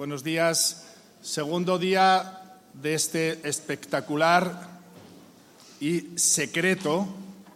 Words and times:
Buenos 0.00 0.24
días. 0.24 0.86
Segundo 1.20 1.78
día 1.78 2.40
de 2.72 2.94
este 2.94 3.46
espectacular 3.46 4.80
y 5.78 6.16
secreto, 6.16 7.06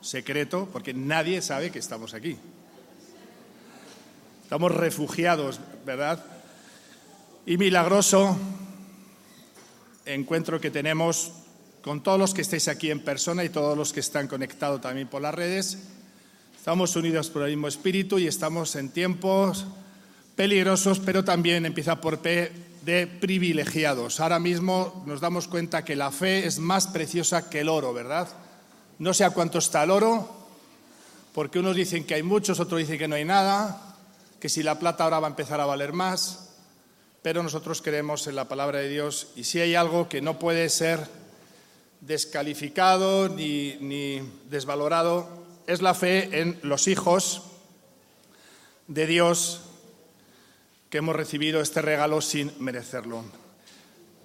secreto, 0.03 0.69
porque 0.71 0.93
nadie 0.93 1.41
sabe 1.41 1.71
que 1.71 1.79
estamos 1.79 2.13
aquí. 2.13 2.37
Estamos 4.43 4.73
refugiados, 4.73 5.59
¿verdad? 5.87 6.23
Y 7.47 7.57
milagroso 7.57 8.37
encuentro 10.05 10.61
que 10.61 10.71
tenemos 10.71 11.33
con 11.81 12.03
todos 12.03 12.19
los 12.19 12.35
que 12.35 12.43
estáis 12.43 12.69
aquí 12.69 12.91
en 12.91 13.01
persona 13.01 13.43
y 13.43 13.49
todos 13.49 13.75
los 13.75 13.95
que 13.95 14.01
están 14.01 14.29
conectados 14.29 14.83
también 14.83 15.09
por 15.09 15.23
las 15.23 15.35
redes. 15.35 15.79
Estamos 16.55 16.95
unidos 16.95 17.31
por 17.31 17.45
el 17.45 17.53
mismo 17.53 17.69
espíritu 17.69 18.19
y 18.19 18.27
estamos 18.27 18.77
en 18.77 18.91
tiempos 18.91 19.65
peligrosos, 20.37 21.01
pero 21.01 21.25
también 21.25 21.67
empieza 21.67 22.01
por 22.01 22.19
P 22.19 22.53
de 22.83 23.07
privilegiados. 23.07 24.21
Ahora 24.21 24.39
mismo 24.39 25.03
nos 25.07 25.21
damos 25.21 25.49
cuenta 25.49 25.85
que 25.85 25.97
la 25.97 26.11
fe 26.11 26.47
es 26.47 26.59
más 26.59 26.87
preciosa 26.89 27.49
que 27.49 27.61
el 27.61 27.69
oro, 27.69 27.93
¿verdad? 27.95 28.29
No 28.99 29.15
sé 29.15 29.25
a 29.25 29.31
cuánto 29.31 29.59
está 29.59 29.83
el 29.85 29.91
oro, 29.91 30.29
porque 31.33 31.59
unos 31.59 31.77
dicen 31.77 32.05
que 32.05 32.15
hay 32.15 32.23
muchos, 32.23 32.61
otros 32.61 32.81
dicen 32.81 32.99
que 32.99 33.09
no 33.09 33.17
hay 33.17 33.25
nada, 33.25 33.97
que 34.39 34.49
si 34.49 34.63
la 34.63 34.79
plata 34.79 35.05
ahora 35.05 35.21
va 35.21 35.29
a 35.29 35.31
empezar 35.31 35.61
a 35.61 35.67
valer 35.67 35.93
más, 35.93 36.51
pero 37.23 37.43
nosotros 37.43 37.81
creemos 37.81 38.27
en 38.27 38.37
la 38.37 38.49
palabra 38.49 38.81
de 38.81 38.89
Dios 38.91 39.29
y 39.35 39.45
si 39.45 39.59
hay 39.59 39.75
algo 39.75 40.09
que 40.09 40.21
no 40.21 40.39
puede 40.39 40.69
ser 40.69 41.09
descalificado 42.03 43.31
ni, 43.31 43.77
ni 43.81 44.21
desvalorado, 44.51 45.27
es 45.67 45.81
la 45.81 45.95
fe 45.95 46.41
en 46.41 46.59
los 46.63 46.87
hijos 46.87 47.43
de 48.89 49.07
Dios 49.07 49.63
que 50.95 50.99
hemos 50.99 51.17
recibido 51.17 51.61
este 51.61 51.83
regalo 51.83 52.21
sin 52.21 52.53
merecerlo. 52.61 53.25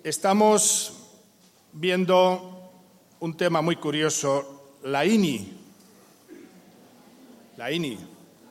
Estamos 0.04 0.94
viendo 1.74 2.72
un 3.20 3.36
tema 3.36 3.60
muy 3.64 3.78
curioso, 3.78 4.78
la 4.84 5.04
INI. 5.04 5.52
La 7.58 7.72
INI. 7.72 7.98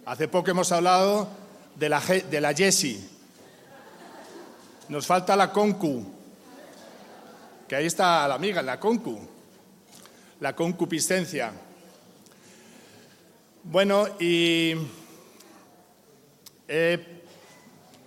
Hace 0.04 0.26
poco 0.26 0.50
hemos 0.50 0.72
hablado 0.72 1.28
de 1.76 1.88
la, 1.88 2.00
de 2.00 2.40
la 2.40 2.52
Jessie. 2.52 3.08
Nos 4.88 5.06
falta 5.06 5.36
la 5.36 5.52
CONCU, 5.52 6.04
que 7.68 7.76
ahí 7.76 7.86
está 7.86 8.26
la 8.26 8.34
amiga, 8.34 8.62
la 8.62 8.80
CONCU, 8.80 9.16
la 10.40 10.56
concupiscencia. 10.56 11.52
Bueno, 13.62 14.08
y 14.18 14.74
eh, 16.66 17.17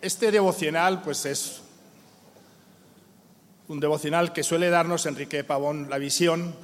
este 0.01 0.31
devocional, 0.31 1.01
pues 1.03 1.25
es 1.25 1.61
un 3.67 3.79
devocional 3.79 4.33
que 4.33 4.43
suele 4.43 4.69
darnos 4.69 5.05
Enrique 5.05 5.43
Pavón 5.43 5.89
la 5.89 5.99
visión, 5.99 6.55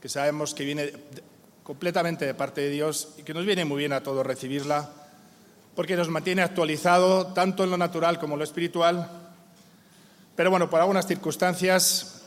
que 0.00 0.08
sabemos 0.08 0.54
que 0.54 0.64
viene 0.64 0.92
completamente 1.64 2.24
de 2.24 2.34
parte 2.34 2.60
de 2.60 2.70
Dios 2.70 3.14
y 3.18 3.22
que 3.24 3.34
nos 3.34 3.44
viene 3.44 3.64
muy 3.64 3.78
bien 3.78 3.92
a 3.92 4.02
todos 4.02 4.24
recibirla, 4.24 4.88
porque 5.74 5.96
nos 5.96 6.08
mantiene 6.08 6.42
actualizado 6.42 7.28
tanto 7.28 7.64
en 7.64 7.70
lo 7.70 7.76
natural 7.76 8.18
como 8.20 8.34
en 8.34 8.38
lo 8.38 8.44
espiritual. 8.44 9.10
Pero 10.36 10.50
bueno, 10.50 10.70
por 10.70 10.80
algunas 10.80 11.06
circunstancias, 11.06 12.22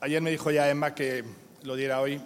ayer 0.00 0.22
me 0.22 0.30
dijo 0.30 0.50
ya 0.50 0.70
Emma 0.70 0.94
que 0.94 1.24
lo 1.62 1.76
diera 1.76 2.00
hoy, 2.00 2.20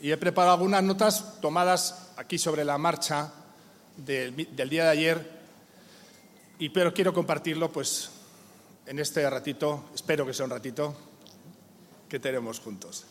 y 0.00 0.10
he 0.10 0.16
preparado 0.16 0.54
algunas 0.54 0.82
notas 0.82 1.40
tomadas 1.40 2.10
aquí 2.16 2.36
sobre 2.36 2.64
la 2.64 2.78
marcha 2.78 3.32
del, 3.96 4.34
del 4.56 4.68
día 4.68 4.84
de 4.84 4.90
ayer 4.90 5.41
y 6.62 6.68
pero 6.68 6.94
quiero 6.94 7.12
compartirlo 7.12 7.72
pues 7.72 8.08
en 8.86 9.00
este 9.00 9.28
ratito, 9.28 9.86
espero 9.96 10.24
que 10.24 10.32
sea 10.32 10.44
un 10.44 10.52
ratito, 10.52 10.94
que 12.08 12.20
tenemos 12.20 12.60
juntos. 12.60 13.04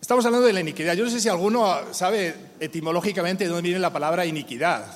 Estamos 0.00 0.24
hablando 0.24 0.46
de 0.46 0.52
la 0.52 0.60
iniquidad. 0.60 0.94
Yo 0.94 1.02
no 1.02 1.10
sé 1.10 1.18
si 1.18 1.28
alguno 1.28 1.92
sabe 1.92 2.32
etimológicamente 2.60 3.42
de 3.42 3.50
dónde 3.50 3.62
viene 3.62 3.80
la 3.80 3.92
palabra 3.92 4.24
iniquidad. 4.24 4.86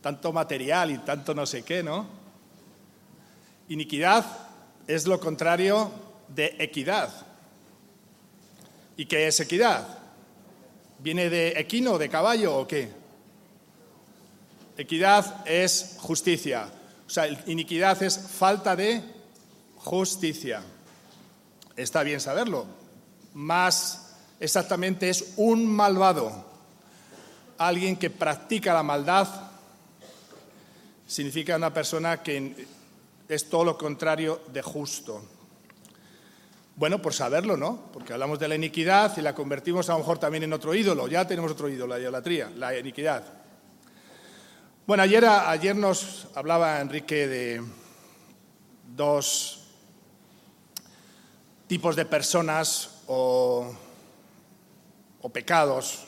Tanto 0.00 0.32
material 0.32 0.92
y 0.92 0.98
tanto 0.98 1.34
no 1.34 1.46
sé 1.46 1.64
qué, 1.64 1.82
¿no? 1.82 2.06
Iniquidad 3.68 4.24
es 4.86 5.08
lo 5.08 5.18
contrario 5.18 5.90
de 6.28 6.54
equidad. 6.60 7.10
¿Y 8.96 9.06
qué 9.06 9.26
es 9.26 9.40
equidad? 9.40 9.98
¿Viene 11.00 11.28
de 11.28 11.58
equino, 11.58 11.98
de 11.98 12.08
caballo 12.08 12.56
o 12.56 12.68
qué? 12.68 12.99
Equidad 14.80 15.46
es 15.46 15.96
justicia. 15.98 16.66
O 17.06 17.10
sea, 17.10 17.28
iniquidad 17.44 18.02
es 18.02 18.18
falta 18.18 18.74
de 18.74 19.02
justicia. 19.76 20.62
Está 21.76 22.02
bien 22.02 22.18
saberlo. 22.18 22.64
Más 23.34 24.14
exactamente 24.40 25.10
es 25.10 25.34
un 25.36 25.66
malvado. 25.66 26.46
Alguien 27.58 27.96
que 27.96 28.08
practica 28.08 28.72
la 28.72 28.82
maldad 28.82 29.28
significa 31.06 31.56
una 31.56 31.74
persona 31.74 32.22
que 32.22 32.66
es 33.28 33.50
todo 33.50 33.66
lo 33.66 33.76
contrario 33.76 34.40
de 34.50 34.62
justo. 34.62 35.22
Bueno, 36.74 37.02
por 37.02 37.12
saberlo, 37.12 37.58
¿no? 37.58 37.90
Porque 37.92 38.14
hablamos 38.14 38.38
de 38.38 38.48
la 38.48 38.54
iniquidad 38.54 39.14
y 39.18 39.20
la 39.20 39.34
convertimos 39.34 39.90
a 39.90 39.92
lo 39.92 39.98
mejor 39.98 40.16
también 40.16 40.44
en 40.44 40.54
otro 40.54 40.74
ídolo. 40.74 41.06
Ya 41.06 41.28
tenemos 41.28 41.52
otro 41.52 41.68
ídolo, 41.68 41.92
la 41.92 42.00
idolatría, 42.00 42.50
la 42.56 42.78
iniquidad. 42.78 43.39
Bueno, 44.86 45.04
ayer, 45.04 45.24
ayer 45.24 45.76
nos 45.76 46.26
hablaba 46.34 46.80
Enrique 46.80 47.28
de 47.28 47.62
dos 48.96 49.68
tipos 51.68 51.94
de 51.94 52.04
personas 52.04 53.02
o, 53.06 53.72
pecados 55.32 56.06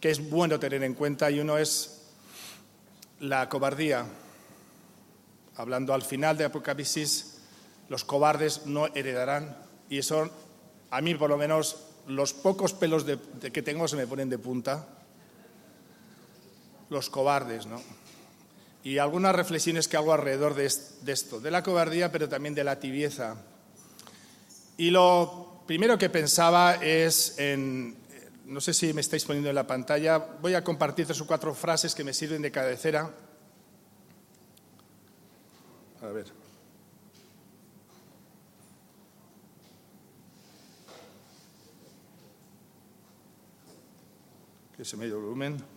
que 0.00 0.10
es 0.10 0.30
bueno 0.30 0.58
tener 0.58 0.82
en 0.84 0.94
cuenta 0.94 1.30
y 1.30 1.40
uno 1.40 1.58
es 1.58 2.02
la 3.20 3.48
cobardía. 3.48 4.06
Hablando 5.56 5.92
al 5.92 6.02
final 6.02 6.38
de 6.38 6.44
Apocalipsis, 6.44 7.42
los 7.88 8.04
cobardes 8.04 8.64
no 8.64 8.86
heredarán 8.94 9.56
y 9.90 9.98
eso 9.98 10.30
a 10.90 11.00
mí 11.02 11.14
por 11.14 11.28
lo 11.28 11.36
menos 11.36 11.76
los 12.06 12.32
pocos 12.32 12.72
pelos 12.72 13.04
de, 13.04 13.18
que 13.52 13.62
tengo 13.62 13.88
se 13.88 13.96
me 13.96 14.06
ponen 14.06 14.30
de 14.30 14.38
punta 14.38 14.95
los 16.90 17.10
cobardes, 17.10 17.66
¿no? 17.66 17.80
Y 18.84 18.98
algunas 18.98 19.34
reflexiones 19.34 19.88
que 19.88 19.96
hago 19.96 20.12
alrededor 20.12 20.54
de, 20.54 20.66
esto, 20.66 21.40
de 21.40 21.50
la 21.50 21.62
cobardía, 21.62 22.12
pero 22.12 22.28
también 22.28 22.54
de 22.54 22.62
la 22.62 22.78
tibieza. 22.78 23.36
Y 24.76 24.90
lo 24.90 25.62
primero 25.66 25.98
que 25.98 26.08
pensaba 26.08 26.74
es 26.74 27.36
en, 27.38 27.96
no 28.44 28.60
sé 28.60 28.72
si 28.72 28.92
me 28.92 29.00
estáis 29.00 29.24
poniendo 29.24 29.48
en 29.48 29.56
la 29.56 29.66
pantalla, 29.66 30.18
voy 30.18 30.54
a 30.54 30.62
compartir 30.62 31.06
tres 31.06 31.20
o 31.20 31.26
cuatro 31.26 31.52
frases 31.52 31.94
que 31.94 32.04
me 32.04 32.14
sirven 32.14 32.42
de 32.42 32.52
cabecera. 32.52 33.10
A 36.00 36.06
ver. 36.06 36.26
Que 44.76 44.84
se 44.84 44.96
me 44.96 45.06
dio 45.06 45.20
volumen. 45.20 45.75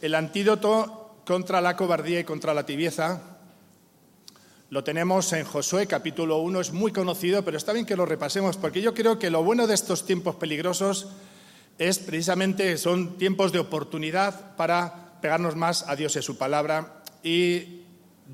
El 0.00 0.14
antídoto 0.14 1.20
contra 1.26 1.60
la 1.60 1.76
cobardía 1.76 2.20
y 2.20 2.24
contra 2.24 2.54
la 2.54 2.64
tibieza 2.64 3.20
lo 4.70 4.82
tenemos 4.82 5.30
en 5.34 5.44
Josué 5.44 5.86
capítulo 5.86 6.38
1, 6.38 6.60
es 6.60 6.72
muy 6.72 6.90
conocido, 6.90 7.44
pero 7.44 7.58
está 7.58 7.74
bien 7.74 7.84
que 7.84 7.96
lo 7.96 8.06
repasemos, 8.06 8.56
porque 8.56 8.80
yo 8.80 8.94
creo 8.94 9.18
que 9.18 9.28
lo 9.28 9.42
bueno 9.42 9.66
de 9.66 9.74
estos 9.74 10.06
tiempos 10.06 10.36
peligrosos 10.36 11.08
es 11.76 11.98
precisamente, 11.98 12.78
son 12.78 13.18
tiempos 13.18 13.52
de 13.52 13.58
oportunidad 13.58 14.56
para 14.56 15.18
pegarnos 15.20 15.54
más 15.54 15.86
a 15.86 15.96
Dios 15.96 16.16
y 16.16 16.20
a 16.20 16.22
su 16.22 16.38
palabra. 16.38 17.02
Y 17.22 17.82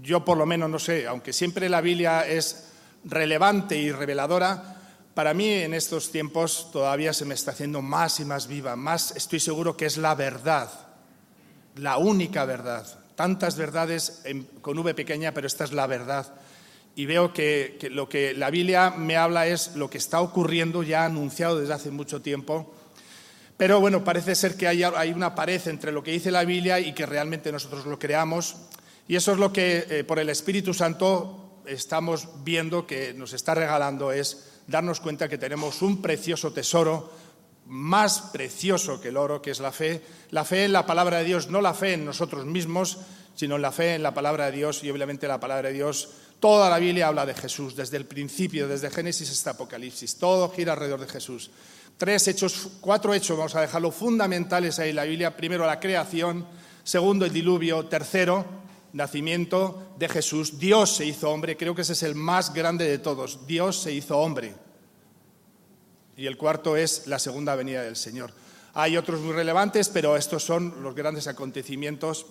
yo 0.02 0.24
por 0.24 0.38
lo 0.38 0.46
menos 0.46 0.70
no 0.70 0.78
sé, 0.78 1.08
aunque 1.08 1.32
siempre 1.32 1.68
la 1.68 1.80
Biblia 1.80 2.28
es 2.28 2.68
relevante 3.04 3.76
y 3.76 3.90
reveladora, 3.90 4.76
para 5.14 5.34
mí 5.34 5.50
en 5.50 5.74
estos 5.74 6.12
tiempos 6.12 6.70
todavía 6.70 7.12
se 7.12 7.24
me 7.24 7.34
está 7.34 7.50
haciendo 7.50 7.82
más 7.82 8.20
y 8.20 8.24
más 8.24 8.46
viva, 8.46 8.76
más 8.76 9.16
estoy 9.16 9.40
seguro 9.40 9.76
que 9.76 9.86
es 9.86 9.96
la 9.96 10.14
verdad 10.14 10.85
la 11.76 11.98
única 11.98 12.44
verdad. 12.44 12.86
Tantas 13.14 13.56
verdades 13.56 14.22
con 14.60 14.78
V 14.78 14.94
pequeña, 14.94 15.32
pero 15.32 15.46
esta 15.46 15.64
es 15.64 15.72
la 15.72 15.86
verdad. 15.86 16.34
Y 16.94 17.06
veo 17.06 17.32
que, 17.32 17.78
lo 17.90 18.08
que 18.08 18.34
la 18.34 18.50
Biblia 18.50 18.90
me 18.90 19.16
habla 19.16 19.46
es 19.46 19.76
lo 19.76 19.90
que 19.90 19.98
está 19.98 20.20
ocurriendo 20.20 20.82
ya 20.82 21.04
anunciado 21.04 21.60
desde 21.60 21.74
hace 21.74 21.90
mucho 21.90 22.22
tiempo. 22.22 22.74
Pero 23.56 23.80
bueno, 23.80 24.04
parece 24.04 24.34
ser 24.34 24.56
que 24.56 24.68
hay, 24.68 25.12
una 25.12 25.34
pared 25.34 25.60
entre 25.66 25.92
lo 25.92 26.02
que 26.02 26.10
dice 26.10 26.30
la 26.30 26.44
Biblia 26.44 26.78
y 26.78 26.92
que 26.92 27.06
realmente 27.06 27.52
nosotros 27.52 27.86
lo 27.86 27.98
creamos. 27.98 28.56
Y 29.08 29.16
eso 29.16 29.32
es 29.32 29.38
lo 29.38 29.52
que 29.52 29.86
eh, 29.88 30.04
por 30.04 30.18
el 30.18 30.28
Espíritu 30.28 30.74
Santo 30.74 31.62
estamos 31.66 32.28
viendo 32.44 32.86
que 32.86 33.14
nos 33.14 33.32
está 33.32 33.54
regalando, 33.54 34.12
es 34.12 34.60
darnos 34.66 35.00
cuenta 35.00 35.28
que 35.28 35.38
tenemos 35.38 35.82
un 35.82 36.02
precioso 36.02 36.52
tesoro 36.52 37.10
más 37.68 38.20
precioso 38.32 39.00
que 39.00 39.08
el 39.08 39.16
oro, 39.16 39.42
que 39.42 39.50
es 39.50 39.60
la 39.60 39.72
fe. 39.72 40.02
La 40.30 40.44
fe 40.44 40.64
en 40.64 40.72
la 40.72 40.86
palabra 40.86 41.18
de 41.18 41.24
Dios, 41.24 41.48
no 41.48 41.60
la 41.60 41.74
fe 41.74 41.94
en 41.94 42.04
nosotros 42.04 42.44
mismos, 42.46 42.98
sino 43.34 43.58
la 43.58 43.72
fe 43.72 43.94
en 43.94 44.02
la 44.02 44.14
palabra 44.14 44.46
de 44.46 44.56
Dios 44.56 44.82
y 44.82 44.90
obviamente 44.90 45.28
la 45.28 45.40
palabra 45.40 45.68
de 45.68 45.74
Dios. 45.74 46.08
Toda 46.40 46.68
la 46.68 46.78
Biblia 46.78 47.08
habla 47.08 47.26
de 47.26 47.34
Jesús, 47.34 47.76
desde 47.76 47.96
el 47.96 48.06
principio, 48.06 48.68
desde 48.68 48.90
Génesis 48.90 49.30
hasta 49.30 49.50
Apocalipsis. 49.50 50.16
Todo 50.16 50.50
gira 50.50 50.74
alrededor 50.74 51.00
de 51.00 51.08
Jesús. 51.08 51.50
Tres 51.96 52.28
hechos, 52.28 52.68
cuatro 52.80 53.14
hechos, 53.14 53.38
vamos 53.38 53.54
a 53.54 53.62
dejarlo, 53.62 53.90
fundamentales 53.90 54.78
ahí 54.78 54.90
en 54.90 54.96
la 54.96 55.04
Biblia. 55.04 55.36
Primero, 55.36 55.66
la 55.66 55.80
creación. 55.80 56.46
Segundo, 56.84 57.24
el 57.24 57.32
diluvio. 57.32 57.86
Tercero, 57.86 58.44
nacimiento 58.92 59.94
de 59.98 60.08
Jesús. 60.08 60.58
Dios 60.58 60.94
se 60.94 61.06
hizo 61.06 61.30
hombre. 61.30 61.56
Creo 61.56 61.74
que 61.74 61.82
ese 61.82 61.94
es 61.94 62.02
el 62.02 62.14
más 62.14 62.52
grande 62.52 62.86
de 62.86 62.98
todos. 62.98 63.46
Dios 63.46 63.80
se 63.80 63.92
hizo 63.92 64.18
hombre. 64.18 64.65
Y 66.16 66.26
el 66.26 66.36
cuarto 66.36 66.76
es 66.76 67.06
la 67.06 67.18
segunda 67.18 67.54
venida 67.54 67.82
del 67.82 67.96
Señor. 67.96 68.32
Hay 68.74 68.96
otros 68.96 69.20
muy 69.20 69.32
relevantes, 69.32 69.88
pero 69.88 70.16
estos 70.16 70.42
son 70.42 70.82
los 70.82 70.94
grandes 70.94 71.26
acontecimientos. 71.26 72.26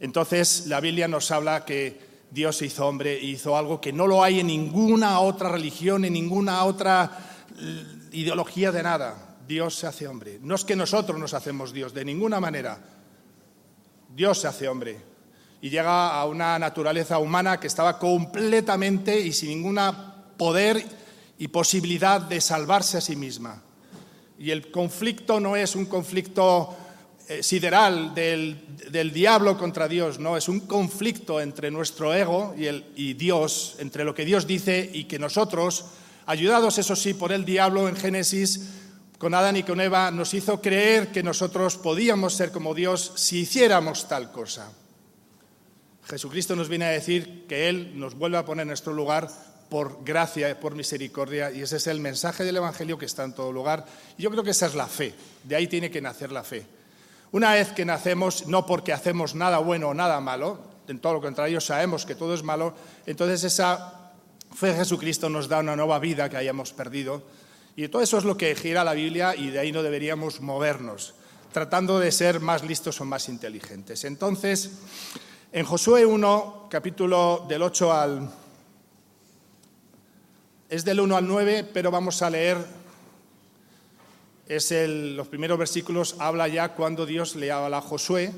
Entonces, 0.00 0.66
la 0.66 0.80
Biblia 0.80 1.08
nos 1.08 1.30
habla 1.30 1.64
que 1.64 2.00
Dios 2.30 2.56
se 2.56 2.66
hizo 2.66 2.86
hombre 2.86 3.18
y 3.18 3.30
hizo 3.32 3.56
algo 3.56 3.80
que 3.80 3.92
no 3.92 4.06
lo 4.06 4.22
hay 4.22 4.40
en 4.40 4.46
ninguna 4.46 5.20
otra 5.20 5.50
religión, 5.50 6.04
en 6.04 6.14
ninguna 6.14 6.64
otra 6.64 7.18
eh, 7.58 7.84
ideología 8.12 8.72
de 8.72 8.82
nada. 8.82 9.36
Dios 9.46 9.74
se 9.74 9.86
hace 9.86 10.06
hombre. 10.06 10.38
No 10.40 10.54
es 10.54 10.64
que 10.64 10.76
nosotros 10.76 11.18
nos 11.18 11.34
hacemos 11.34 11.72
Dios, 11.72 11.92
de 11.92 12.04
ninguna 12.04 12.40
manera. 12.40 12.78
Dios 14.14 14.38
se 14.38 14.48
hace 14.48 14.68
hombre 14.68 15.00
y 15.60 15.70
llega 15.70 16.14
a 16.14 16.24
una 16.26 16.58
naturaleza 16.58 17.18
humana 17.18 17.60
que 17.60 17.66
estaba 17.66 17.98
completamente 17.98 19.18
y 19.18 19.32
sin 19.32 19.50
ninguna 19.50 20.34
poder 20.36 20.84
y 21.40 21.48
posibilidad 21.48 22.20
de 22.20 22.38
salvarse 22.40 22.98
a 22.98 23.00
sí 23.00 23.16
misma. 23.16 23.62
Y 24.38 24.50
el 24.50 24.70
conflicto 24.70 25.40
no 25.40 25.56
es 25.56 25.74
un 25.74 25.86
conflicto 25.86 26.76
eh, 27.28 27.42
sideral 27.42 28.14
del, 28.14 29.10
diablo 29.12 29.56
contra 29.56 29.88
Dios, 29.88 30.18
no, 30.18 30.36
es 30.36 30.50
un 30.50 30.60
conflicto 30.60 31.40
entre 31.40 31.70
nuestro 31.70 32.12
ego 32.12 32.54
y, 32.58 32.66
el, 32.66 32.84
y 32.94 33.14
Dios, 33.14 33.76
entre 33.78 34.04
lo 34.04 34.14
que 34.14 34.26
Dios 34.26 34.46
dice 34.46 34.90
y 34.92 35.04
que 35.04 35.18
nosotros, 35.18 35.86
ayudados 36.26 36.76
eso 36.76 36.94
sí 36.94 37.14
por 37.14 37.32
el 37.32 37.46
diablo 37.46 37.88
en 37.88 37.96
Génesis, 37.96 38.68
con 39.16 39.32
Adán 39.32 39.56
y 39.56 39.62
con 39.62 39.80
Eva, 39.80 40.10
nos 40.10 40.34
hizo 40.34 40.60
creer 40.60 41.10
que 41.10 41.22
nosotros 41.22 41.78
podíamos 41.78 42.34
ser 42.34 42.52
como 42.52 42.74
Dios 42.74 43.12
si 43.16 43.40
hiciéramos 43.40 44.08
tal 44.08 44.30
cosa. 44.30 44.72
Jesucristo 46.04 46.54
nos 46.54 46.68
viene 46.68 46.84
a 46.84 46.90
decir 46.90 47.46
que 47.48 47.70
Él 47.70 47.98
nos 47.98 48.14
vuelve 48.14 48.36
a 48.36 48.44
poner 48.44 48.62
en 48.62 48.68
nuestro 48.68 48.92
lugar 48.92 49.30
por 49.70 50.04
gracia, 50.04 50.58
por 50.58 50.74
misericordia, 50.74 51.50
y 51.50 51.62
ese 51.62 51.76
es 51.76 51.86
el 51.86 52.00
mensaje 52.00 52.44
del 52.44 52.56
Evangelio 52.56 52.98
que 52.98 53.06
está 53.06 53.24
en 53.24 53.32
todo 53.32 53.52
lugar. 53.52 53.86
Y 54.18 54.22
yo 54.22 54.30
creo 54.30 54.42
que 54.42 54.50
esa 54.50 54.66
es 54.66 54.74
la 54.74 54.86
fe, 54.86 55.14
de 55.44 55.56
ahí 55.56 55.68
tiene 55.68 55.90
que 55.90 56.02
nacer 56.02 56.32
la 56.32 56.44
fe. 56.44 56.66
Una 57.32 57.52
vez 57.52 57.70
que 57.70 57.84
nacemos, 57.84 58.48
no 58.48 58.66
porque 58.66 58.92
hacemos 58.92 59.36
nada 59.36 59.58
bueno 59.58 59.88
o 59.88 59.94
nada 59.94 60.20
malo, 60.20 60.58
en 60.88 60.98
todo 60.98 61.14
lo 61.14 61.20
contrario 61.20 61.60
sabemos 61.60 62.04
que 62.04 62.16
todo 62.16 62.34
es 62.34 62.42
malo, 62.42 62.74
entonces 63.06 63.44
esa 63.44 64.12
fe 64.52 64.68
de 64.68 64.74
Jesucristo 64.74 65.28
nos 65.28 65.48
da 65.48 65.60
una 65.60 65.76
nueva 65.76 66.00
vida 66.00 66.28
que 66.28 66.36
hayamos 66.36 66.72
perdido. 66.72 67.22
Y 67.76 67.86
todo 67.88 68.02
eso 68.02 68.18
es 68.18 68.24
lo 68.24 68.36
que 68.36 68.54
gira 68.56 68.82
la 68.82 68.94
Biblia 68.94 69.36
y 69.36 69.50
de 69.50 69.60
ahí 69.60 69.70
no 69.70 69.84
deberíamos 69.84 70.40
movernos, 70.40 71.14
tratando 71.52 72.00
de 72.00 72.10
ser 72.10 72.40
más 72.40 72.64
listos 72.64 73.00
o 73.00 73.04
más 73.04 73.28
inteligentes. 73.28 74.04
Entonces, 74.04 74.70
en 75.52 75.64
Josué 75.64 76.04
1, 76.04 76.66
capítulo 76.68 77.46
del 77.48 77.62
8 77.62 77.92
al, 77.92 78.30
es 80.70 80.84
del 80.84 81.00
1 81.00 81.16
al 81.16 81.26
9, 81.26 81.68
pero 81.74 81.90
vamos 81.90 82.22
a 82.22 82.30
leer, 82.30 82.56
es 84.46 84.70
el, 84.70 85.16
los 85.16 85.26
primeros 85.26 85.58
versículos, 85.58 86.14
habla 86.20 86.46
ya 86.46 86.74
cuando 86.74 87.06
Dios 87.06 87.34
le 87.34 87.50
habla 87.50 87.78
a 87.78 87.80
Josué. 87.80 88.32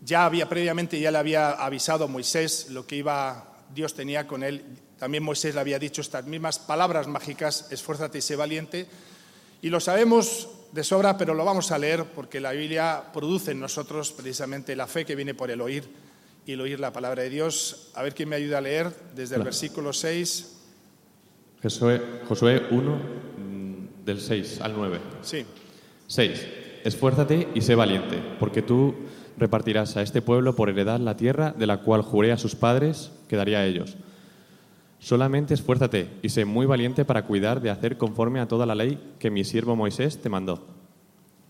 Ya 0.00 0.24
había 0.24 0.48
previamente, 0.48 1.00
ya 1.00 1.10
le 1.10 1.18
había 1.18 1.50
avisado 1.50 2.04
a 2.04 2.06
Moisés 2.06 2.68
lo 2.70 2.86
que 2.86 2.96
iba, 2.96 3.64
Dios 3.74 3.94
tenía 3.94 4.28
con 4.28 4.44
él. 4.44 4.64
También 4.96 5.24
Moisés 5.24 5.56
le 5.56 5.60
había 5.60 5.80
dicho 5.80 6.02
estas 6.02 6.24
mismas 6.24 6.60
palabras 6.60 7.08
mágicas, 7.08 7.66
esfuérzate 7.72 8.18
y 8.18 8.22
sé 8.22 8.36
valiente. 8.36 8.86
Y 9.60 9.70
lo 9.70 9.80
sabemos 9.80 10.50
de 10.70 10.84
sobra, 10.84 11.18
pero 11.18 11.34
lo 11.34 11.44
vamos 11.44 11.72
a 11.72 11.78
leer 11.78 12.04
porque 12.04 12.38
la 12.38 12.52
Biblia 12.52 13.10
produce 13.12 13.50
en 13.50 13.60
nosotros 13.60 14.12
precisamente 14.12 14.76
la 14.76 14.86
fe 14.86 15.04
que 15.04 15.16
viene 15.16 15.34
por 15.34 15.50
el 15.50 15.62
oír 15.62 15.84
y 16.46 16.52
el 16.52 16.60
oír 16.60 16.78
la 16.78 16.92
palabra 16.92 17.24
de 17.24 17.30
Dios. 17.30 17.90
A 17.94 18.02
ver 18.02 18.14
quién 18.14 18.28
me 18.28 18.36
ayuda 18.36 18.58
a 18.58 18.60
leer 18.60 18.94
desde 19.16 19.34
el 19.34 19.42
versículo 19.42 19.92
6 19.92 20.60
Josué, 21.62 22.62
1, 22.70 22.96
mm, 22.96 24.04
del 24.04 24.20
6 24.20 24.60
al 24.60 24.74
9. 24.74 24.98
Sí. 25.20 25.44
6. 26.08 26.46
Esfuérzate 26.84 27.48
y 27.54 27.60
sé 27.60 27.76
valiente, 27.76 28.18
porque 28.40 28.62
tú 28.62 28.94
repartirás 29.38 29.96
a 29.96 30.02
este 30.02 30.22
pueblo 30.22 30.56
por 30.56 30.68
heredad 30.68 30.98
la 30.98 31.16
tierra 31.16 31.54
de 31.56 31.68
la 31.68 31.78
cual 31.78 32.02
juré 32.02 32.32
a 32.32 32.38
sus 32.38 32.56
padres 32.56 33.12
que 33.28 33.36
daría 33.36 33.58
a 33.58 33.66
ellos. 33.66 33.96
Solamente 34.98 35.54
esfuérzate 35.54 36.08
y 36.22 36.30
sé 36.30 36.44
muy 36.44 36.66
valiente 36.66 37.04
para 37.04 37.26
cuidar 37.26 37.60
de 37.60 37.70
hacer 37.70 37.96
conforme 37.96 38.40
a 38.40 38.48
toda 38.48 38.66
la 38.66 38.74
ley 38.74 39.14
que 39.20 39.30
mi 39.30 39.44
siervo 39.44 39.76
Moisés 39.76 40.20
te 40.20 40.28
mandó. 40.28 40.66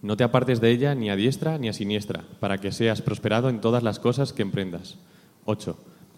No 0.03 0.17
te 0.17 0.25
apartes 0.25 0.61
de 0.61 0.71
ella 0.71 0.95
ni 0.95 1.11
a 1.11 1.17
diestra 1.17 1.59
ni 1.59 1.69
a 1.69 1.73
siniestra, 1.73 2.25
para 2.41 2.59
que 2.59 2.73
seas 2.73 3.01
prosperado 3.01 3.49
en 3.49 3.61
todas 3.61 3.83
las 3.83 3.99
cosas 3.99 4.33
que 4.33 4.43
emprendas. 4.43 4.99
8. 5.45 5.77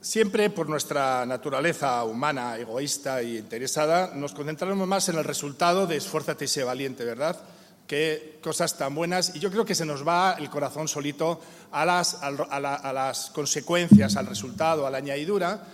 Siempre 0.00 0.48
por 0.50 0.68
nuestra 0.68 1.26
naturaleza 1.26 2.04
humana, 2.04 2.56
egoísta 2.56 3.20
e 3.20 3.38
interesada, 3.38 4.12
nos 4.14 4.32
concentramos 4.32 4.86
más 4.86 5.08
en 5.08 5.18
el 5.18 5.24
resultado 5.24 5.88
de 5.88 5.96
esfuérzate 5.96 6.44
y 6.44 6.48
sé 6.48 6.62
valiente, 6.62 7.04
¿verdad? 7.04 7.36
Que 7.84 8.38
cosas 8.40 8.78
tan 8.78 8.94
buenas. 8.94 9.34
Y 9.34 9.40
yo 9.40 9.50
creo 9.50 9.64
que 9.64 9.74
se 9.74 9.84
nos 9.84 10.06
va 10.06 10.36
el 10.38 10.50
corazón 10.50 10.86
solito 10.86 11.40
a 11.72 11.84
las, 11.84 12.22
a 12.22 12.92
las 12.92 13.30
consecuencias, 13.30 14.14
al 14.14 14.26
resultado, 14.26 14.86
a 14.86 14.90
la 14.90 14.98
añadidura. 14.98 15.64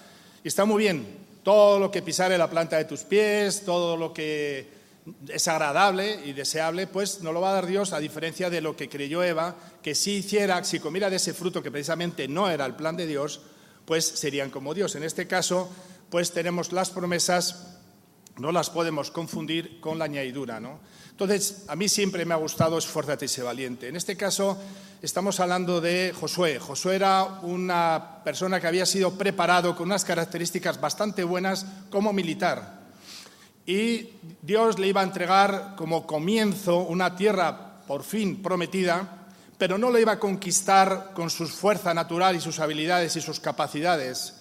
Y 0.42 0.48
está 0.48 0.64
muy 0.64 0.84
bien. 0.84 1.06
Todo 1.42 1.78
lo 1.78 1.90
que 1.90 2.00
pisare 2.00 2.38
la 2.38 2.48
planta 2.48 2.78
de 2.78 2.86
tus 2.86 3.00
pies, 3.00 3.62
todo 3.66 3.94
lo 3.94 4.14
que 4.14 4.72
es 5.28 5.48
agradable 5.48 6.20
y 6.24 6.32
deseable, 6.32 6.86
pues 6.86 7.20
no 7.20 7.30
lo 7.30 7.42
va 7.42 7.50
a 7.50 7.54
dar 7.54 7.66
Dios, 7.66 7.92
a 7.92 8.00
diferencia 8.00 8.48
de 8.48 8.62
lo 8.62 8.74
que 8.74 8.88
creyó 8.88 9.22
Eva, 9.22 9.54
que 9.82 9.94
si 9.94 10.12
hiciera, 10.12 10.64
si 10.64 10.80
comiera 10.80 11.10
de 11.10 11.16
ese 11.16 11.34
fruto 11.34 11.62
que 11.62 11.70
precisamente 11.70 12.26
no 12.26 12.48
era 12.48 12.64
el 12.64 12.74
plan 12.74 12.96
de 12.96 13.06
Dios, 13.06 13.42
pues 13.84 14.04
serían 14.04 14.50
como 14.50 14.74
Dios. 14.74 14.94
En 14.94 15.02
este 15.02 15.26
caso, 15.26 15.70
pues 16.10 16.32
tenemos 16.32 16.72
las 16.72 16.90
promesas, 16.90 17.78
no 18.38 18.52
las 18.52 18.70
podemos 18.70 19.10
confundir 19.10 19.80
con 19.80 19.98
la 19.98 20.06
añadidura, 20.06 20.60
¿no? 20.60 20.80
Entonces, 21.10 21.64
a 21.68 21.76
mí 21.76 21.88
siempre 21.88 22.24
me 22.24 22.34
ha 22.34 22.38
gustado 22.38 22.76
esfuérzate 22.76 23.26
y 23.26 23.28
sé 23.28 23.42
valiente. 23.42 23.88
En 23.88 23.94
este 23.94 24.16
caso, 24.16 24.58
estamos 25.00 25.38
hablando 25.38 25.80
de 25.80 26.12
Josué. 26.18 26.58
Josué 26.58 26.96
era 26.96 27.24
una 27.42 28.22
persona 28.24 28.60
que 28.60 28.66
había 28.66 28.84
sido 28.84 29.12
preparado 29.12 29.76
con 29.76 29.86
unas 29.86 30.04
características 30.04 30.80
bastante 30.80 31.22
buenas 31.22 31.66
como 31.88 32.12
militar. 32.12 32.80
Y 33.64 34.10
Dios 34.42 34.78
le 34.78 34.88
iba 34.88 35.02
a 35.02 35.04
entregar 35.04 35.74
como 35.76 36.06
comienzo 36.06 36.78
una 36.78 37.14
tierra 37.14 37.84
por 37.86 38.02
fin 38.02 38.42
prometida, 38.42 39.23
pero 39.58 39.78
no 39.78 39.90
lo 39.90 39.98
iba 39.98 40.12
a 40.12 40.18
conquistar 40.18 41.12
con 41.14 41.30
su 41.30 41.46
fuerza 41.46 41.94
natural 41.94 42.36
y 42.36 42.40
sus 42.40 42.58
habilidades 42.58 43.16
y 43.16 43.20
sus 43.20 43.40
capacidades, 43.40 44.34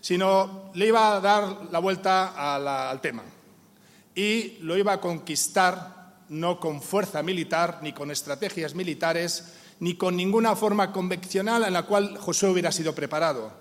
sino 0.00 0.70
le 0.74 0.86
iba 0.86 1.16
a 1.16 1.20
dar 1.20 1.68
la 1.70 1.78
vuelta 1.78 2.54
al 2.54 3.00
tema. 3.00 3.22
Y 4.14 4.58
lo 4.60 4.76
iba 4.76 4.94
a 4.94 5.00
conquistar 5.00 6.00
no 6.28 6.60
con 6.60 6.80
fuerza 6.80 7.22
militar, 7.22 7.80
ni 7.82 7.92
con 7.92 8.10
estrategias 8.10 8.74
militares, 8.74 9.54
ni 9.80 9.96
con 9.96 10.16
ninguna 10.16 10.54
forma 10.54 10.92
convencional 10.92 11.64
en 11.64 11.72
la 11.72 11.84
cual 11.84 12.16
Josué 12.18 12.50
hubiera 12.50 12.70
sido 12.70 12.94
preparado. 12.94 13.52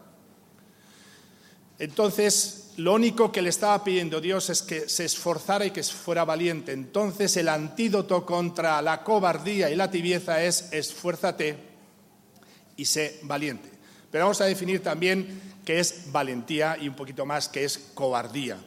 Entonces, 1.79 2.69
lo 2.79 2.93
único 2.93 3.29
que 3.29 3.41
le 3.41 3.50
estaba 3.50 3.83
pidiendo 3.83 4.21
Dios 4.21 4.50
es 4.50 4.62
que 4.62 4.88
se 4.88 5.03
esforzara 5.03 5.65
y 5.65 5.71
que 5.71 5.83
fuera 5.83 6.24
valiente. 6.24 6.71
Entonces 6.71 7.36
el 7.36 7.50
antídoto 7.50 8.25
contra 8.25 8.81
la 8.81 9.03
cobardía 9.03 9.69
y 9.69 9.75
la 9.75 9.91
tibieza 9.91 10.41
es 10.41 10.69
esfuérzate 10.71 11.57
y 12.77 12.86
sé 12.86 13.19
valiente. 13.24 13.69
Pero 14.09 14.25
vamos 14.25 14.39
a 14.39 14.45
definir 14.45 14.81
también 14.81 15.59
qué 15.65 15.81
es 15.81 16.09
valentía 16.12 16.77
y 16.79 16.88
un 16.88 16.95
poquito 16.95 17.25
más 17.25 17.50
qué 17.50 17.65
es 17.65 17.77
cobardía. 17.93 18.57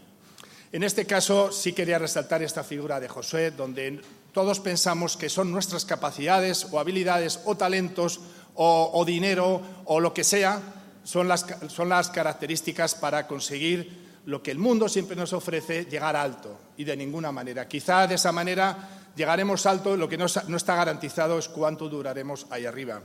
En 0.72 0.82
este 0.82 1.06
caso 1.06 1.50
sí 1.50 1.72
quería 1.72 1.98
resaltar 1.98 2.42
esta 2.42 2.64
figura 2.64 3.00
de 3.00 3.08
Josué, 3.08 3.50
donde 3.50 4.02
todos 4.32 4.60
pensamos 4.60 5.16
que 5.16 5.30
son 5.30 5.50
nuestras 5.50 5.86
capacidades 5.86 6.66
o 6.70 6.78
habilidades 6.78 7.40
o 7.46 7.56
talentos 7.56 8.20
o, 8.56 8.90
o 8.92 9.04
dinero 9.06 9.62
o 9.86 10.00
lo 10.00 10.12
que 10.12 10.22
sea 10.22 10.60
son 11.02 11.28
las, 11.28 11.46
son 11.68 11.88
las 11.88 12.10
características 12.10 12.94
para 12.94 13.26
conseguir 13.26 14.01
lo 14.26 14.42
que 14.42 14.50
el 14.50 14.58
mundo 14.58 14.88
siempre 14.88 15.16
nos 15.16 15.32
ofrece, 15.32 15.84
llegar 15.86 16.16
alto, 16.16 16.58
y 16.76 16.84
de 16.84 16.96
ninguna 16.96 17.32
manera. 17.32 17.66
Quizá 17.66 18.06
de 18.06 18.14
esa 18.14 18.32
manera 18.32 19.02
llegaremos 19.16 19.66
alto, 19.66 19.96
lo 19.96 20.08
que 20.08 20.16
no, 20.16 20.26
está 20.26 20.76
garantizado 20.76 21.38
es 21.38 21.48
cuánto 21.48 21.88
duraremos 21.88 22.46
ahí 22.50 22.66
arriba. 22.66 23.02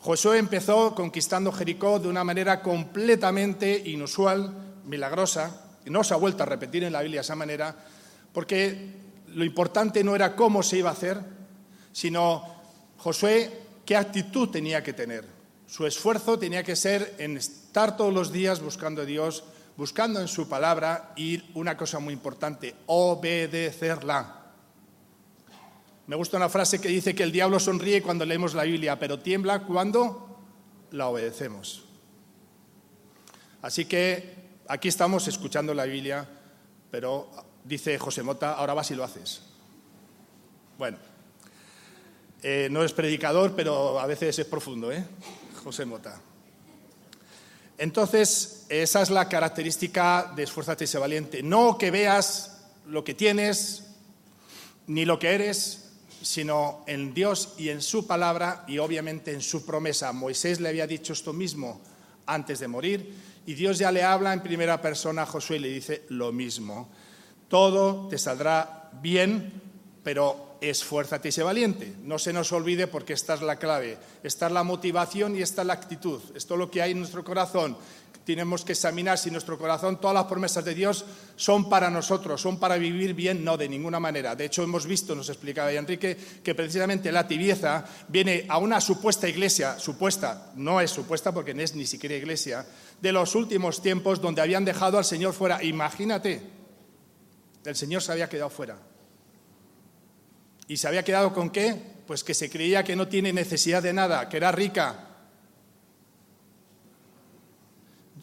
Josué 0.00 0.38
empezó 0.38 0.94
conquistando 0.94 1.52
Jericó 1.52 1.98
de 1.98 2.08
una 2.08 2.24
manera 2.24 2.62
completamente 2.62 3.82
inusual, 3.86 4.52
milagrosa, 4.84 5.62
y 5.84 5.90
no 5.90 6.04
se 6.04 6.14
ha 6.14 6.18
vuelto 6.18 6.42
a 6.42 6.46
repetir 6.46 6.84
en 6.84 6.92
la 6.92 7.02
Biblia 7.02 7.20
esa 7.20 7.36
manera, 7.36 7.74
porque 8.32 8.94
lo 9.28 9.44
importante 9.44 10.02
no 10.02 10.14
era 10.14 10.34
cómo 10.36 10.62
se 10.62 10.78
iba 10.78 10.90
a 10.90 10.94
hacer, 10.94 11.20
sino 11.92 12.44
Josué 12.98 13.62
qué 13.84 13.96
actitud 13.96 14.48
tenía 14.48 14.82
que 14.82 14.92
tener. 14.92 15.24
Su 15.66 15.86
esfuerzo 15.86 16.38
tenía 16.38 16.62
que 16.62 16.76
ser 16.76 17.14
en 17.18 17.36
estar 17.36 17.96
todos 17.96 18.12
los 18.12 18.32
días 18.32 18.60
buscando 18.60 19.02
a 19.02 19.04
Dios, 19.04 19.44
buscando 19.76 20.20
en 20.20 20.28
su 20.28 20.48
palabra 20.48 21.12
y 21.16 21.42
una 21.54 21.76
cosa 21.76 21.98
muy 21.98 22.14
importante, 22.14 22.74
obedecerla. 22.86 24.36
Me 26.06 26.16
gusta 26.16 26.36
una 26.36 26.48
frase 26.48 26.80
que 26.80 26.88
dice 26.88 27.14
que 27.14 27.22
el 27.22 27.32
diablo 27.32 27.58
sonríe 27.58 28.02
cuando 28.02 28.24
leemos 28.24 28.54
la 28.54 28.62
Biblia, 28.62 28.98
pero 28.98 29.18
tiembla 29.18 29.64
cuando 29.64 30.40
la 30.92 31.08
obedecemos. 31.08 31.84
Así 33.60 33.86
que 33.86 34.60
aquí 34.68 34.88
estamos 34.88 35.26
escuchando 35.26 35.74
la 35.74 35.84
Biblia, 35.84 36.26
pero 36.90 37.28
dice 37.64 37.98
José 37.98 38.22
Mota, 38.22 38.52
ahora 38.52 38.74
vas 38.74 38.90
y 38.92 38.94
lo 38.94 39.02
haces. 39.04 39.42
Bueno, 40.78 40.98
eh, 42.42 42.68
no 42.70 42.84
es 42.84 42.92
predicador, 42.92 43.54
pero 43.56 43.98
a 43.98 44.06
veces 44.06 44.38
es 44.38 44.46
profundo, 44.46 44.92
¿eh? 44.92 45.04
José 45.64 45.84
Mota. 45.84 46.20
Entonces, 47.78 48.64
esa 48.68 49.02
es 49.02 49.10
la 49.10 49.28
característica 49.28 50.32
de 50.34 50.44
esfuérzate 50.44 50.84
y 50.84 50.86
sé 50.86 50.98
valiente. 50.98 51.42
No 51.42 51.76
que 51.76 51.90
veas 51.90 52.58
lo 52.86 53.04
que 53.04 53.14
tienes, 53.14 53.84
ni 54.86 55.04
lo 55.04 55.18
que 55.18 55.34
eres, 55.34 55.90
sino 56.22 56.84
en 56.86 57.12
Dios 57.14 57.54
y 57.58 57.68
en 57.68 57.82
su 57.82 58.06
palabra 58.06 58.64
y 58.66 58.78
obviamente 58.78 59.32
en 59.32 59.42
su 59.42 59.64
promesa. 59.64 60.12
Moisés 60.12 60.60
le 60.60 60.68
había 60.68 60.86
dicho 60.86 61.12
esto 61.12 61.32
mismo 61.32 61.80
antes 62.26 62.58
de 62.58 62.68
morir 62.68 63.14
y 63.46 63.54
Dios 63.54 63.78
ya 63.78 63.92
le 63.92 64.02
habla 64.02 64.32
en 64.32 64.42
primera 64.42 64.80
persona 64.80 65.22
a 65.22 65.26
Josué 65.26 65.56
y 65.56 65.60
le 65.60 65.68
dice 65.68 66.04
lo 66.08 66.32
mismo. 66.32 66.88
Todo 67.48 68.08
te 68.08 68.18
saldrá 68.18 68.90
bien, 69.00 69.62
pero 70.06 70.58
esfuérzate 70.60 71.30
y 71.30 71.32
sé 71.32 71.42
valiente. 71.42 71.96
No 72.04 72.16
se 72.16 72.32
nos 72.32 72.52
olvide 72.52 72.86
porque 72.86 73.12
esta 73.12 73.34
es 73.34 73.42
la 73.42 73.56
clave. 73.56 73.98
Esta 74.22 74.46
es 74.46 74.52
la 74.52 74.62
motivación 74.62 75.34
y 75.34 75.42
esta 75.42 75.62
es 75.62 75.66
la 75.66 75.72
actitud. 75.72 76.22
Esto 76.36 76.54
es 76.54 76.60
lo 76.60 76.70
que 76.70 76.80
hay 76.80 76.92
en 76.92 77.00
nuestro 77.00 77.24
corazón 77.24 77.76
tenemos 78.24 78.64
que 78.64 78.72
examinar 78.72 79.18
si 79.18 79.30
nuestro 79.30 79.56
corazón, 79.56 80.00
todas 80.00 80.14
las 80.14 80.24
promesas 80.24 80.64
de 80.64 80.74
Dios 80.74 81.04
son 81.36 81.68
para 81.68 81.90
nosotros, 81.90 82.40
son 82.40 82.58
para 82.58 82.76
vivir 82.76 83.14
bien, 83.14 83.44
no, 83.44 83.56
de 83.56 83.68
ninguna 83.68 84.00
manera. 84.00 84.34
De 84.34 84.46
hecho, 84.46 84.64
hemos 84.64 84.84
visto, 84.84 85.14
nos 85.14 85.28
explicaba 85.28 85.72
Enrique, 85.72 86.16
que 86.42 86.54
precisamente 86.56 87.12
la 87.12 87.28
tibieza 87.28 87.84
viene 88.08 88.44
a 88.48 88.58
una 88.58 88.80
supuesta 88.80 89.28
iglesia, 89.28 89.78
supuesta, 89.78 90.50
no 90.56 90.80
es 90.80 90.90
supuesta 90.90 91.32
porque 91.32 91.54
no 91.54 91.62
es 91.62 91.76
ni 91.76 91.86
siquiera 91.86 92.16
iglesia, 92.16 92.66
de 93.00 93.12
los 93.12 93.36
últimos 93.36 93.80
tiempos 93.80 94.20
donde 94.20 94.42
habían 94.42 94.64
dejado 94.64 94.98
al 94.98 95.04
Señor 95.04 95.32
fuera. 95.32 95.62
Imagínate, 95.62 96.42
el 97.64 97.76
Señor 97.76 98.02
se 98.02 98.10
había 98.10 98.28
quedado 98.28 98.50
fuera. 98.50 98.76
¿Y 100.68 100.76
se 100.76 100.88
había 100.88 101.04
quedado 101.04 101.32
con 101.32 101.50
qué? 101.50 101.80
Pues 102.06 102.24
que 102.24 102.34
se 102.34 102.50
creía 102.50 102.84
que 102.84 102.96
no 102.96 103.08
tiene 103.08 103.32
necesidad 103.32 103.82
de 103.82 103.92
nada, 103.92 104.28
que 104.28 104.36
era 104.36 104.52
rica, 104.52 105.06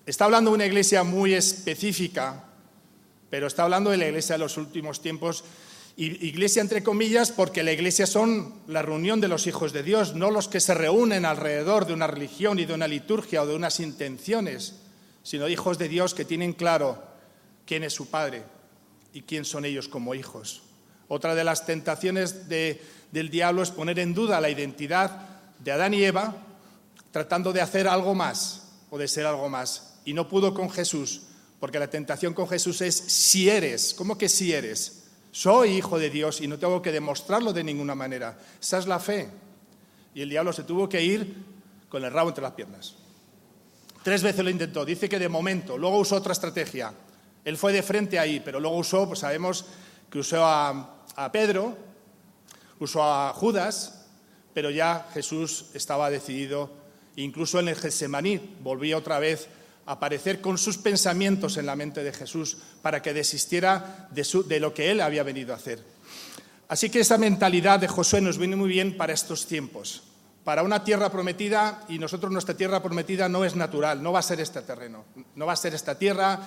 Está 0.06 0.26
hablando 0.26 0.52
de 0.52 0.56
una 0.56 0.66
iglesia 0.66 1.04
muy 1.04 1.34
específica, 1.34 2.44
pero 3.30 3.48
está 3.48 3.64
hablando 3.64 3.90
de 3.90 3.98
la 3.98 4.08
iglesia 4.08 4.36
de 4.36 4.40
los 4.40 4.58
últimos 4.58 5.02
tiempos. 5.02 5.46
iglesia 5.96 6.62
entre 6.62 6.84
comillas, 6.84 7.32
porque 7.32 7.64
la 7.64 7.72
iglesia 7.72 8.06
son 8.06 8.54
la 8.68 8.82
reunión 8.82 9.22
de 9.22 9.30
los 9.30 9.48
hijos 9.48 9.72
de 9.72 9.82
Dios, 9.82 10.14
no 10.14 10.30
los 10.30 10.50
que 10.50 10.60
se 10.60 10.74
reúnen 10.74 11.24
alrededor 11.24 11.86
de 11.86 11.94
una 11.94 12.08
religión 12.08 12.60
y 12.60 12.66
de 12.66 12.74
una 12.74 12.88
liturgia 12.90 13.44
o 13.44 13.48
de 13.48 13.56
unas 13.56 13.80
intenciones, 13.80 14.76
sino 15.24 15.48
hijos 15.48 15.78
de 15.78 15.88
Dios 15.88 16.14
que 16.14 16.26
tienen 16.26 16.52
claro 16.52 17.02
quién 17.66 17.86
es 17.86 17.94
su 17.94 18.10
Padre 18.10 18.44
y 19.14 19.22
quién 19.22 19.46
son 19.46 19.64
ellos 19.64 19.88
como 19.88 20.16
hijos. 20.16 20.64
Otra 21.08 21.36
de 21.36 21.44
las 21.44 21.66
tentaciones 21.66 22.48
del 22.48 23.30
diablo 23.30 23.62
es 23.62 23.72
poner 23.72 24.00
en 24.00 24.14
duda 24.14 24.42
la 24.42 24.50
identidad 24.50 25.30
de 25.60 25.72
Adán 25.72 25.94
y 25.94 26.04
Eva, 26.04 26.36
tratando 27.12 27.54
de 27.54 27.62
hacer 27.62 27.88
algo 27.88 28.16
más 28.16 28.64
o 28.90 28.98
de 28.98 29.08
ser 29.08 29.26
algo 29.26 29.50
más 29.50 29.94
y 30.06 30.14
no 30.14 30.28
pudo 30.28 30.54
con 30.54 30.70
Jesús, 30.70 31.22
porque 31.60 31.80
la 31.80 31.90
tentación 31.90 32.34
con 32.34 32.48
Jesús 32.48 32.82
es 32.82 32.96
si 32.96 33.50
eres, 33.50 33.94
¿cómo 33.94 34.18
que 34.18 34.30
si 34.30 34.52
eres? 34.52 35.04
Soy 35.32 35.78
hijo 35.78 35.98
de 35.98 36.10
Dios 36.10 36.42
y 36.42 36.48
no 36.48 36.60
tengo 36.60 36.82
que 36.82 36.92
demostrarlo 36.92 37.54
de 37.54 37.64
ninguna 37.64 37.96
manera. 37.96 38.38
Esa 38.62 38.78
es 38.78 38.86
la 38.86 39.00
fe. 39.00 39.30
Y 40.14 40.22
el 40.22 40.30
diablo 40.30 40.54
se 40.54 40.64
tuvo 40.64 40.88
que 40.88 41.02
ir 41.02 41.36
con 41.90 42.04
el 42.04 42.12
rabo 42.12 42.30
entre 42.30 42.44
las 42.44 42.54
piernas. 42.54 42.96
Tres 44.04 44.22
veces 44.22 44.44
lo 44.44 44.50
intentó, 44.50 44.84
dice 44.84 45.08
que 45.08 45.18
de 45.18 45.30
momento, 45.30 45.78
luego 45.78 45.98
usó 45.98 46.18
otra 46.18 46.34
estrategia. 46.34 46.94
Él 47.46 47.58
fue 47.58 47.74
de 47.74 47.82
frente 47.82 48.20
ahí, 48.20 48.42
pero 48.44 48.60
luego 48.60 48.78
usó, 48.78 49.08
pues 49.08 49.20
sabemos 49.20 49.66
que 50.14 50.20
usó 50.20 50.46
a, 50.46 51.00
a 51.16 51.32
Pedro, 51.32 51.76
usó 52.78 53.02
a 53.04 53.34
Judas, 53.34 54.06
pero 54.54 54.70
ya 54.70 55.08
Jesús 55.12 55.72
estaba 55.74 56.12
decidido, 56.12 56.70
incluso 57.16 57.60
en 57.60 57.70
el 57.70 57.76
Getsemaní 57.76 58.58
volvía 58.62 58.96
otra 58.96 59.18
vez 59.18 59.48
aparecer 59.88 60.40
con 60.40 60.60
sus 60.60 60.78
pensamientos 60.78 61.58
en 61.58 61.66
la 61.66 61.76
mente 61.76 62.04
de 62.04 62.14
Jesús 62.14 62.58
para 62.84 63.02
que 63.02 63.12
desistiera 63.12 64.08
de, 64.12 64.60
lo 64.60 64.72
que 64.72 64.92
él 64.92 65.02
había 65.02 65.24
venido 65.24 65.52
a 65.52 65.56
hacer. 65.56 65.84
Así 66.68 66.92
que 66.92 67.00
esa 67.00 67.18
mentalidad 67.18 67.80
de 67.80 67.88
Josué 67.88 68.22
nos 68.22 68.38
viene 68.38 68.56
muy 68.56 68.70
bien 68.70 68.96
para 68.96 69.14
estos 69.14 69.48
tiempos, 69.48 70.04
para 70.44 70.62
una 70.62 70.84
tierra 70.84 71.12
prometida, 71.12 71.86
y 71.90 71.98
nosotros 71.98 72.32
nuestra 72.32 72.56
tierra 72.56 72.84
prometida 72.84 73.28
no 73.30 73.46
es 73.46 73.56
natural, 73.56 74.04
no 74.04 74.12
va 74.12 74.20
a 74.20 74.22
ser 74.22 74.40
este 74.40 74.62
terreno, 74.62 75.06
no 75.34 75.48
va 75.48 75.54
a 75.54 75.56
ser 75.56 75.74
esta 75.74 75.98
tierra, 75.98 76.40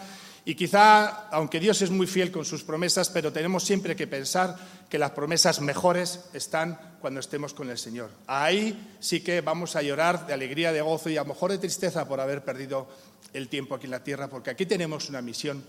y 0.49 0.55
quizá, 0.55 1.29
aunque 1.31 1.59
Dios 1.59 1.83
es 1.83 1.91
muy 1.91 2.07
fiel 2.07 2.31
con 2.31 2.45
sus 2.45 2.63
promesas, 2.63 3.11
pero 3.11 3.33
tenemos 3.33 3.65
siempre 3.65 3.97
que 3.97 4.07
pensar 4.07 4.57
que 4.89 4.97
las 4.97 5.11
promesas 5.11 5.61
mejores 5.61 6.21
están 6.35 6.79
cuando 7.01 7.19
estemos 7.19 7.53
con 7.53 7.69
el 7.69 7.77
Señor. 7.79 8.11
Ahí 8.29 8.97
sí 9.01 9.23
que 9.23 9.41
vamos 9.41 9.75
a 9.75 9.83
llorar 9.83 10.25
de 10.25 10.33
alegría, 10.33 10.73
de 10.73 10.83
gozo 10.83 11.11
y 11.11 11.17
a 11.17 11.23
lo 11.23 11.31
mejor 11.31 11.51
de 11.51 11.59
tristeza 11.59 12.07
por 12.07 12.21
haber 12.21 12.45
perdido 12.45 12.87
el 13.33 13.49
tiempo 13.49 13.75
aquí 13.75 13.87
en 13.87 13.91
la 13.91 14.05
tierra, 14.05 14.29
porque 14.29 14.51
aquí 14.51 14.67
tenemos 14.67 15.09
una 15.09 15.21
misión 15.21 15.65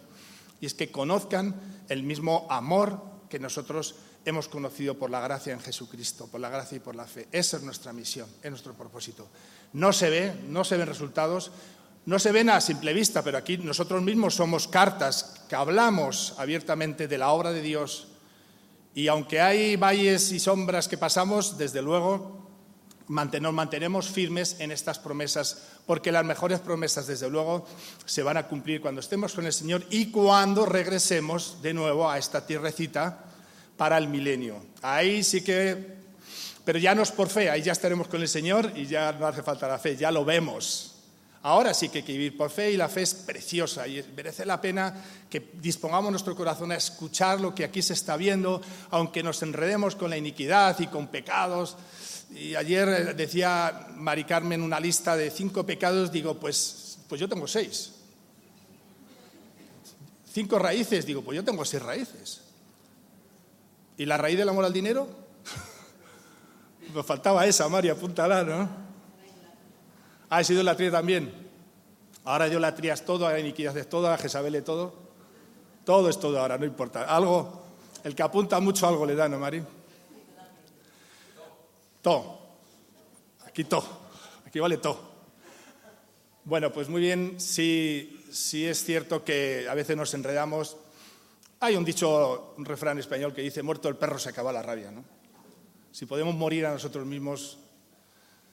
y 0.61 0.67
es 0.67 0.75
que 0.75 0.91
conozcan 0.91 1.55
el 1.89 2.03
mismo 2.03 2.45
amor 2.47 3.01
que 3.31 3.39
nosotros 3.39 3.95
hemos 4.25 4.47
conocido 4.47 4.95
por 4.95 5.09
la 5.09 5.21
gracia 5.21 5.53
en 5.53 5.59
Jesucristo, 5.59 6.27
por 6.27 6.39
la 6.39 6.49
gracia 6.49 6.75
y 6.75 6.81
por 6.81 6.95
la 6.95 7.05
fe. 7.05 7.27
Esa 7.31 7.57
es 7.57 7.63
nuestra 7.63 7.93
misión, 7.93 8.29
es 8.43 8.51
nuestro 8.51 8.73
propósito. 8.73 9.27
No 9.73 9.91
se 9.91 10.11
ve, 10.11 10.33
no 10.49 10.63
se 10.63 10.77
ven 10.77 10.85
resultados, 10.85 11.51
no 12.07 12.19
se 12.19 12.31
ven 12.31 12.49
a 12.49 12.61
simple 12.61 12.93
vista, 12.93 13.21
pero 13.21 13.37
aquí 13.37 13.57
nosotros 13.57 14.01
mismos 14.01 14.33
somos 14.33 14.69
cartas 14.69 15.43
que 15.49 15.55
hablamos 15.55 16.35
abiertamente 16.37 17.05
de 17.09 17.17
la 17.17 17.31
obra 17.31 17.51
de 17.51 17.61
Dios 17.61 18.07
y 18.95 19.09
aunque 19.09 19.41
hay 19.41 19.75
valles 19.75 20.31
y 20.31 20.39
sombras 20.39 20.87
que 20.87 20.97
pasamos, 20.97 21.57
desde 21.57 21.81
luego 21.81 22.47
nos 23.09 23.53
mantenemos 23.53 24.07
firmes 24.07 24.55
en 24.59 24.71
estas 24.71 24.99
promesas, 24.99 25.63
porque 25.85 26.13
las 26.13 26.23
mejores 26.23 26.61
promesas, 26.61 27.07
desde 27.07 27.29
luego, 27.29 27.67
se 28.05 28.23
van 28.23 28.37
a 28.37 28.47
cumplir 28.47 28.79
cuando 28.79 29.01
estemos 29.01 29.33
con 29.33 29.45
el 29.45 29.51
Señor 29.51 29.83
y 29.89 30.09
cuando 30.09 30.65
regresemos 30.65 31.61
de 31.61 31.73
nuevo 31.73 32.09
a 32.09 32.17
esta 32.17 32.47
tierrecita 32.47 33.25
para 33.75 33.97
el 33.97 34.07
milenio. 34.07 34.65
Ahí 34.81 35.23
sí 35.23 35.43
que, 35.43 35.97
pero 36.63 36.79
ya 36.79 36.95
no 36.95 37.01
es 37.01 37.11
por 37.11 37.27
fe, 37.27 37.49
ahí 37.49 37.63
ya 37.63 37.73
estaremos 37.73 38.07
con 38.07 38.21
el 38.21 38.29
Señor 38.29 38.71
y 38.77 38.85
ya 38.85 39.11
no 39.11 39.27
hace 39.27 39.43
falta 39.43 39.67
la 39.67 39.77
fe, 39.77 39.97
ya 39.97 40.09
lo 40.09 40.23
vemos. 40.23 40.96
Ahora 41.43 41.73
sí 41.73 41.89
que 41.89 41.99
hay 41.99 42.03
que 42.03 42.13
vivir 42.13 42.35
por 42.35 42.49
fe 42.49 42.71
y 42.71 42.77
la 42.77 42.89
fe 42.89 43.03
es 43.03 43.13
preciosa 43.13 43.87
y 43.87 44.03
merece 44.15 44.45
la 44.45 44.59
pena 44.59 44.93
que 45.29 45.51
dispongamos 45.53 46.11
nuestro 46.11 46.35
corazón 46.35 46.71
a 46.71 46.75
escuchar 46.75 47.39
lo 47.39 47.53
que 47.53 47.63
aquí 47.63 47.81
se 47.81 47.93
está 47.93 48.17
viendo, 48.17 48.61
aunque 48.89 49.23
nos 49.23 49.41
enredemos 49.43 49.95
con 49.95 50.09
la 50.09 50.17
iniquidad 50.17 50.77
y 50.79 50.87
con 50.87 51.07
pecados 51.07 51.77
y 52.31 52.55
ayer 52.55 53.15
decía 53.15 53.87
Mari 53.95 54.25
Carmen 54.25 54.61
una 54.61 54.79
lista 54.79 55.15
de 55.15 55.31
cinco 55.31 55.65
pecados, 55.65 56.11
digo, 56.11 56.37
pues, 56.37 56.99
pues 57.07 57.21
yo 57.21 57.29
tengo 57.29 57.47
seis. 57.47 57.93
Cinco 60.31 60.59
raíces, 60.59 61.05
digo, 61.05 61.23
pues 61.23 61.37
yo 61.37 61.43
tengo 61.43 61.63
seis 61.63 61.81
raíces. 61.81 62.41
¿Y 63.97 64.05
la 64.05 64.17
raíz 64.17 64.37
del 64.37 64.49
amor 64.49 64.65
al 64.65 64.73
dinero? 64.73 65.07
Me 66.93 67.01
faltaba 67.01 67.45
esa, 67.45 67.67
María, 67.69 67.93
apúntala, 67.93 68.43
¿no? 68.43 68.86
Ah, 70.29 70.41
es 70.41 70.49
idolatría 70.49 70.91
también. 70.91 71.31
Ahora 72.25 72.47
idolatría 72.47 72.93
es 72.93 73.05
todo, 73.05 73.29
la 73.29 73.39
iniquidad 73.39 73.77
es 73.77 73.87
todo, 73.87 74.09
a 74.09 74.17
Jezabel 74.17 74.55
es 74.55 74.63
todo. 74.65 74.93
Todo 75.85 76.09
es 76.09 76.19
todo 76.19 76.39
ahora, 76.39 76.57
no 76.57 76.65
importa. 76.65 77.03
Algo, 77.03 77.63
el 78.03 78.13
que 78.13 78.23
apunta 78.23 78.59
mucho 78.59 78.87
algo 78.87 79.05
le 79.05 79.15
da, 79.15 79.29
¿no, 79.29 79.39
Mari? 79.39 79.63
Todo. 82.01 82.39
Aquí 83.45 83.63
todo. 83.63 83.87
Aquí 84.45 84.59
vale 84.59 84.77
todo. 84.77 84.99
Bueno, 86.43 86.71
pues 86.71 86.89
muy 86.89 87.01
bien, 87.01 87.39
sí, 87.39 88.25
sí 88.31 88.65
es 88.65 88.83
cierto 88.83 89.23
que 89.23 89.67
a 89.69 89.73
veces 89.73 89.95
nos 89.95 90.13
enredamos. 90.13 90.77
Hay 91.59 91.75
un 91.75 91.83
dicho, 91.83 92.53
un 92.57 92.65
refrán 92.65 92.99
español 92.99 93.33
que 93.33 93.41
dice, 93.41 93.63
muerto 93.63 93.89
el 93.89 93.95
perro 93.95 94.19
se 94.19 94.29
acaba 94.29 94.51
la 94.51 94.61
rabia, 94.61 94.91
¿no? 94.91 95.03
Si 95.91 96.05
podemos 96.05 96.35
morir 96.35 96.65
a 96.65 96.71
nosotros 96.71 97.05
mismos, 97.05 97.57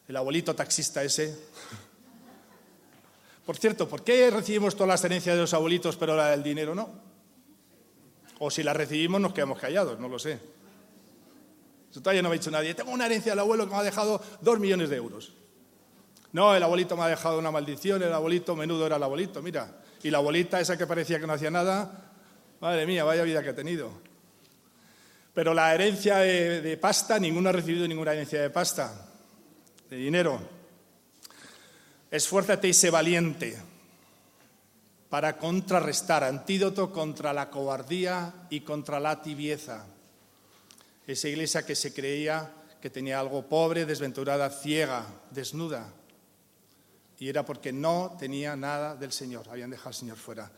el 0.09 0.17
abuelito 0.17 0.55
taxista 0.55 1.03
ese. 1.03 1.37
Por 3.45 3.57
cierto, 3.57 3.89
¿por 3.89 4.03
qué 4.03 4.31
recibimos 4.31 4.75
todas 4.75 4.89
las 4.89 5.05
herencias 5.05 5.37
de 5.37 5.43
los 5.43 5.55
abuelitos 5.55 5.97
pero 5.97 6.17
la 6.17 6.31
del 6.31 6.43
dinero 6.43 6.75
no? 6.75 6.89
O 8.39 8.51
si 8.51 8.63
la 8.63 8.73
recibimos 8.73 9.21
nos 9.21 9.33
quedamos 9.33 9.59
callados, 9.59 9.99
no 10.01 10.09
lo 10.09 10.19
sé. 10.19 10.41
Eso 11.91 12.01
todavía 12.01 12.23
no 12.23 12.29
me 12.29 12.35
ha 12.35 12.39
dicho 12.39 12.51
nadie. 12.51 12.75
Tengo 12.75 12.91
una 12.91 13.07
herencia 13.07 13.33
del 13.33 13.39
abuelo 13.39 13.67
que 13.67 13.73
me 13.73 13.79
ha 13.79 13.85
dejado 13.85 14.21
dos 14.41 14.59
millones 14.59 14.91
de 14.91 14.97
euros. 14.97 15.33
No, 16.33 16.57
el 16.57 16.63
abuelito 16.65 16.97
me 16.97 17.05
ha 17.05 17.07
dejado 17.07 17.39
una 17.39 17.53
maldición, 17.53 18.03
el 18.03 18.13
abuelito, 18.13 18.57
menudo 18.57 18.85
era 18.87 18.97
el 18.97 19.03
abuelito, 19.05 19.41
mira. 19.41 19.81
Y 20.03 20.11
la 20.11 20.19
abuelita, 20.19 20.59
esa 20.59 20.77
que 20.77 20.85
parecía 20.85 21.21
que 21.21 21.29
no 21.29 21.35
hacía 21.35 21.53
nada, 21.53 22.13
madre 22.61 22.87
mía, 22.87 23.05
vaya 23.05 23.23
vida 23.23 23.41
que 23.41 23.51
ha 23.51 23.55
tenido. 23.55 23.93
Pero 25.33 25.55
la 25.55 25.73
herencia 25.73 26.17
de, 26.19 26.77
pasta, 26.81 27.21
ninguno 27.21 27.51
ha 27.51 27.53
recibido 27.53 27.87
ninguna 27.87 28.13
herencia 28.13 28.43
de 28.43 28.51
pasta, 28.51 29.14
de 29.95 30.01
dinero. 30.01 30.41
Esfuérzate 32.11 32.67
y 32.67 32.75
sé 32.75 32.91
valiente 32.91 33.57
para 35.09 35.39
contrarrestar, 35.39 36.25
antídoto 36.25 36.91
contra 36.91 37.33
la 37.33 37.49
cobardía 37.49 38.35
y 38.51 38.63
contra 38.63 38.99
la 38.99 39.23
tibieza. 39.23 39.87
Esa 41.07 41.29
iglesia 41.29 41.65
que 41.65 41.77
se 41.77 41.95
creía 41.95 42.51
que 42.81 42.91
tenía 42.91 43.21
algo 43.21 43.49
pobre, 43.49 43.87
desventurada, 43.87 44.51
ciega, 44.51 45.07
desnuda, 45.31 45.93
y 47.19 47.29
era 47.29 47.45
porque 47.45 47.73
no 47.73 48.17
tenía 48.19 48.57
nada 48.57 48.97
del 48.97 49.13
Señor, 49.13 49.49
habían 49.49 49.71
dejado 49.71 49.91
al 49.91 49.95
Señor 49.95 50.17
fuera. 50.17 50.51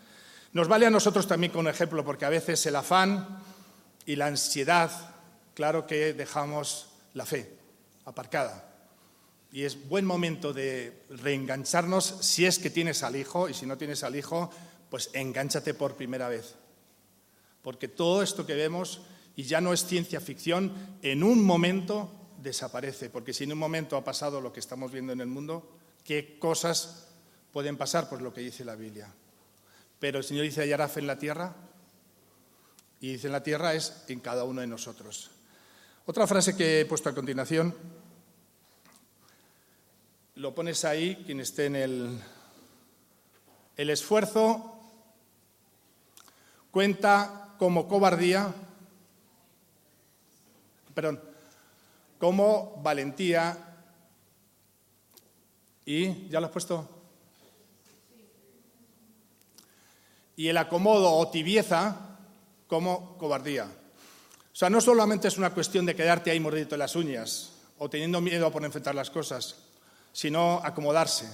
Nos 0.52 0.66
vale 0.66 0.86
a 0.86 0.90
nosotros 0.90 1.28
también 1.28 1.52
con 1.52 1.68
ejemplo, 1.68 2.02
porque 2.04 2.24
a 2.24 2.30
veces 2.30 2.64
el 2.64 2.76
afán 2.76 3.42
y 4.06 4.16
la 4.16 4.26
ansiedad, 4.26 4.90
claro 5.54 5.86
que 5.86 6.14
dejamos 6.14 6.88
la 7.12 7.26
fe 7.26 7.54
aparcada. 8.06 8.75
Y 9.56 9.64
es 9.64 9.88
buen 9.88 10.04
momento 10.04 10.52
de 10.52 11.06
reengancharnos 11.08 12.18
si 12.20 12.44
es 12.44 12.58
que 12.58 12.68
tienes 12.68 13.02
al 13.02 13.16
hijo, 13.16 13.48
y 13.48 13.54
si 13.54 13.64
no 13.64 13.78
tienes 13.78 14.04
al 14.04 14.14
hijo, 14.14 14.50
pues 14.90 15.08
engánchate 15.14 15.72
por 15.72 15.96
primera 15.96 16.28
vez. 16.28 16.56
Porque 17.62 17.88
todo 17.88 18.22
esto 18.22 18.44
que 18.44 18.52
vemos, 18.52 19.00
y 19.34 19.44
ya 19.44 19.62
no 19.62 19.72
es 19.72 19.86
ciencia 19.86 20.20
ficción, 20.20 20.98
en 21.00 21.22
un 21.22 21.42
momento 21.42 22.10
desaparece, 22.42 23.08
porque 23.08 23.32
si 23.32 23.44
en 23.44 23.52
un 23.52 23.58
momento 23.58 23.96
ha 23.96 24.04
pasado 24.04 24.42
lo 24.42 24.52
que 24.52 24.60
estamos 24.60 24.92
viendo 24.92 25.14
en 25.14 25.22
el 25.22 25.28
mundo, 25.28 25.66
qué 26.04 26.38
cosas 26.38 27.06
pueden 27.50 27.78
pasar, 27.78 28.10
pues 28.10 28.20
lo 28.20 28.34
que 28.34 28.42
dice 28.42 28.62
la 28.62 28.76
Biblia. 28.76 29.08
Pero 29.98 30.18
el 30.18 30.24
Señor 30.24 30.44
dice, 30.44 30.60
hallará 30.60 30.86
fe 30.86 31.00
en 31.00 31.06
la 31.06 31.18
tierra, 31.18 31.56
y 33.00 33.12
dice 33.12 33.28
en 33.28 33.32
la 33.32 33.42
tierra 33.42 33.72
es 33.72 34.04
en 34.08 34.20
cada 34.20 34.44
uno 34.44 34.60
de 34.60 34.66
nosotros. 34.66 35.30
Otra 36.04 36.26
frase 36.26 36.54
que 36.54 36.82
he 36.82 36.84
puesto 36.84 37.08
a 37.08 37.14
continuación, 37.14 37.74
lo 40.36 40.54
pones 40.54 40.84
ahí, 40.84 41.22
quien 41.26 41.40
esté 41.40 41.66
en 41.66 41.76
el... 41.76 42.22
El 43.76 43.90
esfuerzo 43.90 44.80
cuenta 46.70 47.54
como 47.58 47.86
cobardía, 47.86 48.54
perdón, 50.94 51.20
como 52.18 52.80
valentía 52.82 53.66
¿Y 55.86 56.28
ya 56.28 56.40
lo 56.40 56.46
has 56.46 56.52
puesto? 56.52 56.88
Y 60.34 60.48
el 60.48 60.56
acomodo 60.56 61.12
o 61.12 61.28
tibieza 61.30 62.18
como 62.66 63.16
cobardía. 63.16 63.64
O 63.64 64.56
sea, 64.56 64.68
no 64.68 64.80
solamente 64.80 65.28
es 65.28 65.38
una 65.38 65.54
cuestión 65.54 65.86
de 65.86 65.94
quedarte 65.94 66.32
ahí 66.32 66.40
mordido 66.40 66.70
en 66.72 66.80
las 66.80 66.96
uñas 66.96 67.52
o 67.78 67.88
teniendo 67.88 68.20
miedo 68.20 68.50
por 68.50 68.64
enfrentar 68.64 68.96
las 68.96 69.10
cosas, 69.10 69.65
sino 70.16 70.62
acomodarse. 70.64 71.28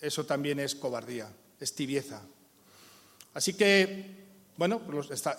Eso 0.00 0.24
también 0.24 0.60
es 0.60 0.76
cobardía, 0.76 1.28
es 1.58 1.74
tibieza. 1.74 2.22
Así 3.34 3.54
que, 3.54 4.22
bueno, 4.56 4.80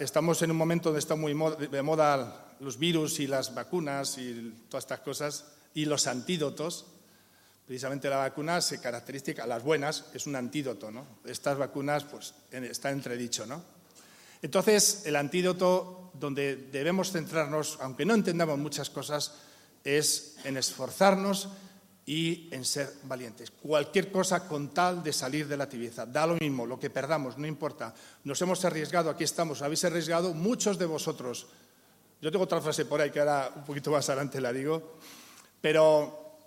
estamos 0.01 0.41
en 0.41 0.51
un 0.51 0.58
momento 0.58 0.89
donde 0.89 0.99
están 0.99 1.21
muy 1.21 1.34
de 1.71 1.82
moda 1.82 2.53
los 2.60 2.77
virus 2.77 3.21
y 3.21 3.27
las 3.27 3.56
vacunas 3.56 4.17
y 4.17 4.53
todas 4.67 4.84
estas 4.84 4.99
cosas 4.99 5.45
y 5.73 5.86
los 5.86 6.06
antídotos. 6.06 6.86
Precisamente 7.65 8.10
la 8.10 8.17
vacuna 8.17 8.60
se 8.60 8.82
caracteriza, 8.82 9.47
las 9.47 9.63
buenas, 9.63 10.08
es 10.13 10.27
un 10.27 10.36
antídoto, 10.36 10.91
¿no? 10.91 11.06
Estas 11.23 11.58
vacunas, 11.58 12.03
pues, 12.03 12.34
está 12.51 12.91
entredicho, 12.91 13.45
¿no? 13.45 13.63
Entonces, 14.41 15.03
el 15.06 15.15
antídoto 15.15 16.12
donde 16.13 16.58
debemos 16.58 17.13
centrarnos, 17.13 17.77
aunque 17.79 18.06
no 18.06 18.15
entendamos 18.15 18.60
muchas 18.60 18.89
cosas, 18.89 19.32
es 19.86 20.36
en 20.43 20.58
esforzarnos 20.58 21.47
y 22.05 22.49
en 22.51 22.65
ser 22.65 22.93
valientes. 23.03 23.51
Cualquier 23.51 24.11
cosa 24.11 24.47
con 24.47 24.73
tal 24.73 25.03
de 25.03 25.13
salir 25.13 25.47
de 25.47 25.57
la 25.57 25.69
tibieza. 25.69 26.05
Da 26.05 26.27
lo 26.27 26.35
mismo, 26.35 26.65
lo 26.65 26.79
que 26.79 26.89
perdamos, 26.89 27.37
no 27.37 27.47
importa. 27.47 27.93
Nos 28.23 28.41
hemos 28.41 28.63
arriesgado, 28.65 29.09
aquí 29.09 29.23
estamos, 29.23 29.61
habéis 29.61 29.85
arriesgado 29.85 30.33
muchos 30.33 30.77
de 30.77 30.85
vosotros. 30.85 31.47
Yo 32.21 32.31
tengo 32.31 32.43
otra 32.43 32.61
frase 32.61 32.85
por 32.85 33.01
ahí 33.01 33.11
que 33.11 33.19
ahora 33.19 33.51
un 33.55 33.63
poquito 33.63 33.91
más 33.91 34.07
adelante 34.09 34.41
la 34.41 34.51
digo, 34.51 34.97
pero 35.61 36.37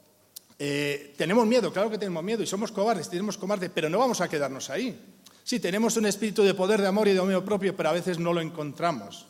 eh, 0.58 1.14
tenemos 1.16 1.46
miedo, 1.46 1.72
claro 1.72 1.90
que 1.90 1.98
tenemos 1.98 2.22
miedo 2.22 2.42
y 2.42 2.46
somos 2.46 2.72
cobardes, 2.72 3.08
tenemos 3.08 3.36
cobarde, 3.36 3.70
pero 3.70 3.88
no 3.88 3.98
vamos 3.98 4.20
a 4.20 4.28
quedarnos 4.28 4.70
ahí. 4.70 4.98
Sí, 5.44 5.60
tenemos 5.60 5.96
un 5.96 6.06
espíritu 6.06 6.42
de 6.42 6.54
poder, 6.54 6.80
de 6.80 6.88
amor 6.88 7.08
y 7.08 7.10
de 7.12 7.18
dominio 7.18 7.44
propio, 7.44 7.76
pero 7.76 7.90
a 7.90 7.92
veces 7.92 8.18
no 8.18 8.32
lo 8.32 8.40
encontramos. 8.40 9.26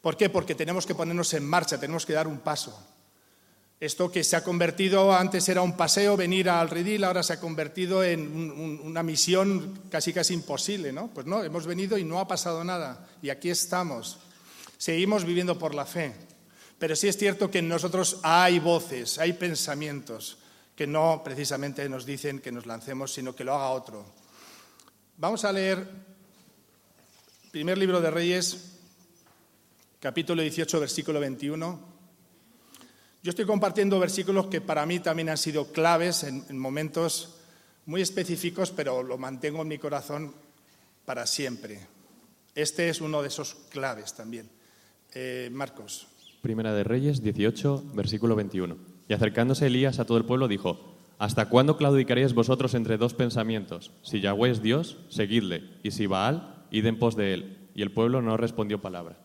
¿Por 0.00 0.16
qué? 0.16 0.28
Porque 0.28 0.54
tenemos 0.54 0.86
que 0.86 0.94
ponernos 0.94 1.32
en 1.34 1.46
marcha, 1.46 1.78
tenemos 1.78 2.04
que 2.04 2.12
dar 2.12 2.26
un 2.26 2.38
paso. 2.40 2.76
Esto 3.78 4.10
que 4.10 4.24
se 4.24 4.36
ha 4.36 4.42
convertido, 4.42 5.12
antes 5.12 5.46
era 5.50 5.60
un 5.60 5.76
paseo, 5.76 6.16
venir 6.16 6.48
al 6.48 6.70
redil, 6.70 7.04
ahora 7.04 7.22
se 7.22 7.34
ha 7.34 7.40
convertido 7.40 8.02
en 8.02 8.80
una 8.82 9.02
misión 9.02 9.82
casi 9.90 10.14
casi 10.14 10.32
imposible, 10.32 10.92
¿no? 10.92 11.08
Pues 11.08 11.26
no, 11.26 11.44
hemos 11.44 11.66
venido 11.66 11.98
y 11.98 12.04
no 12.04 12.18
ha 12.18 12.26
pasado 12.26 12.64
nada. 12.64 13.06
Y 13.20 13.28
aquí 13.28 13.50
estamos. 13.50 14.18
Seguimos 14.78 15.24
viviendo 15.24 15.58
por 15.58 15.74
la 15.74 15.84
fe. 15.84 16.14
Pero 16.78 16.96
sí 16.96 17.08
es 17.08 17.18
cierto 17.18 17.50
que 17.50 17.58
en 17.58 17.68
nosotros 17.68 18.18
hay 18.22 18.58
voces, 18.58 19.18
hay 19.18 19.34
pensamientos 19.34 20.38
que 20.74 20.86
no 20.86 21.22
precisamente 21.24 21.88
nos 21.88 22.04
dicen 22.04 22.40
que 22.40 22.52
nos 22.52 22.66
lancemos, 22.66 23.12
sino 23.12 23.34
que 23.34 23.44
lo 23.44 23.54
haga 23.54 23.70
otro. 23.70 24.04
Vamos 25.18 25.44
a 25.44 25.52
leer 25.52 25.86
primer 27.50 27.78
libro 27.78 28.02
de 28.02 28.10
Reyes, 28.10 28.78
capítulo 30.00 30.42
18, 30.42 30.80
versículo 30.80 31.20
21. 31.20 31.95
Yo 33.26 33.30
estoy 33.30 33.44
compartiendo 33.44 33.98
versículos 33.98 34.46
que 34.46 34.60
para 34.60 34.86
mí 34.86 35.00
también 35.00 35.28
han 35.30 35.36
sido 35.36 35.72
claves 35.72 36.22
en, 36.22 36.56
momentos 36.56 37.34
muy 37.84 38.00
específicos, 38.00 38.70
pero 38.70 39.02
lo 39.02 39.18
mantengo 39.18 39.62
en 39.62 39.66
mi 39.66 39.78
corazón 39.78 40.32
para 41.04 41.26
siempre. 41.26 41.80
Este 42.54 42.88
es 42.88 43.00
uno 43.00 43.22
de 43.22 43.26
esos 43.26 43.56
claves 43.68 44.14
también. 44.14 44.48
Eh, 45.12 45.50
Marcos. 45.50 46.06
Primera 46.40 46.72
de 46.72 46.84
Reyes 46.84 47.20
18, 47.20 47.86
versículo 47.94 48.36
21. 48.36 48.76
Y 49.08 49.12
acercándose 49.12 49.66
Elías 49.66 49.98
a 49.98 50.04
todo 50.04 50.18
el 50.18 50.24
pueblo 50.24 50.46
dijo, 50.46 50.94
¿Hasta 51.18 51.48
cuándo 51.48 51.76
claudicaréis 51.76 52.32
vosotros 52.32 52.74
entre 52.74 52.96
dos 52.96 53.12
pensamientos? 53.14 53.90
Si 54.02 54.20
Yahweh 54.20 54.52
es 54.52 54.62
Dios, 54.62 54.98
seguidle, 55.08 55.64
y 55.82 55.90
si 55.90 56.06
Baal, 56.06 56.64
id 56.70 56.86
en 56.86 57.00
pos 57.00 57.16
de 57.16 57.34
él. 57.34 57.70
Y 57.74 57.82
el 57.82 57.90
pueblo 57.90 58.22
no 58.22 58.36
respondió 58.36 58.80
palabra. 58.80 59.16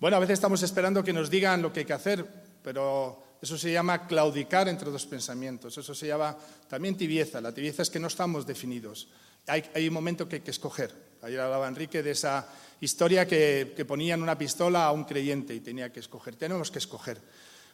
Bueno, 0.00 0.16
a 0.16 0.20
veces 0.20 0.38
estamos 0.38 0.62
esperando 0.62 1.04
que 1.04 1.12
nos 1.12 1.28
digan 1.28 1.60
lo 1.60 1.74
que 1.74 1.80
hay 1.80 1.86
que 1.86 1.92
hacer, 1.92 2.26
pero 2.62 3.22
eso 3.44 3.58
se 3.58 3.70
llama 3.70 4.06
claudicar 4.06 4.70
entre 4.70 4.90
dos 4.90 5.04
pensamientos. 5.04 5.76
Eso 5.76 5.94
se 5.94 6.06
llama 6.06 6.34
también 6.66 6.96
tibieza. 6.96 7.42
La 7.42 7.52
tibieza 7.52 7.82
es 7.82 7.90
que 7.90 8.00
no 8.00 8.06
estamos 8.06 8.46
definidos. 8.46 9.06
Hay, 9.46 9.86
un 9.86 9.92
momento 9.92 10.26
que 10.26 10.36
hay 10.36 10.40
que 10.40 10.50
escoger. 10.50 10.90
Ayer 11.20 11.40
hablaba 11.40 11.68
Enrique 11.68 12.02
de 12.02 12.12
esa 12.12 12.48
historia 12.80 13.28
que, 13.28 13.84
ponían 13.86 14.22
una 14.22 14.38
pistola 14.38 14.86
a 14.86 14.92
un 14.92 15.04
creyente 15.04 15.54
y 15.54 15.60
tenía 15.60 15.92
que 15.92 16.00
escoger. 16.00 16.36
Tenemos 16.36 16.70
que 16.70 16.78
escoger. 16.78 17.20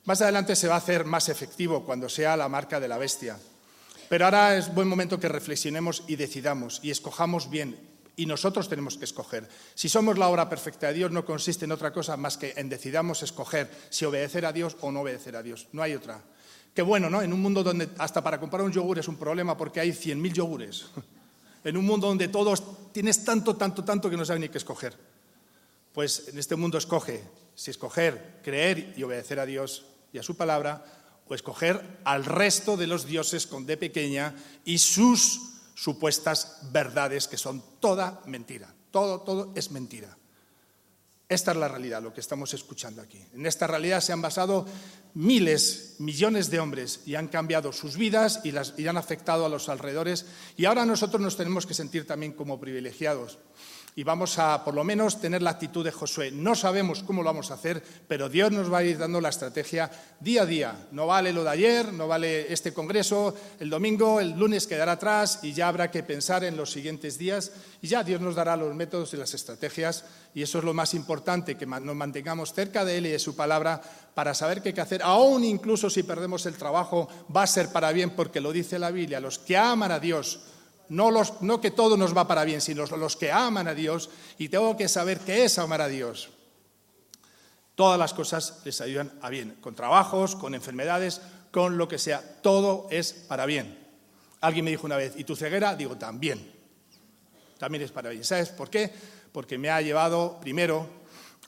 Más 0.06 0.20
adelante 0.20 0.56
se 0.56 0.66
va 0.66 0.74
a 0.74 0.78
hacer 0.78 1.04
más 1.04 1.28
efectivo 1.28 1.84
cuando 1.84 2.08
sea 2.08 2.36
la 2.36 2.48
marca 2.48 2.80
de 2.80 2.88
la 2.88 2.98
bestia. 2.98 3.38
Pero 4.08 4.24
ahora 4.24 4.56
es 4.56 4.74
buen 4.74 4.88
momento 4.88 5.20
que 5.20 5.28
reflexionemos 5.28 6.02
y 6.08 6.16
decidamos 6.16 6.80
y 6.82 6.90
escojamos 6.90 7.48
bien. 7.48 7.89
Y 8.20 8.26
nosotros 8.26 8.68
tenemos 8.68 8.98
que 8.98 9.06
escoger. 9.06 9.48
Si 9.74 9.88
somos 9.88 10.18
la 10.18 10.28
obra 10.28 10.46
perfecta 10.46 10.88
de 10.88 10.92
Dios, 10.92 11.10
no 11.10 11.24
consiste 11.24 11.64
en 11.64 11.72
otra 11.72 11.90
cosa 11.90 12.18
más 12.18 12.36
que 12.36 12.52
en 12.54 12.68
decidamos 12.68 13.22
escoger 13.22 13.70
si 13.88 14.04
obedecer 14.04 14.44
a 14.44 14.52
Dios 14.52 14.76
o 14.82 14.92
no 14.92 15.00
obedecer 15.00 15.36
a 15.36 15.42
Dios. 15.42 15.68
No 15.72 15.80
hay 15.80 15.94
otra. 15.94 16.22
Qué 16.74 16.82
bueno, 16.82 17.08
¿no? 17.08 17.22
En 17.22 17.32
un 17.32 17.40
mundo 17.40 17.62
donde 17.62 17.88
hasta 17.96 18.22
para 18.22 18.38
comprar 18.38 18.62
un 18.62 18.72
yogur 18.72 18.98
es 18.98 19.08
un 19.08 19.16
problema 19.16 19.56
porque 19.56 19.80
hay 19.80 19.92
100.000 19.92 20.34
yogures 20.34 20.84
en 21.64 21.76
un 21.78 21.86
mundo 21.86 22.08
donde 22.08 22.28
todos 22.28 22.92
tienes 22.92 23.24
tanto, 23.24 23.56
tanto, 23.56 23.84
tanto 23.84 24.10
que 24.10 24.18
no 24.18 24.26
sabes 24.26 24.42
ni 24.42 24.50
qué 24.50 24.58
escoger. 24.58 24.98
Pues 25.94 26.28
en 26.28 26.38
este 26.38 26.56
mundo 26.56 26.76
escoge 26.76 27.24
si 27.54 27.70
escoger 27.70 28.42
creer 28.44 28.92
y 28.98 29.02
obedecer 29.02 29.40
a 29.40 29.46
Dios 29.46 29.86
y 30.12 30.18
a 30.18 30.22
su 30.22 30.36
palabra 30.36 30.84
o 31.26 31.34
escoger 31.34 32.00
al 32.04 32.26
resto 32.26 32.76
de 32.76 32.86
los 32.86 33.06
dioses 33.06 33.46
con 33.46 33.64
D 33.64 33.78
pequeña 33.78 34.34
y 34.66 34.76
sus 34.76 35.40
supuestas 35.74 36.58
verdades, 36.72 37.28
que 37.28 37.38
son 37.38 37.62
toda 37.80 38.22
mentira. 38.26 38.74
Todo, 38.90 39.20
todo 39.20 39.52
es 39.54 39.70
mentira. 39.70 40.16
Esta 41.28 41.52
es 41.52 41.58
la 41.58 41.68
realidad, 41.68 42.02
lo 42.02 42.12
que 42.12 42.20
estamos 42.20 42.52
escuchando 42.54 43.00
aquí. 43.00 43.24
En 43.34 43.46
esta 43.46 43.68
realidad 43.68 44.00
se 44.00 44.12
han 44.12 44.20
basado 44.20 44.66
miles, 45.14 45.94
millones 46.00 46.50
de 46.50 46.58
hombres 46.58 47.02
y 47.06 47.14
han 47.14 47.28
cambiado 47.28 47.72
sus 47.72 47.96
vidas 47.96 48.40
y, 48.42 48.50
las, 48.50 48.74
y 48.76 48.88
han 48.88 48.96
afectado 48.96 49.46
a 49.46 49.48
los 49.48 49.68
alrededores. 49.68 50.26
Y 50.56 50.64
ahora 50.64 50.84
nosotros 50.84 51.22
nos 51.22 51.36
tenemos 51.36 51.66
que 51.66 51.74
sentir 51.74 52.04
también 52.04 52.32
como 52.32 52.58
privilegiados 52.58 53.38
y 53.96 54.04
vamos 54.04 54.38
a, 54.38 54.64
por 54.64 54.74
lo 54.74 54.84
menos, 54.84 55.20
tener 55.20 55.42
la 55.42 55.50
actitud 55.50 55.84
de 55.84 55.92
Josué. 55.92 56.30
No 56.30 56.54
sabemos 56.54 57.02
cómo 57.02 57.22
lo 57.22 57.28
vamos 57.28 57.50
a 57.50 57.54
hacer, 57.54 57.82
pero 58.06 58.28
Dios 58.28 58.52
nos 58.52 58.72
va 58.72 58.78
a 58.78 58.84
ir 58.84 58.98
dando 58.98 59.20
la 59.20 59.30
estrategia 59.30 59.90
día 60.20 60.42
a 60.42 60.46
día. 60.46 60.86
No 60.92 61.06
vale 61.06 61.32
lo 61.32 61.44
de 61.44 61.50
ayer, 61.50 61.92
no 61.92 62.06
vale 62.06 62.52
este 62.52 62.72
congreso, 62.72 63.34
el 63.58 63.68
domingo, 63.68 64.20
el 64.20 64.38
lunes 64.38 64.66
quedará 64.66 64.92
atrás 64.92 65.40
y 65.42 65.52
ya 65.52 65.68
habrá 65.68 65.90
que 65.90 66.02
pensar 66.02 66.44
en 66.44 66.56
los 66.56 66.70
siguientes 66.70 67.18
días 67.18 67.52
y 67.82 67.88
ya 67.88 68.04
Dios 68.04 68.20
nos 68.20 68.34
dará 68.34 68.56
los 68.56 68.74
métodos 68.74 69.12
y 69.14 69.16
las 69.16 69.34
estrategias 69.34 70.04
y 70.34 70.42
eso 70.42 70.58
es 70.58 70.64
lo 70.64 70.74
más 70.74 70.94
importante, 70.94 71.56
que 71.56 71.66
nos 71.66 71.96
mantengamos 71.96 72.52
cerca 72.52 72.84
de 72.84 72.98
Él 72.98 73.06
y 73.06 73.10
de 73.10 73.18
su 73.18 73.34
palabra 73.34 73.80
para 74.14 74.34
saber 74.34 74.62
qué 74.62 74.68
hay 74.68 74.74
que 74.74 74.80
hacer. 74.80 75.02
Aún 75.02 75.44
incluso 75.44 75.90
si 75.90 76.02
perdemos 76.02 76.46
el 76.46 76.56
trabajo, 76.56 77.08
va 77.34 77.42
a 77.42 77.48
ser 77.48 77.70
para 77.72 77.92
bien 77.92 78.10
porque 78.10 78.40
lo 78.40 78.52
dice 78.52 78.78
la 78.78 78.90
Biblia. 78.90 79.20
Los 79.20 79.38
que 79.38 79.56
aman 79.56 79.90
a 79.90 79.98
Dios, 79.98 80.40
no, 80.90 81.60
que 81.60 81.70
todo 81.70 81.96
nos 81.96 82.16
va 82.16 82.26
para 82.26 82.44
bien, 82.44 82.60
sino 82.60 82.84
los 82.84 83.16
que 83.16 83.30
aman 83.30 83.68
a 83.68 83.74
Dios 83.74 84.10
y 84.38 84.48
tengo 84.48 84.76
que 84.76 84.88
saber 84.88 85.20
qué 85.20 85.44
es 85.44 85.58
amar 85.58 85.80
a 85.80 85.88
Dios. 85.88 86.30
Todas 87.76 87.98
las 87.98 88.12
cosas 88.12 88.60
les 88.64 88.80
ayudan 88.80 89.12
a 89.22 89.30
bien, 89.30 89.56
con 89.60 89.74
trabajos, 89.74 90.34
con 90.34 90.54
enfermedades, 90.54 91.20
con 91.52 91.78
lo 91.78 91.88
que 91.88 91.98
sea, 91.98 92.20
todo 92.42 92.88
es 92.90 93.12
para 93.12 93.46
bien. 93.46 93.78
Alguien 94.40 94.64
me 94.64 94.72
dijo 94.72 94.86
una 94.86 94.96
vez, 94.96 95.14
¿y 95.16 95.24
tu 95.24 95.36
ceguera? 95.36 95.76
Digo, 95.76 95.96
también. 95.96 96.52
También 97.58 97.84
es 97.84 97.92
para 97.92 98.10
bien. 98.10 98.24
¿Sabes 98.24 98.48
por 98.48 98.68
qué? 98.68 98.92
Porque 99.32 99.58
me 99.58 99.70
ha 99.70 99.80
llevado 99.80 100.38
primero 100.40 100.88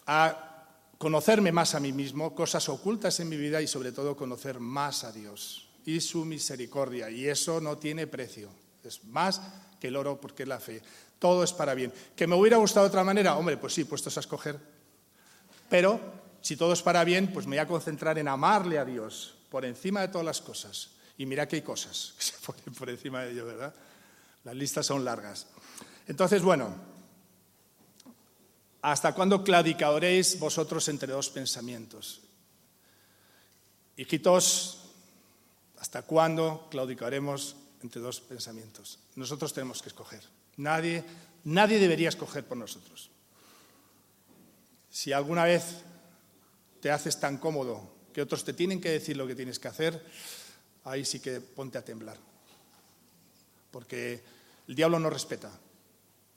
a 0.06 0.66
conocerme 0.98 1.50
más 1.50 1.74
a 1.74 1.80
mí 1.80 1.92
mismo, 1.92 2.32
cosas 2.34 2.68
ocultas 2.68 3.18
en 3.18 3.28
mi 3.28 3.36
vida 3.36 3.60
y 3.60 3.66
sobre 3.66 3.90
todo 3.90 4.16
conocer 4.16 4.60
más 4.60 5.02
a 5.02 5.10
Dios 5.10 5.68
y 5.84 6.00
su 6.00 6.24
misericordia. 6.24 7.10
Y 7.10 7.26
eso 7.26 7.60
no 7.60 7.76
tiene 7.76 8.06
precio. 8.06 8.61
Es 8.84 9.04
más 9.04 9.40
que 9.80 9.88
el 9.88 9.96
oro 9.96 10.20
porque 10.20 10.46
la 10.46 10.60
fe. 10.60 10.82
Todo 11.18 11.44
es 11.44 11.52
para 11.52 11.74
bien. 11.74 11.92
¿Que 12.16 12.26
me 12.26 12.34
hubiera 12.34 12.56
gustado 12.56 12.86
de 12.86 12.88
otra 12.88 13.04
manera? 13.04 13.36
Hombre, 13.36 13.56
pues 13.56 13.74
sí, 13.74 13.84
puestos 13.84 14.16
a 14.16 14.20
escoger. 14.20 14.58
Pero 15.68 16.00
si 16.40 16.56
todo 16.56 16.72
es 16.72 16.82
para 16.82 17.04
bien, 17.04 17.32
pues 17.32 17.46
me 17.46 17.56
voy 17.56 17.64
a 17.64 17.68
concentrar 17.68 18.18
en 18.18 18.28
amarle 18.28 18.78
a 18.78 18.84
Dios 18.84 19.36
por 19.48 19.64
encima 19.64 20.00
de 20.00 20.08
todas 20.08 20.24
las 20.24 20.40
cosas. 20.40 20.90
Y 21.16 21.26
mira 21.26 21.46
que 21.46 21.56
hay 21.56 21.62
cosas 21.62 22.14
que 22.18 22.24
se 22.24 22.34
ponen 22.44 22.74
por 22.76 22.90
encima 22.90 23.22
de 23.22 23.32
ello, 23.32 23.46
¿verdad? 23.46 23.74
Las 24.44 24.56
listas 24.56 24.86
son 24.86 25.04
largas. 25.04 25.46
Entonces, 26.08 26.42
bueno, 26.42 26.74
¿hasta 28.82 29.14
cuándo 29.14 29.44
claudicaréis 29.44 30.38
vosotros 30.38 30.88
entre 30.88 31.12
dos 31.12 31.30
pensamientos? 31.30 32.22
Hijitos, 33.96 34.90
¿hasta 35.78 36.02
cuándo 36.02 36.66
claudicaremos 36.70 37.56
entre 37.82 38.00
dos 38.00 38.20
pensamientos. 38.20 38.98
Nosotros 39.16 39.52
tenemos 39.52 39.82
que 39.82 39.88
escoger. 39.88 40.22
Nadie, 40.56 41.04
nadie 41.44 41.78
debería 41.78 42.08
escoger 42.08 42.44
por 42.44 42.56
nosotros. 42.56 43.10
Si 44.90 45.12
alguna 45.12 45.44
vez 45.44 45.82
te 46.80 46.90
haces 46.90 47.18
tan 47.18 47.38
cómodo 47.38 47.90
que 48.12 48.22
otros 48.22 48.44
te 48.44 48.52
tienen 48.52 48.80
que 48.80 48.90
decir 48.90 49.16
lo 49.16 49.26
que 49.26 49.34
tienes 49.34 49.58
que 49.58 49.68
hacer, 49.68 50.04
ahí 50.84 51.04
sí 51.04 51.20
que 51.20 51.40
ponte 51.40 51.78
a 51.78 51.84
temblar. 51.84 52.18
Porque 53.70 54.22
el 54.68 54.74
diablo 54.74 54.98
no 54.98 55.08
respeta. 55.08 55.50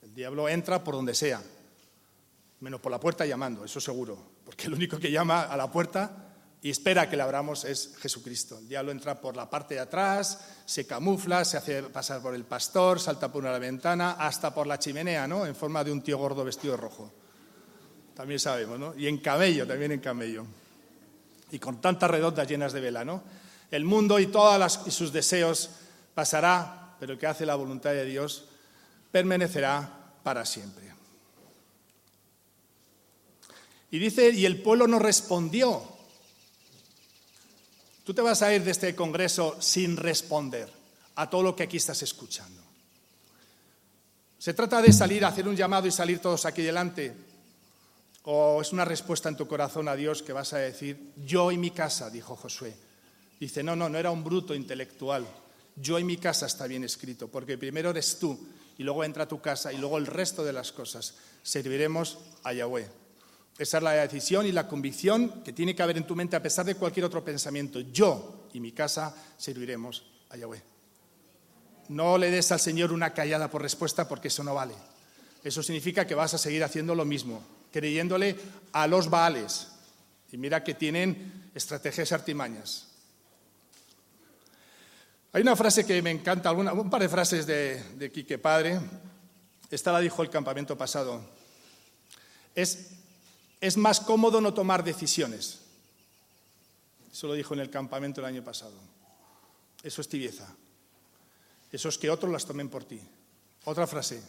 El 0.02 0.14
diablo 0.14 0.48
entra 0.48 0.84
por 0.84 0.96
donde 0.96 1.16
sea, 1.16 1.42
menos 2.62 2.80
por 2.80 2.92
la 2.92 3.00
puerta 3.00 3.26
llamando, 3.26 3.66
eso 3.66 3.82
seguro. 3.82 4.18
Porque 4.46 4.68
el 4.68 4.74
único 4.74 4.98
que 5.00 5.12
llama 5.12 5.44
a 5.44 5.58
la 5.58 5.70
puerta 5.70 6.25
y 6.66 6.72
espera 6.72 7.08
que 7.08 7.16
le 7.16 7.22
abramos 7.22 7.64
es 7.64 7.92
Jesucristo. 8.00 8.58
El 8.58 8.68
diablo 8.68 8.92
entra 8.92 9.22
por 9.22 9.36
la 9.36 9.48
parte 9.48 9.76
de 9.76 9.82
atrás, 9.82 10.40
se 10.66 10.88
camufla, 10.88 11.46
se 11.46 11.58
hace 11.58 11.84
pasar 11.84 12.24
por 12.24 12.34
el 12.34 12.44
pastor, 12.44 13.00
salta 13.00 13.32
por 13.32 13.44
una 13.44 13.60
ventana, 13.60 14.14
hasta 14.14 14.52
por 14.52 14.66
la 14.66 14.80
chimenea, 14.80 15.28
¿no? 15.28 15.46
En 15.46 15.56
forma 15.56 15.84
de 15.84 15.92
un 15.92 16.02
tío 16.02 16.18
gordo 16.18 16.44
vestido 16.44 16.74
de 16.74 16.82
rojo. 16.82 17.14
También 18.16 18.40
sabemos, 18.40 18.80
¿no? 18.80 18.96
Y 18.98 19.06
en 19.06 19.20
camello, 19.20 19.68
también 19.68 19.92
en 19.92 20.00
camello. 20.00 20.44
Y 21.52 21.60
con 21.60 21.80
tantas 21.80 22.10
redondas 22.10 22.48
llenas 22.48 22.74
de 22.74 22.82
vela, 22.82 23.06
¿no? 23.06 23.22
El 23.70 23.86
mundo 23.86 24.18
y 24.18 24.26
todos 24.26 24.80
sus 24.90 25.14
deseos 25.14 25.70
pasará, 26.16 26.96
pero 27.00 27.14
el 27.14 27.20
que 27.20 27.28
hace 27.28 27.46
la 27.46 27.54
voluntad 27.54 27.92
de 27.92 28.06
Dios 28.06 28.46
permanecerá 29.12 29.88
para 30.24 30.44
siempre. 30.48 30.92
Y 33.92 34.00
dice, 34.00 34.32
y 34.32 34.48
el 34.48 34.64
pueblo 34.64 34.88
no 34.88 34.98
respondió 34.98 35.95
Tú 38.06 38.14
te 38.14 38.22
vas 38.22 38.44
a 38.44 38.54
ir 38.54 38.64
de 38.64 38.70
este 38.70 38.96
congreso 38.96 39.58
sin 39.60 39.98
responder 39.98 40.72
a 41.16 41.28
todo 41.28 41.42
lo 41.42 41.56
que 41.56 41.64
aquí 41.64 41.78
estás 41.78 42.04
escuchando. 42.04 42.62
¿Se 44.38 44.54
trata 44.54 44.80
de 44.80 44.94
salir, 44.94 45.26
hacer 45.26 45.48
un 45.48 45.56
llamado 45.56 45.88
y 45.88 45.92
salir 45.92 46.20
todos 46.20 46.46
aquí 46.46 46.62
delante? 46.62 47.16
¿O 48.26 48.62
es 48.62 48.72
una 48.72 48.86
respuesta 48.86 49.28
en 49.28 49.36
tu 49.36 49.48
corazón 49.48 49.88
a 49.88 49.96
Dios 49.96 50.22
que 50.22 50.34
vas 50.34 50.54
a 50.54 50.60
decir, 50.60 51.14
yo 51.26 51.52
y 51.52 51.58
mi 51.58 51.72
casa, 51.72 52.12
dijo 52.12 52.36
Josué? 52.36 52.76
Dice, 53.40 53.64
no, 53.64 53.76
no, 53.76 53.90
no 53.90 53.98
era 53.98 54.12
un 54.12 54.24
bruto 54.24 54.54
intelectual. 54.54 55.26
Yo 55.76 55.98
y 55.98 56.04
mi 56.04 56.18
casa 56.18 56.46
está 56.46 56.68
bien 56.68 56.84
escrito, 56.84 57.28
porque 57.28 57.58
primero 57.58 57.90
eres 57.90 58.20
tú 58.20 58.40
y 58.78 58.84
luego 58.84 59.04
entra 59.04 59.28
tu 59.28 59.42
casa 59.42 59.74
y 59.74 59.78
luego 59.78 59.98
el 59.98 60.06
resto 60.06 60.44
de 60.44 60.54
las 60.54 60.72
cosas. 60.72 61.16
Serviremos 61.42 62.20
a 62.44 62.54
Yahweh. 62.54 63.05
Esa 63.58 63.78
es 63.78 63.84
la 63.84 63.92
decisión 63.92 64.46
y 64.46 64.52
la 64.52 64.68
convicción 64.68 65.42
que 65.44 65.54
tiene 65.54 65.74
que 65.74 65.82
haber 65.82 65.98
en 65.98 66.06
tu 66.06 66.16
mente 66.16 66.36
a 66.36 66.42
pesar 66.42 66.66
de 66.66 66.76
cualquier 66.76 67.06
otro 67.06 67.24
pensamiento. 67.24 67.80
Yo 67.80 68.48
y 68.54 68.60
mi 68.60 68.74
casa 68.74 69.16
serviremos 69.38 70.04
a 70.30 70.38
Yahweh. 70.38 70.62
No 71.90 72.18
le 72.18 72.32
des 72.32 72.52
al 72.52 72.60
Señor 72.60 72.92
una 72.92 73.14
callada 73.14 73.50
por 73.50 73.62
respuesta 73.62 74.08
porque 74.08 74.28
eso 74.28 74.44
no 74.44 74.56
vale. 74.56 74.76
Eso 75.44 75.64
significa 75.64 76.06
que 76.06 76.16
vas 76.16 76.34
a 76.34 76.38
seguir 76.38 76.64
haciendo 76.64 76.96
lo 76.96 77.06
mismo, 77.06 77.42
creyéndole 77.72 78.36
a 78.74 78.88
los 78.88 79.10
Baales. 79.10 79.68
Y 80.32 80.38
mira 80.38 80.64
que 80.64 80.74
tienen 80.74 81.52
estrategias 81.54 82.12
artimañas. 82.12 82.88
Hay 85.32 85.42
una 85.42 85.56
frase 85.56 85.86
que 85.86 86.02
me 86.02 86.12
encanta, 86.12 86.52
un 86.52 86.90
par 86.90 87.02
de 87.02 87.10
frases 87.10 87.46
de, 87.46 87.82
de 87.96 88.12
Quique 88.12 88.38
Padre. 88.38 88.80
Esta 89.70 89.92
la 89.92 90.00
dijo 90.00 90.24
el 90.24 90.30
campamento 90.30 90.78
pasado. 90.78 91.22
Es 92.56 92.95
es 93.66 93.78
más 93.78 94.00
cómodo 94.00 94.42
no 94.42 94.54
tomar 94.54 94.84
decisiones. 94.84 95.60
Eso 97.12 97.26
lo 97.28 97.34
dijo 97.34 97.56
en 97.56 97.62
el 97.62 97.72
campamento 97.72 98.22
el 98.22 98.28
año 98.28 98.44
pasado. 98.44 98.76
Eso 99.82 100.02
es 100.02 100.08
tibieza. 100.08 100.48
Eso 101.72 101.90
es 101.90 101.98
que 101.98 102.12
otros 102.12 102.32
las 102.32 102.46
tomen 102.46 102.70
por 102.70 102.84
ti. 102.84 103.02
Otra 103.64 103.88
frase. 103.88 104.22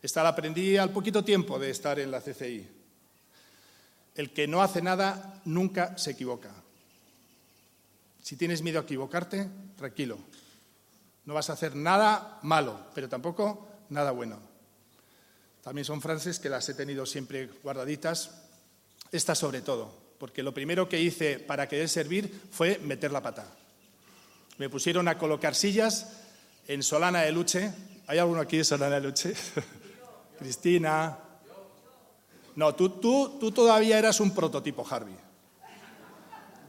Esta 0.00 0.22
la 0.22 0.30
aprendí 0.30 0.78
al 0.78 0.90
poquito 0.90 1.22
tiempo 1.22 1.58
de 1.58 1.68
estar 1.68 1.98
en 1.98 2.10
la 2.10 2.22
CCI. 2.22 2.66
El 4.14 4.32
que 4.32 4.48
no 4.48 4.62
hace 4.62 4.80
nada 4.80 5.42
nunca 5.44 5.98
se 5.98 6.12
equivoca. 6.12 6.50
Si 8.22 8.36
tienes 8.36 8.62
miedo 8.62 8.80
a 8.80 8.84
equivocarte, 8.84 9.50
tranquilo. 9.76 10.16
No 11.26 11.34
vas 11.34 11.50
a 11.50 11.54
hacer 11.54 11.76
nada 11.76 12.38
malo, 12.42 12.86
pero 12.94 13.10
tampoco 13.10 13.68
nada 13.90 14.12
bueno. 14.12 14.51
También 15.62 15.84
son 15.84 16.00
frases 16.00 16.38
que 16.38 16.48
las 16.48 16.68
he 16.68 16.74
tenido 16.74 17.06
siempre 17.06 17.48
guardaditas. 17.62 18.30
Esta 19.12 19.34
sobre 19.34 19.60
todo, 19.60 19.92
porque 20.18 20.42
lo 20.42 20.52
primero 20.52 20.88
que 20.88 21.00
hice 21.00 21.38
para 21.38 21.68
querer 21.68 21.88
servir 21.88 22.42
fue 22.50 22.78
meter 22.78 23.12
la 23.12 23.22
pata. 23.22 23.46
Me 24.58 24.68
pusieron 24.68 25.06
a 25.08 25.18
colocar 25.18 25.54
sillas 25.54 26.12
en 26.66 26.82
Solana 26.82 27.22
de 27.22 27.32
Luche. 27.32 27.72
¿Hay 28.06 28.18
alguno 28.18 28.40
aquí 28.40 28.56
de 28.56 28.64
Solana 28.64 28.96
de 28.96 29.06
Luche? 29.06 29.34
Cristina. 30.38 31.18
No, 32.56 32.74
tú, 32.74 32.90
tú, 32.90 33.38
tú 33.38 33.52
todavía 33.52 33.98
eras 33.98 34.18
un 34.20 34.34
prototipo, 34.34 34.86
Harvey. 34.88 35.16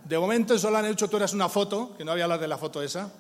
De 0.04 0.20
momento 0.20 0.54
en 0.54 0.60
Solana 0.60 0.88
de 0.88 0.94
Luche 0.94 1.08
tú 1.08 1.18
eras 1.18 1.34
una 1.34 1.50
foto, 1.50 1.96
que 1.98 2.04
no 2.04 2.12
había 2.12 2.26
hablar 2.26 2.40
de 2.40 2.48
la 2.48 2.58
foto 2.58 2.82
esa. 2.82 3.12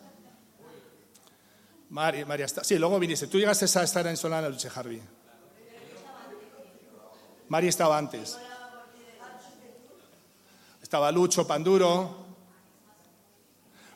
María, 1.89 2.25
María. 2.25 2.47
Sí, 2.47 2.77
luego 2.77 2.99
viniste. 2.99 3.27
Tú 3.27 3.39
llegaste 3.39 3.65
a 3.65 3.83
estar 3.83 4.05
en 4.07 4.17
Solana 4.17 4.43
de 4.43 4.49
Luche, 4.49 4.69
Harvey. 4.73 5.01
Mari 7.53 7.67
estaba 7.67 7.99
antes. 7.99 8.35
Estaba 10.81 11.11
Lucho, 11.11 11.45
Panduro. 11.45 12.25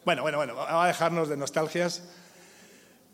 Bueno, 0.05 0.21
bueno, 0.21 0.37
bueno, 0.37 0.53
vamos 0.53 0.83
a 0.83 0.85
dejarnos 0.85 1.27
de 1.27 1.37
nostalgias. 1.37 2.03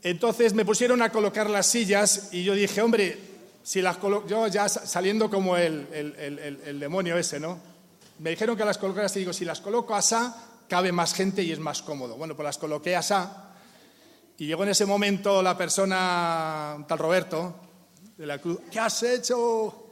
Entonces 0.01 0.53
me 0.53 0.65
pusieron 0.65 1.01
a 1.01 1.13
colocar 1.13 1.49
las 1.49 1.67
sillas 1.67 2.34
y 2.34 2.43
yo 2.43 2.56
dije, 2.56 2.82
hombre, 2.82 3.17
si 3.63 3.82
las 3.82 3.95
coloco, 3.95 4.27
yo 4.27 4.45
ya 4.47 4.67
saliendo 4.67 5.29
como 5.29 5.56
el, 5.56 5.88
el, 5.93 6.77
demonio 6.77 7.17
ese, 7.17 7.39
¿no? 7.39 7.58
Me 8.19 8.32
dijeron 8.32 8.58
que 8.58 8.65
las 8.65 8.77
colocara 8.77 9.08
y 9.15 9.19
digo, 9.19 9.32
si 9.32 9.45
las 9.45 9.62
coloco 9.62 9.95
así, 9.95 10.17
cabe 10.67 10.91
más 10.91 11.13
gente 11.13 11.41
y 11.41 11.53
es 11.53 11.60
más 11.60 11.82
cómodo. 11.82 12.17
Bueno, 12.17 12.36
pues 12.36 12.43
las 12.43 12.58
coloqué 12.58 12.97
asá. 12.97 13.53
Y 14.38 14.47
llegó 14.47 14.63
en 14.63 14.71
ese 14.71 14.86
momento 14.86 15.41
la 15.41 15.58
persona, 15.58 16.84
tal 16.86 16.99
Roberto, 16.99 17.56
de 18.17 18.25
la 18.25 18.39
cruz, 18.39 18.60
¿qué 18.69 18.82
has 18.82 19.03
hecho? 19.03 19.83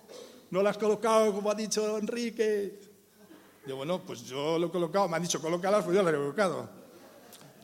No 0.51 0.61
las 0.61 0.71
has 0.71 0.77
colocado 0.77 1.33
como 1.33 1.49
ha 1.49 1.55
dicho 1.55 1.97
Enrique. 1.97 2.79
Yo, 3.65 3.77
bueno, 3.77 4.01
pues 4.01 4.23
yo 4.23 4.59
lo 4.59 4.67
he 4.67 4.71
colocado, 4.71 5.07
me 5.07 5.15
han 5.15 5.23
dicho 5.23 5.41
colócalas, 5.41 5.83
pues 5.85 5.95
yo 5.95 6.03
las 6.03 6.13
he 6.13 6.17
colocado. 6.17 6.69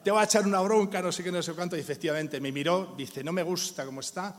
Te 0.03 0.09
va 0.09 0.21
a 0.21 0.23
echar 0.23 0.45
una 0.45 0.61
bronca, 0.61 1.01
no 1.01 1.11
sé 1.11 1.21
qué, 1.23 1.31
no 1.31 1.41
sé 1.41 1.53
cuánto. 1.53 1.75
Y 1.75 1.81
efectivamente 1.81 2.39
me 2.39 2.51
miró, 2.51 2.93
dice, 2.97 3.23
no 3.23 3.33
me 3.33 3.43
gusta 3.43 3.85
cómo 3.85 3.99
está, 3.99 4.33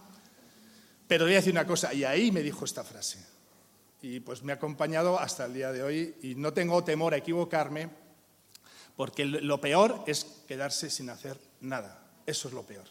pero 1.06 1.24
voy 1.24 1.34
a 1.34 1.36
decir 1.36 1.52
una 1.52 1.66
cosa. 1.66 1.92
Y 1.92 2.04
ahí 2.04 2.32
me 2.32 2.42
dijo 2.42 2.64
esta 2.64 2.82
frase. 2.82 3.18
Y 4.00 4.20
pues 4.20 4.42
me 4.42 4.52
ha 4.52 4.54
acompañado 4.54 5.18
hasta 5.18 5.44
el 5.44 5.52
día 5.52 5.70
de 5.72 5.82
hoy 5.82 6.14
y 6.22 6.34
no 6.36 6.52
tengo 6.54 6.82
temor 6.84 7.12
a 7.12 7.18
equivocarme, 7.18 7.90
porque 8.96 9.26
lo 9.26 9.60
peor 9.60 10.04
es 10.06 10.24
quedarse 10.46 10.88
sin 10.88 11.10
hacer 11.10 11.36
nada. 11.60 12.02
Eso 12.24 12.48
es 12.48 12.54
lo 12.54 12.62
peor. 12.62 12.86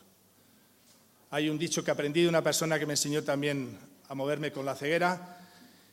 Hay 1.31 1.49
un 1.49 1.57
dicho 1.57 1.83
que 1.83 1.91
aprendí 1.91 2.21
de 2.21 2.29
una 2.29 2.43
persona 2.43 2.77
que 2.77 2.85
me 2.85 2.93
enseñó 2.93 3.23
también 3.23 3.77
a 4.07 4.15
moverme 4.15 4.51
con 4.51 4.65
la 4.65 4.75
ceguera, 4.75 5.36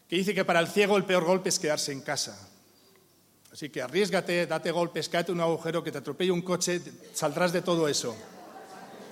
que 0.08 0.16
dice 0.16 0.34
que 0.34 0.44
para 0.44 0.60
el 0.60 0.68
ciego 0.68 0.96
el 0.96 1.04
peor 1.04 1.24
golpe 1.24 1.48
es 1.48 1.58
quedarse 1.58 1.92
en 1.92 2.02
casa. 2.02 2.50
Así 3.52 3.70
que 3.70 3.80
arriesgate, 3.80 4.46
date 4.46 4.72
golpes, 4.72 5.08
cáete 5.08 5.30
un 5.30 5.40
agujero, 5.40 5.84
que 5.84 5.92
te 5.92 5.98
atropelle 5.98 6.32
un 6.32 6.42
coche, 6.42 6.80
saldrás 7.12 7.52
de 7.52 7.62
todo 7.62 7.86
eso. 7.86 8.16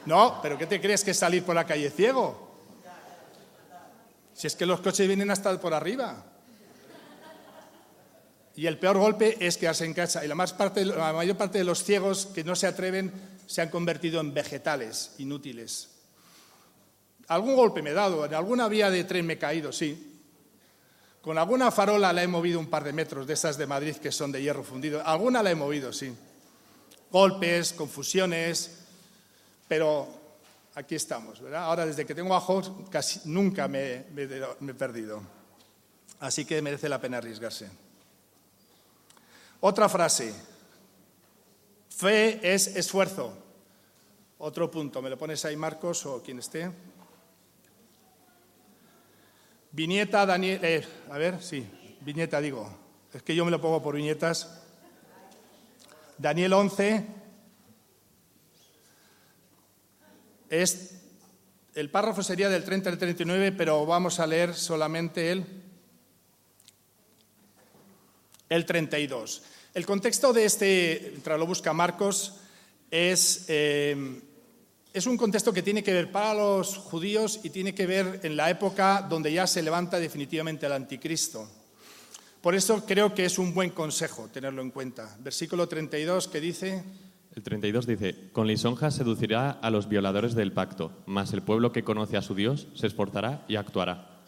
No, 0.05 0.41
pero 0.43 0.59
¿qué 0.59 0.67
te 0.67 0.81
crees 0.81 1.05
que 1.05 1.13
es 1.13 1.17
salir 1.17 1.45
por 1.45 1.55
la 1.55 1.65
calle 1.65 1.91
ciego? 1.91 2.51
Si 4.35 4.49
es 4.49 4.57
que 4.57 4.67
los 4.67 4.81
coches 4.81 5.07
vienen 5.07 5.31
hasta 5.31 5.61
por 5.61 5.73
arriba. 5.73 6.25
Y 8.57 8.67
el 8.67 8.79
peor 8.79 8.99
golpe 8.99 9.37
es 9.39 9.57
quedarse 9.57 9.85
en 9.85 9.95
casa. 9.95 10.25
Y 10.25 10.29
la, 10.29 10.35
la 10.35 11.13
mayor 11.13 11.37
parte 11.37 11.59
de 11.59 11.65
los 11.65 11.85
ciegos 11.85 12.27
que 12.27 12.43
no 12.43 12.57
se 12.57 12.67
atreven 12.67 13.13
se 13.47 13.63
han 13.63 13.71
convertido 13.71 14.21
en 14.21 14.35
vegetales 14.35 15.13
inútiles. 15.19 15.89
Algún 17.29 17.55
golpe 17.55 17.81
me 17.81 17.91
he 17.91 17.95
dado, 17.95 18.25
en 18.27 18.35
alguna 18.35 18.69
vía 18.69 18.91
de 18.91 19.05
tren 19.05 19.25
me 19.25 19.35
he 19.35 19.39
caído, 19.39 19.73
sí. 19.73 20.12
Con 21.23 21.39
alguna 21.39 21.71
farola 21.71 22.13
la 22.13 22.25
he 22.25 22.27
movido 22.27 22.59
un 22.59 22.67
par 22.67 22.83
de 22.83 22.93
metros, 22.93 23.29
de 23.29 23.35
esas 23.35 23.57
de 23.57 23.67
Madrid 23.67 23.97
que 23.97 24.11
son 24.11 24.33
de 24.33 24.43
hierro 24.43 24.65
fundido. 24.65 25.07
Alguna 25.07 25.41
la 25.43 25.53
he 25.53 25.55
movido, 25.55 25.93
sí. 25.93 26.13
Golpes, 27.13 27.73
confusiones, 27.73 28.79
pero 29.69 30.09
aquí 30.75 30.97
estamos, 30.97 31.41
¿verdad? 31.41 31.65
Ahora, 31.65 31.87
desde 31.87 32.05
que 32.05 32.15
tengo 32.15 32.35
ojos, 32.35 32.73
casi 32.91 33.21
nunca 33.27 33.69
me, 33.69 34.07
me 34.13 34.25
he 34.25 34.75
perdido. 34.75 35.23
Así 36.19 36.45
que 36.45 36.61
merece 36.61 36.89
la 36.89 37.01
pena 37.01 37.19
arriesgarse. 37.19 37.71
Otra 39.61 39.89
frase. 39.89 40.35
Fe 41.89 42.41
es 42.43 42.67
esfuerzo. 42.67 43.33
Otro 44.39 44.69
punto. 44.69 45.01
¿Me 45.01 45.09
lo 45.09 45.17
pones 45.17 45.45
ahí, 45.45 45.55
Marcos, 45.55 46.05
o 46.05 46.21
quien 46.21 46.41
esté? 46.41 46.69
Viñeta, 49.75 50.27
Daniel. 50.27 50.61
Eh, 50.63 50.87
a 51.11 51.17
ver, 51.17 51.43
sí, 51.43 51.67
viñeta 52.03 52.43
digo. 52.43 52.71
Es 53.15 53.23
que 53.23 53.35
yo 53.35 53.43
me 53.47 53.51
lo 53.51 53.59
pongo 53.59 53.83
por 53.83 53.97
viñetas. 53.97 54.61
Daniel 56.19 56.53
11. 56.53 57.07
Es, 60.51 61.01
el 61.75 61.89
párrafo 61.89 62.23
sería 62.23 62.51
del 62.51 62.65
30 62.65 62.91
al 62.91 62.99
39, 62.99 63.53
pero 63.53 63.87
vamos 63.87 64.21
a 64.21 64.27
leer 64.27 64.55
solamente 64.55 65.33
el, 65.33 65.47
el 68.51 68.67
32. 68.67 69.43
El 69.73 69.87
contexto 69.87 70.35
de 70.35 70.45
este, 70.45 71.09
mientras 71.13 71.39
lo 71.39 71.47
busca 71.47 71.73
Marcos, 71.73 72.41
es. 72.91 73.47
Eh, 73.49 74.21
es 74.93 75.07
un 75.07 75.17
contexto 75.17 75.53
que 75.53 75.63
tiene 75.63 75.83
que 75.83 75.93
ver 75.93 76.13
para 76.13 76.35
los 76.35 76.77
judíos 76.77 77.41
y 77.43 77.51
tiene 77.51 77.75
que 77.75 77.87
ver 77.87 78.21
en 78.23 78.37
la 78.37 78.51
época 78.51 79.07
donde 79.09 79.33
ya 79.33 79.47
se 79.47 79.63
levanta 79.63 79.99
definitivamente 79.99 80.67
el 80.67 80.73
anticristo. 80.73 81.49
Por 82.43 82.55
eso 82.55 82.85
creo 82.85 83.15
que 83.15 83.25
es 83.25 83.39
un 83.39 83.55
buen 83.55 83.71
consejo 83.71 84.29
tenerlo 84.33 84.61
en 84.61 84.71
cuenta. 84.71 85.17
Versículo 85.21 85.67
32 85.69 86.29
que 86.29 86.41
dice... 86.41 86.85
El 87.35 87.43
32 87.43 87.87
dice, 87.87 88.31
con 88.33 88.47
lisonjas 88.47 88.95
seducirá 88.95 89.53
a 89.53 89.71
los 89.71 89.89
violadores 89.89 90.35
del 90.35 90.53
pacto, 90.53 90.93
mas 91.07 91.33
el 91.33 91.41
pueblo 91.41 91.73
que 91.73 91.85
conoce 91.85 92.19
a 92.19 92.23
su 92.23 92.35
Dios 92.35 92.69
se 92.75 92.87
esforzará 92.87 93.47
y 93.49 93.57
actuará. 93.57 94.21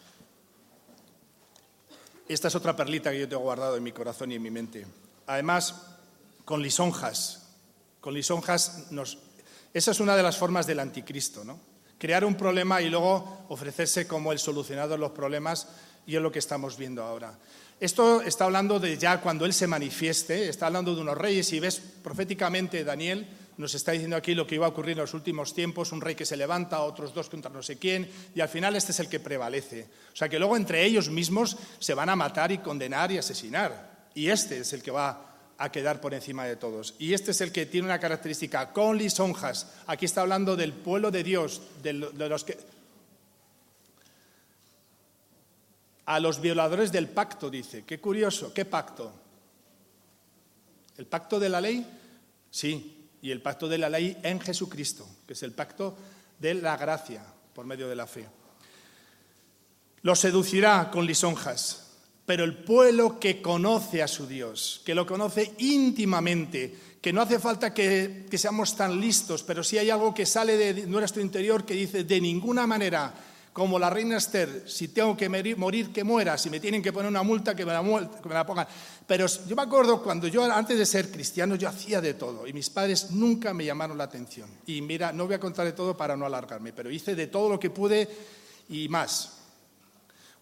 Esta 2.27 2.48
es 2.48 2.55
otra 2.55 2.74
perlita 2.74 3.11
que 3.11 3.20
yo 3.20 3.29
tengo 3.29 3.42
guardado 3.42 3.77
en 3.77 3.83
mi 3.83 3.92
corazón 3.92 4.33
y 4.33 4.37
en 4.37 4.42
mi 4.42 4.50
mente. 4.50 4.87
Además, 5.27 5.98
con 6.46 6.62
lisonjas. 6.62 7.50
Con 8.00 8.14
lisonjas 8.14 8.90
nos 8.90 9.18
esa 9.74 9.90
es 9.90 10.00
una 10.00 10.16
de 10.16 10.22
las 10.22 10.38
formas 10.38 10.66
del 10.66 10.80
anticristo, 10.80 11.44
¿no? 11.44 11.60
Crear 11.98 12.24
un 12.24 12.37
problema 12.37 12.80
y 12.80 12.88
luego 12.88 13.44
ofrecerse 13.48 14.06
como 14.06 14.32
el 14.32 14.38
solucionador 14.38 14.92
de 14.92 14.98
los 14.98 15.10
problemas 15.10 15.68
y 16.06 16.16
es 16.16 16.22
lo 16.22 16.32
que 16.32 16.38
estamos 16.38 16.78
viendo 16.78 17.02
ahora. 17.02 17.38
Esto 17.80 18.22
está 18.22 18.44
hablando 18.44 18.78
de 18.78 18.96
ya 18.96 19.20
cuando 19.20 19.44
Él 19.44 19.52
se 19.52 19.66
manifieste, 19.66 20.48
está 20.48 20.66
hablando 20.66 20.94
de 20.94 21.02
unos 21.02 21.18
reyes 21.18 21.52
y 21.52 21.60
ves 21.60 21.80
proféticamente 22.02 22.84
Daniel 22.84 23.26
nos 23.56 23.74
está 23.74 23.92
diciendo 23.92 24.16
aquí 24.16 24.34
lo 24.34 24.46
que 24.46 24.56
iba 24.56 24.66
a 24.66 24.70
ocurrir 24.70 24.92
en 24.92 25.02
los 25.02 25.14
últimos 25.14 25.54
tiempos, 25.54 25.92
un 25.92 26.00
rey 26.00 26.14
que 26.14 26.26
se 26.26 26.37
levanta, 26.37 26.80
otros 26.80 27.14
dos 27.14 27.28
contra 27.28 27.50
no 27.50 27.62
sé 27.62 27.78
quién, 27.78 28.10
y 28.34 28.40
al 28.40 28.48
final 28.48 28.74
este 28.74 28.92
es 28.92 29.00
el 29.00 29.08
que 29.08 29.20
prevalece. 29.20 29.87
O 30.12 30.16
sea 30.16 30.28
que 30.28 30.38
luego 30.38 30.56
entre 30.56 30.84
ellos 30.84 31.08
mismos 31.08 31.56
se 31.78 31.94
van 31.94 32.08
a 32.08 32.16
matar 32.16 32.50
y 32.52 32.58
condenar 32.58 33.12
y 33.12 33.18
asesinar. 33.18 34.08
Y 34.14 34.28
este 34.28 34.58
es 34.58 34.72
el 34.72 34.82
que 34.82 34.90
va 34.90 35.33
a 35.58 35.70
quedar 35.70 36.00
por 36.00 36.14
encima 36.14 36.44
de 36.44 36.56
todos. 36.56 36.94
Y 36.98 37.14
este 37.14 37.30
es 37.30 37.40
el 37.40 37.52
que 37.52 37.66
tiene 37.66 37.86
una 37.86 38.00
característica, 38.00 38.72
con 38.72 38.98
lisonjas. 38.98 39.68
Aquí 39.86 40.04
está 40.04 40.22
hablando 40.22 40.56
del 40.56 40.72
pueblo 40.72 41.10
de 41.10 41.22
Dios, 41.22 41.62
de, 41.82 41.92
los 41.92 42.44
que... 42.44 42.58
A 46.06 46.20
los 46.20 46.40
violadores 46.40 46.92
del 46.92 47.08
pacto, 47.08 47.48
dice. 47.48 47.84
Qué 47.84 48.00
curioso, 48.00 48.52
¿qué 48.52 48.64
pacto? 48.64 49.12
¿El 50.98 51.06
pacto 51.06 51.40
de 51.40 51.48
la 51.48 51.60
ley? 51.60 51.86
Sí, 52.50 53.08
y 53.22 53.30
el 53.30 53.40
pacto 53.40 53.68
de 53.68 53.78
la 53.78 53.88
ley 53.88 54.18
en 54.22 54.40
Jesucristo, 54.40 55.08
que 55.26 55.32
es 55.32 55.42
el 55.42 55.52
pacto 55.52 55.96
de 56.38 56.54
la 56.54 56.76
gracia 56.76 57.22
por 57.54 57.64
medio 57.64 57.88
de 57.88 57.96
la 57.96 58.06
fe. 58.06 58.26
Los 60.02 60.20
seducirá 60.20 60.90
con 60.90 61.06
lisonjas 61.06 61.83
pero 62.26 62.44
el 62.44 62.56
pueblo 62.56 63.18
que 63.18 63.42
conoce 63.42 64.02
a 64.02 64.08
su 64.08 64.26
Dios, 64.26 64.80
que 64.84 64.94
lo 64.94 65.06
conoce 65.06 65.54
íntimamente, 65.58 66.74
que 67.00 67.12
no 67.12 67.20
hace 67.20 67.38
falta 67.38 67.74
que, 67.74 68.26
seamos 68.32 68.76
tan 68.76 68.98
listos, 68.98 69.42
pero 69.42 69.62
si 69.62 69.76
hay 69.76 69.90
algo 69.90 70.14
que 70.14 70.24
sale 70.24 70.56
de 70.56 70.87
nuestro 70.87 71.20
interior 71.20 71.64
que 71.64 71.74
dice, 71.74 72.04
de 72.04 72.20
ninguna 72.20 72.66
manera, 72.66 73.12
como 73.52 73.78
la 73.78 73.90
reina 73.90 74.16
Esther, 74.16 74.64
si 74.66 74.88
tengo 74.88 75.14
que 75.14 75.28
morir, 75.28 75.92
que 75.92 76.02
muera, 76.02 76.38
si 76.38 76.48
me 76.48 76.60
tienen 76.60 76.82
que 76.82 76.94
poner 76.94 77.10
una 77.10 77.22
multa, 77.22 77.54
que 77.54 77.66
me 77.66 77.74
la, 77.74 77.82
que 77.82 78.28
me 78.28 78.34
la 78.34 78.46
pongan. 78.46 78.66
Pero 79.06 79.26
yo 79.46 79.54
me 79.54 79.62
acuerdo 79.62 80.02
cuando 80.02 80.28
yo, 80.28 80.42
antes 80.50 80.78
de 80.78 80.87
ser 80.87 81.10
cristiano, 81.10 81.56
yo 81.56 81.68
hacía 81.68 82.00
de 82.00 82.14
todo 82.14 82.46
y 82.46 82.54
mis 82.54 82.70
padres 82.70 83.10
nunca 83.10 83.52
me 83.52 83.66
llamaron 83.66 83.98
la 83.98 84.04
atención. 84.04 84.48
Y 84.66 84.80
mira, 84.80 85.12
no 85.12 85.26
voy 85.26 85.34
a 85.34 85.40
contar 85.40 85.66
de 85.66 85.72
todo 85.72 85.94
para 85.94 86.16
no 86.16 86.24
alargarme, 86.24 86.72
pero 86.72 86.90
hice 86.90 87.14
de 87.14 87.26
todo 87.26 87.50
lo 87.50 87.60
que 87.60 87.68
pude 87.68 88.08
y 88.70 88.88
más. 88.88 89.43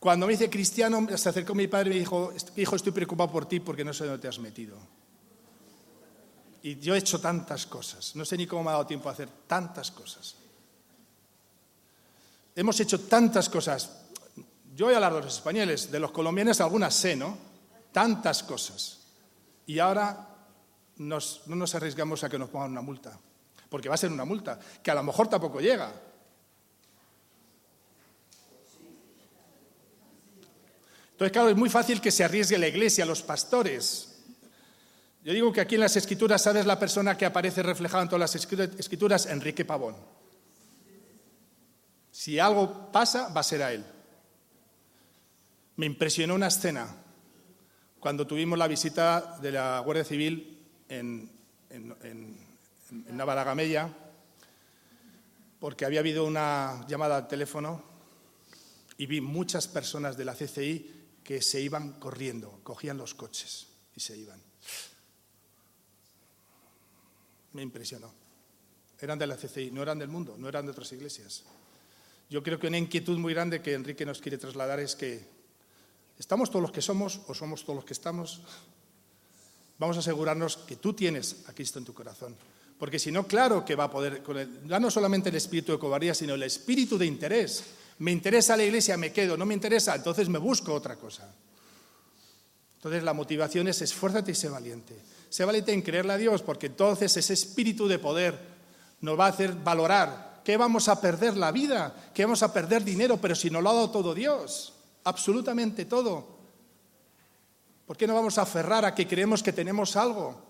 Cuando 0.03 0.27
me 0.27 0.33
dice 0.33 0.51
cristiano, 0.51 1.07
se 1.17 1.29
acercó 1.29 1.55
mi 1.55 1.69
padre 1.69 1.91
y 1.91 1.93
me 1.93 2.01
dijo, 2.01 2.33
hijo, 2.57 2.75
estoy 2.75 2.91
preocupado 2.91 3.31
por 3.31 3.47
ti 3.47 3.61
porque 3.61 3.85
no 3.85 3.95
sé 3.95 4.05
dónde 4.05 4.21
te 4.21 4.27
has 4.27 4.41
metido. 4.41 4.77
Y 6.61 6.77
yo 6.81 6.97
he 6.97 6.99
hecho 6.99 7.21
tantas 7.21 7.67
cosas, 7.67 8.17
no 8.17 8.25
sé 8.25 8.37
ni 8.37 8.49
cómo 8.49 8.65
me 8.65 8.71
ha 8.71 8.73
dado 8.73 8.87
tiempo 8.87 9.09
a 9.09 9.13
hacer 9.13 9.29
tantas 9.47 9.93
cosas. 9.93 10.35
Hemos 12.57 12.81
hecho 12.81 12.99
tantas 13.03 13.49
cosas. 13.49 13.93
Yo 14.75 14.87
voy 14.87 14.95
a 14.95 14.97
hablar 14.97 15.15
de 15.15 15.21
los 15.21 15.37
españoles, 15.37 15.93
de 15.93 16.01
los 16.01 16.11
colombianos 16.11 16.61
algunas 16.61 16.95
sé, 16.95 17.15
¿no? 17.15 17.39
Tantas 17.93 18.43
cosas. 18.43 19.03
Y 19.67 19.79
ahora 19.79 20.35
no 20.97 21.21
nos 21.47 21.75
arriesgamos 21.77 22.25
a 22.25 22.29
que 22.29 22.41
nos 22.41 22.49
pongan 22.51 22.73
una 22.73 22.83
multa, 22.83 23.17
porque 23.69 23.89
va 23.89 23.95
a 23.95 23.99
ser 23.99 24.11
una 24.11 24.25
multa, 24.25 24.59
que 24.83 24.91
a 24.91 24.97
lo 24.97 25.05
mejor 25.05 25.29
tampoco 25.29 25.61
llega. 25.61 25.93
Entonces, 31.23 31.35
claro, 31.35 31.51
es 31.51 31.57
muy 31.57 31.71
fácil 31.71 32.01
que 32.01 32.11
se 32.11 32.25
arriesgue 32.25 32.59
la 32.59 32.67
iglesia, 32.67 33.07
los 33.07 33.23
pastores. 33.23 34.25
Yo 35.23 35.33
digo 35.33 35.53
que 35.53 35.61
aquí 35.61 35.77
en 35.77 35.83
las 35.83 35.95
escrituras, 35.95 36.43
¿sabes 36.43 36.67
la 36.67 36.81
persona 36.81 37.17
que 37.17 37.25
aparece 37.25 37.63
reflejada 37.63 38.03
en 38.03 38.09
todas 38.09 38.35
las 38.35 38.35
escrituras? 38.35 39.27
Enrique 39.27 39.65
Pavón. 39.65 39.95
Si 42.11 42.41
algo 42.41 42.91
pasa, 42.91 43.29
va 43.29 43.41
a 43.41 43.45
ser 43.45 43.63
a 43.63 43.73
él. 43.73 43.85
Me 45.77 45.87
impresionó 45.87 46.35
una 46.35 46.49
escena 46.49 46.89
cuando 48.01 48.27
tuvimos 48.27 48.59
la 48.59 48.67
visita 48.67 49.39
de 49.41 49.53
la 49.53 49.79
Guardia 49.79 50.05
Civil 50.05 50.59
en, 50.89 51.31
en, 51.71 51.95
en, 52.03 53.17
Navalagamella, 53.17 53.91
porque 55.61 55.85
había 55.85 56.01
habido 56.01 56.25
una 56.25 56.85
llamada 56.89 57.17
al 57.19 57.29
teléfono 57.29 57.81
y 58.99 59.07
vi 59.07 59.21
muchas 59.21 59.69
personas 59.69 60.17
de 60.17 60.25
la 60.25 60.35
CCI 60.35 61.02
que 61.25 61.41
se 61.43 61.61
iban 61.61 61.93
corriendo, 62.01 62.61
cogían 62.63 62.99
los 62.99 63.15
coches 63.15 63.67
y 63.97 64.01
se 64.01 64.17
iban. 64.17 64.41
Me 67.53 67.63
impresionó. 67.63 68.13
Eran 69.01 69.19
de 69.19 69.27
la 69.27 69.37
CCI, 69.37 69.71
no 69.71 69.83
eran 69.83 69.99
del 69.99 70.09
mundo, 70.09 70.37
no 70.39 70.49
eran 70.49 70.65
de 70.65 70.73
otras 70.73 70.93
iglesias. 70.93 71.43
Yo 72.31 72.43
creo 72.43 72.59
que 72.59 72.69
una 72.69 72.79
inquietud 72.79 73.19
muy 73.19 73.35
grande 73.35 73.61
que 73.61 73.75
Enrique 73.75 74.07
nos 74.07 74.21
quiere 74.21 74.39
trasladar 74.39 74.81
es 74.81 74.97
que 74.97 75.27
¿estamos 76.19 76.51
todos 76.51 76.63
los 76.63 76.73
que 76.73 76.81
somos 76.81 77.21
o 77.27 77.35
somos 77.35 77.63
todos 77.63 77.77
los 77.77 77.85
que 77.85 77.93
estamos? 77.93 78.41
Vamos 79.79 79.97
a 79.97 80.01
asegurarnos 80.01 80.57
que 80.57 80.77
tú 80.77 80.95
tienes 80.95 81.45
a 81.49 81.53
Cristo 81.53 81.79
en 81.79 81.85
tu 81.85 81.93
corazón. 81.93 82.37
Porque 82.79 82.99
si 82.99 83.13
no, 83.13 83.27
claro 83.27 83.65
que 83.65 83.75
va 83.75 83.85
a 83.85 83.91
poder, 83.91 84.23
con 84.23 84.67
ya 84.67 84.81
no 84.81 84.91
solamente 84.91 85.29
el 85.29 85.37
espíritu 85.37 85.73
de 85.73 85.79
cobardía, 85.79 86.15
sino 86.15 86.35
el 86.35 86.43
espíritu 86.43 86.97
de 86.97 87.07
interés. 87.07 87.65
Me 88.03 88.11
interesa 88.11 88.57
la 88.57 88.65
iglesia, 88.65 88.97
me 88.97 89.13
quedo, 89.13 89.37
no 89.37 89.47
me 89.47 89.55
interesa, 89.55 89.95
entonces 89.95 90.29
me 90.29 90.41
busco 90.41 90.75
otra 90.75 90.97
cosa. 90.97 91.33
Entonces 92.75 93.05
la 93.05 93.13
motivación 93.13 93.69
es 93.69 93.81
esfuérzate 93.81 94.33
y 94.33 94.35
sé 94.35 94.49
valiente. 94.49 94.99
Sé 95.29 95.45
valiente 95.45 95.73
en 95.73 95.83
creerle 95.83 96.15
a 96.15 96.17
Dios, 96.17 96.43
porque 96.43 96.67
entonces 96.67 97.17
ese 97.17 97.33
espíritu 97.33 97.87
de 97.87 98.01
poder 98.01 98.37
nos 99.03 99.17
va 99.19 99.27
a 99.27 99.29
hacer 99.29 99.55
valorar 99.55 100.33
¿Qué 100.43 100.57
vamos 100.57 100.89
a 100.89 101.01
perder 101.01 101.37
la 101.37 101.53
vida, 101.53 101.95
¿Qué 102.13 102.25
vamos 102.25 102.43
a 102.43 102.53
perder 102.53 102.83
dinero, 102.83 103.19
pero 103.19 103.37
si 103.37 103.51
nos 103.51 103.63
lo 103.63 103.71
ha 103.71 103.75
dado 103.75 103.91
todo 103.91 104.15
Dios, 104.15 104.73
absolutamente 105.05 105.85
todo. 105.85 106.27
¿Por 107.87 107.97
qué 107.97 108.09
no 108.09 108.15
vamos 108.17 108.37
a 108.37 108.43
aferrar 108.43 108.85
a 108.85 108.97
que 108.97 109.07
creemos 109.07 109.45
que 109.45 109.53
tenemos 109.53 109.95
algo? 109.95 110.43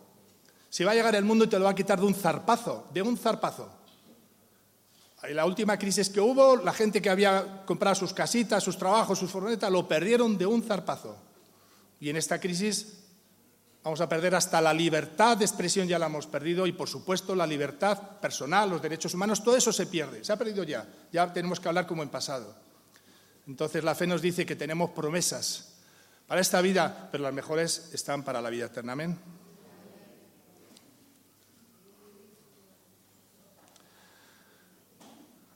Si 0.71 0.85
va 0.85 0.93
a 0.93 0.95
llegar 0.95 1.15
el 1.15 1.25
mundo 1.27 1.45
y 1.45 1.49
te 1.49 1.59
lo 1.59 1.67
va 1.67 1.73
a 1.73 1.75
quitar 1.75 2.01
de 2.01 2.07
un 2.07 2.15
zarpazo, 2.15 2.87
de 2.95 3.03
un 3.03 3.19
zarpazo. 3.19 3.82
En 5.23 5.37
la 5.37 5.47
última 5.47 5.79
crisis 5.79 6.09
que 6.09 6.21
hubo, 6.21 6.57
la 6.57 6.73
gente 6.73 7.01
que 7.01 7.11
había 7.11 7.65
comprado 7.65 7.95
sus 7.95 8.13
casitas, 8.13 8.63
sus 8.63 8.77
trabajos, 8.77 9.19
sus 9.19 9.31
furgonetas, 9.31 9.71
lo 9.71 9.87
perdieron 9.87 10.37
de 10.37 10.47
un 10.47 10.63
zarpazo. 10.63 11.17
Y 12.01 12.11
en 12.11 12.17
esta 12.17 12.41
crisis 12.41 13.03
Vamos 13.83 14.01
a 14.01 14.09
perder 14.09 14.35
hasta 14.37 14.61
la 14.61 14.73
libertad 14.73 15.37
de 15.37 15.45
expresión, 15.45 15.89
ya 15.89 15.99
la 15.99 16.07
hemos 16.07 16.29
perdido, 16.29 16.67
y 16.69 16.73
por 16.73 16.89
supuesto 16.89 17.35
la 17.35 17.47
libertad 17.47 17.99
personal, 18.21 18.71
los 18.71 18.81
derechos 18.81 19.15
humanos, 19.15 19.43
todo 19.43 19.57
eso 19.57 19.73
se 19.73 19.87
pierde, 19.87 20.25
se 20.25 20.33
ha 20.33 20.37
perdido 20.37 20.63
ya. 20.63 20.87
Ya 21.13 21.33
tenemos 21.33 21.59
que 21.59 21.67
hablar 21.67 21.87
como 21.87 22.05
en 22.05 22.09
pasado. 22.09 22.55
Entonces 23.49 23.83
la 23.83 23.97
fe 23.97 24.07
nos 24.07 24.23
dice 24.23 24.47
que 24.47 24.55
tenemos 24.55 24.91
promesas 24.91 25.75
para 26.29 26.41
esta 26.41 26.61
vida, 26.61 27.09
pero 27.11 27.25
las 27.25 27.35
mejores 27.35 27.91
están 27.93 28.23
para 28.23 28.41
la 28.41 28.51
vida 28.51 28.67
eterna. 28.67 28.93
Amén. 28.93 29.19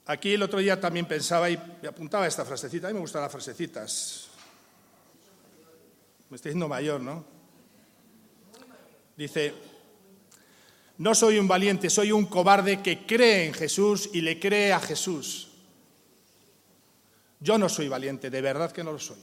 Aquí 0.06 0.34
el 0.34 0.42
otro 0.42 0.60
día 0.60 0.80
también 0.80 1.06
pensaba 1.06 1.50
y 1.50 1.58
apuntaba 1.86 2.26
esta 2.26 2.44
frasecita, 2.44 2.86
a 2.86 2.90
mí 2.90 2.94
me 2.94 3.00
gustan 3.00 3.22
las 3.22 3.32
frasecitas. 3.32 4.28
Me 6.30 6.36
estoy 6.36 6.50
diciendo 6.50 6.68
mayor, 6.68 7.00
¿no? 7.00 7.24
Dice, 9.16 9.52
no 10.98 11.14
soy 11.14 11.38
un 11.38 11.48
valiente, 11.48 11.90
soy 11.90 12.12
un 12.12 12.26
cobarde 12.26 12.82
que 12.82 13.04
cree 13.04 13.46
en 13.46 13.54
Jesús 13.54 14.10
y 14.12 14.20
le 14.20 14.38
cree 14.38 14.72
a 14.72 14.80
Jesús. 14.80 15.48
Yo 17.40 17.58
no 17.58 17.68
soy 17.68 17.88
valiente, 17.88 18.30
de 18.30 18.40
verdad 18.40 18.72
que 18.72 18.84
no 18.84 18.92
lo 18.92 18.98
soy. 18.98 19.18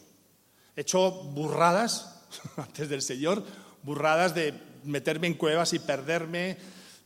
He 0.76 0.82
hecho 0.82 1.12
burradas 1.12 2.26
antes 2.58 2.90
del 2.90 3.02
Señor, 3.02 3.44
burradas 3.84 4.36
de 4.36 4.54
meterme 4.84 5.28
en 5.28 5.36
cuevas 5.36 5.74
y 5.74 5.80
perderme. 5.80 6.58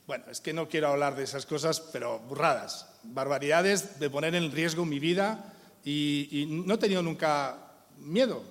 Bueno, 0.07 0.23
es 0.31 0.39
que 0.39 0.53
no 0.53 0.69
quiero 0.69 0.87
hablar 0.87 1.17
de 1.17 1.25
esas 1.25 1.45
cosas, 1.45 1.81
pero 1.81 2.19
burradas, 2.19 2.87
barbaridades 3.03 3.99
de 3.99 4.09
poner 4.09 4.35
en 4.35 4.53
riesgo 4.53 4.85
mi 4.85 4.99
vida 4.99 5.53
y, 5.83 6.47
no 6.47 6.75
he 6.75 6.77
tenido 6.77 7.03
nunca 7.03 7.57
miedo. 7.97 8.41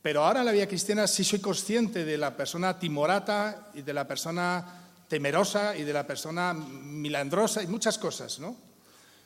Pero 0.00 0.24
ahora 0.24 0.40
en 0.40 0.46
la 0.46 0.52
vida 0.52 0.66
cristiana 0.66 1.06
sí 1.06 1.22
soy 1.22 1.40
consciente 1.40 2.06
de 2.06 2.16
la 2.16 2.34
persona 2.34 2.78
timorata 2.78 3.72
y 3.74 3.82
de 3.82 3.92
la 3.92 4.08
persona 4.08 4.86
temerosa 5.06 5.76
y 5.76 5.84
de 5.84 5.92
la 5.92 6.06
persona 6.06 6.54
milandrosa 6.54 7.62
y 7.62 7.66
muchas 7.66 7.98
cosas, 7.98 8.38
¿no? 8.38 8.56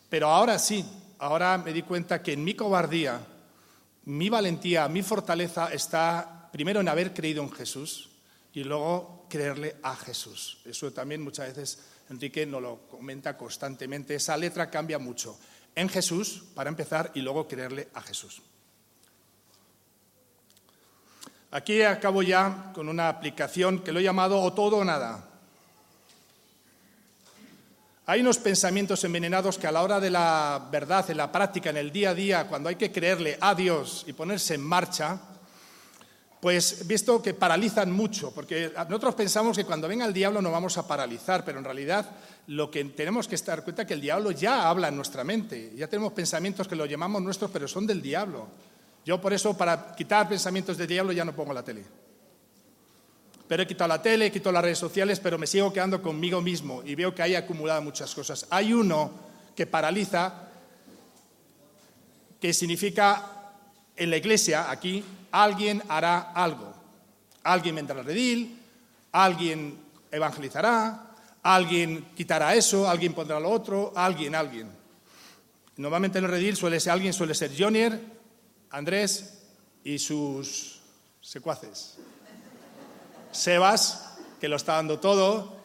Pero 0.09 0.29
ahora 0.29 0.59
sí, 0.59 0.85
ahora 1.21 1.57
me 1.57 1.73
di 1.73 1.83
cuenta 1.83 2.21
que 2.21 2.33
en 2.33 2.43
mi 2.43 2.55
cobardía, 2.55 3.21
mi 4.07 4.29
valentía, 4.29 4.89
mi 4.89 5.03
fortaleza 5.03 5.73
está 5.73 6.49
primero 6.51 6.81
en 6.81 6.89
haber 6.89 7.15
creído 7.15 7.45
en 7.45 7.53
Jesús 7.53 8.12
y 8.55 8.65
luego 8.65 9.27
creerle 9.29 9.77
a 9.83 9.97
Jesús. 9.97 10.59
Eso 10.65 10.93
también 10.93 11.23
muchas 11.23 11.49
veces 11.49 11.79
Enrique 12.11 12.45
nos 12.45 12.61
lo 12.61 12.89
comenta 12.89 13.37
constantemente. 13.37 14.15
Esa 14.15 14.37
letra 14.37 14.71
cambia 14.71 14.99
mucho. 14.99 15.39
En 15.75 15.89
Jesús, 15.89 16.45
para 16.55 16.69
empezar, 16.69 17.11
y 17.15 17.21
luego 17.21 17.49
creerle 17.49 17.89
a 17.95 18.03
Jesús. 18.03 18.43
Aquí 21.51 21.83
acabo 21.83 22.23
ya 22.23 22.73
con 22.75 22.89
una 22.89 23.09
aplicación 23.09 23.81
que 23.81 23.93
lo 23.93 24.01
he 24.01 24.03
llamado 24.03 24.41
o 24.41 24.53
todo 24.53 24.79
o 24.79 24.85
nada. 24.85 25.29
Hay 28.07 28.21
unos 28.21 28.39
pensamientos 28.39 29.05
envenenados 29.05 29.59
que 29.59 29.67
a 29.67 29.73
la 29.73 29.83
hora 29.83 30.01
de 30.01 30.11
la 30.11 30.69
verdad, 30.71 31.09
en 31.11 31.17
la 31.17 31.31
práctica, 31.31 31.71
en 31.71 31.77
el 31.77 31.93
día 31.93 32.11
a 32.11 32.15
día, 32.15 32.49
cuando 32.49 32.69
hay 32.69 32.77
que 32.77 32.91
creerle 32.91 33.39
a 33.41 33.55
Dios 33.55 34.05
y 34.07 34.13
ponerse 34.13 34.55
en 34.55 34.63
marcha, 34.63 35.21
pues 36.43 36.89
visto 36.89 37.23
que 37.23 37.35
paralizan 37.35 37.93
mucho, 37.93 38.35
porque 38.35 38.73
nosotros 38.89 39.15
pensamos 39.15 39.57
que 39.57 39.65
cuando 39.65 39.87
venga 39.87 40.05
el 40.05 40.13
diablo 40.13 40.43
no 40.43 40.51
vamos 40.51 40.77
a 40.77 40.89
paralizar, 40.89 41.45
pero 41.45 41.61
en 41.61 41.65
realidad 41.65 42.05
lo 42.49 42.69
que 42.69 42.85
tenemos 42.87 43.29
que 43.29 43.37
estar 43.37 43.63
cuenta 43.63 43.83
es 43.83 43.89
que 43.89 43.95
el 43.95 44.01
diablo 44.01 44.33
ya 44.33 44.69
habla 44.69 44.89
en 44.89 44.97
nuestra 44.97 45.23
mente, 45.23 45.73
ya 45.77 45.87
tenemos 45.87 46.13
pensamientos 46.13 46.67
que 46.67 46.75
lo 46.75 46.85
llamamos 46.85 47.23
nuestros, 47.23 47.49
pero 47.53 47.69
son 47.69 47.87
del 47.87 48.03
diablo. 48.03 48.49
Yo 49.07 49.21
por 49.21 49.33
eso, 49.33 49.57
para 49.57 49.95
quitar 49.95 50.29
pensamientos 50.29 50.77
de 50.77 50.89
diablo, 50.89 51.13
ya 51.13 51.25
no 51.25 51.33
pongo 51.33 51.53
la 51.53 51.63
tele. 51.63 51.85
Pero 53.47 53.63
he 53.63 53.67
quitado 53.69 53.87
la 53.87 54.03
tele, 54.03 54.27
he 54.27 54.33
quitado 54.33 54.51
las 54.51 54.65
redes 54.65 54.79
sociales, 54.79 55.21
pero 55.21 55.39
me 55.39 55.47
sigo 55.47 55.73
quedando 55.73 56.03
conmigo 56.03 56.41
mismo 56.41 56.83
y 56.85 56.97
veo 56.97 57.15
que 57.15 57.23
hay 57.23 57.37
acumuladas 57.37 57.85
muchas 57.85 58.13
cosas. 58.13 58.49
Hay 58.51 58.73
uno 58.73 59.13
que 59.55 59.69
paraliza, 59.69 60.49
que 62.41 62.53
significa 62.53 63.53
en 63.95 64.11
la 64.11 64.17
iglesia, 64.17 64.73
aquí, 64.73 65.05
alguien 65.33 65.83
hará 65.89 66.33
algo. 66.33 66.73
Alguien 67.43 67.75
vendrá 67.75 67.99
al 67.99 68.05
redil, 68.05 68.61
alguien 69.11 69.79
evangelizará, 70.11 71.11
alguien 71.43 72.13
quitará 72.15 72.55
eso, 72.55 72.89
alguien 72.89 73.15
pondrá 73.15 73.41
lo 73.41 73.51
otro, 73.51 73.93
alguien, 73.97 74.35
alguien. 74.35 74.71
Normalmente 75.77 76.19
en 76.19 76.25
el 76.25 76.31
redil 76.31 76.57
suele 76.57 76.79
ser 76.79 76.93
alguien, 76.93 77.13
suele 77.13 77.35
ser 77.35 77.51
Jonier, 77.59 77.99
Andrés 78.71 79.43
y 79.83 79.99
sus 79.99 80.81
secuaces. 81.21 81.99
Sebas, 83.33 84.17
que 84.39 84.49
lo 84.49 84.57
está 84.57 84.75
dando 84.75 85.01
todo, 85.01 85.57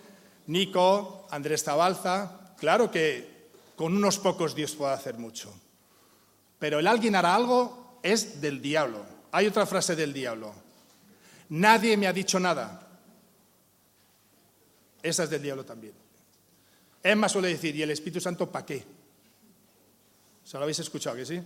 Nico, 0.47 1.27
Andrés 1.29 1.63
Zabalza. 1.63 2.53
Claro 2.57 2.89
que 2.89 3.49
con 3.75 3.95
unos 3.95 4.17
pocos 4.17 4.55
Dios 4.55 4.75
puede 4.75 4.93
hacer 4.93 5.17
mucho. 5.17 5.53
Pero 6.57 6.79
el 6.79 6.87
alguien 6.87 7.15
hará 7.15 7.35
algo 7.35 7.99
es 8.01 8.41
del 8.41 8.61
diablo. 8.61 9.16
Hay 9.31 9.47
otra 9.47 9.65
frase 9.65 9.95
del 9.95 10.13
diablo. 10.13 10.53
Nadie 11.49 11.97
me 11.97 12.07
ha 12.07 12.13
dicho 12.13 12.39
nada. 12.39 12.87
Esa 15.01 15.23
es 15.23 15.29
del 15.29 15.41
diablo 15.41 15.65
también. 15.65 15.93
Emma 17.03 17.29
suele 17.29 17.49
decir, 17.49 17.75
¿y 17.75 17.83
el 17.83 17.91
Espíritu 17.91 18.19
Santo 18.19 18.51
para 18.51 18.65
qué? 18.65 18.83
¿Se 20.43 20.57
lo 20.57 20.63
habéis 20.63 20.79
escuchado, 20.79 21.15
que 21.15 21.25
sí? 21.25 21.41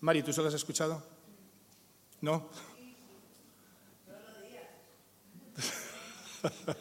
Mari, 0.00 0.22
¿tú 0.22 0.32
solo 0.32 0.48
has 0.48 0.54
escuchado? 0.54 1.02
¿No? 2.22 2.48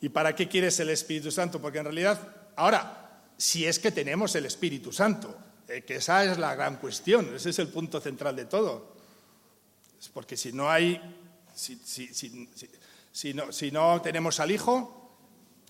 ¿Y 0.00 0.08
para 0.10 0.34
qué 0.34 0.46
quieres 0.48 0.78
el 0.80 0.90
Espíritu 0.90 1.30
Santo? 1.30 1.60
Porque 1.60 1.78
en 1.78 1.84
realidad, 1.84 2.20
ahora, 2.56 3.22
si 3.36 3.64
es 3.66 3.78
que 3.78 3.90
tenemos 3.90 4.34
el 4.34 4.46
Espíritu 4.46 4.92
Santo, 4.92 5.36
eh, 5.68 5.82
que 5.82 5.96
esa 5.96 6.24
es 6.24 6.38
la 6.38 6.54
gran 6.54 6.76
cuestión, 6.76 7.34
ese 7.34 7.50
es 7.50 7.58
el 7.58 7.68
punto 7.68 8.00
central 8.00 8.34
de 8.36 8.46
todo. 8.46 8.96
Es 10.00 10.08
porque 10.08 10.36
si 10.36 10.52
no 10.52 10.70
hay, 10.70 11.00
si, 11.54 11.76
si 13.12 13.70
no 13.72 14.02
tenemos 14.02 14.40
al 14.40 14.50
Hijo, 14.50 15.18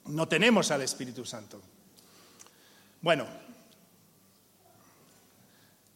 no 0.07 0.29
tenemos 0.29 0.71
al 0.71 0.83
Espíritu 0.83 1.25
Santo. 1.25 1.61
Bueno, 3.01 3.27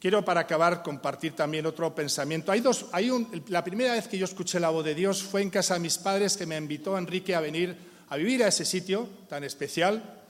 Quiero 0.02 0.24
para 0.24 0.40
acabar 0.40 0.82
compartir 0.82 1.36
también 1.36 1.64
otro 1.64 1.94
pensamiento. 1.94 2.50
Hay 2.50 2.58
dos, 2.58 2.86
hay 2.90 3.08
la 3.46 3.62
primera 3.62 3.92
vez 3.92 4.08
que 4.08 4.18
yo 4.18 4.24
escuché 4.24 4.58
la 4.58 4.70
voz 4.70 4.84
de 4.84 4.96
Dios 4.96 5.22
fue 5.22 5.42
en 5.42 5.50
casa 5.50 5.74
de 5.74 5.80
mis 5.80 5.96
padres 5.96 6.36
que 6.36 6.44
me 6.44 6.56
invitó 6.56 6.98
Enrique 6.98 7.36
a 7.36 7.40
venir 7.40 7.76
a 8.08 8.16
vivir 8.16 8.42
a 8.42 8.48
ese 8.48 8.64
sitio 8.64 9.08
tan 9.28 9.44
especial. 9.44 10.21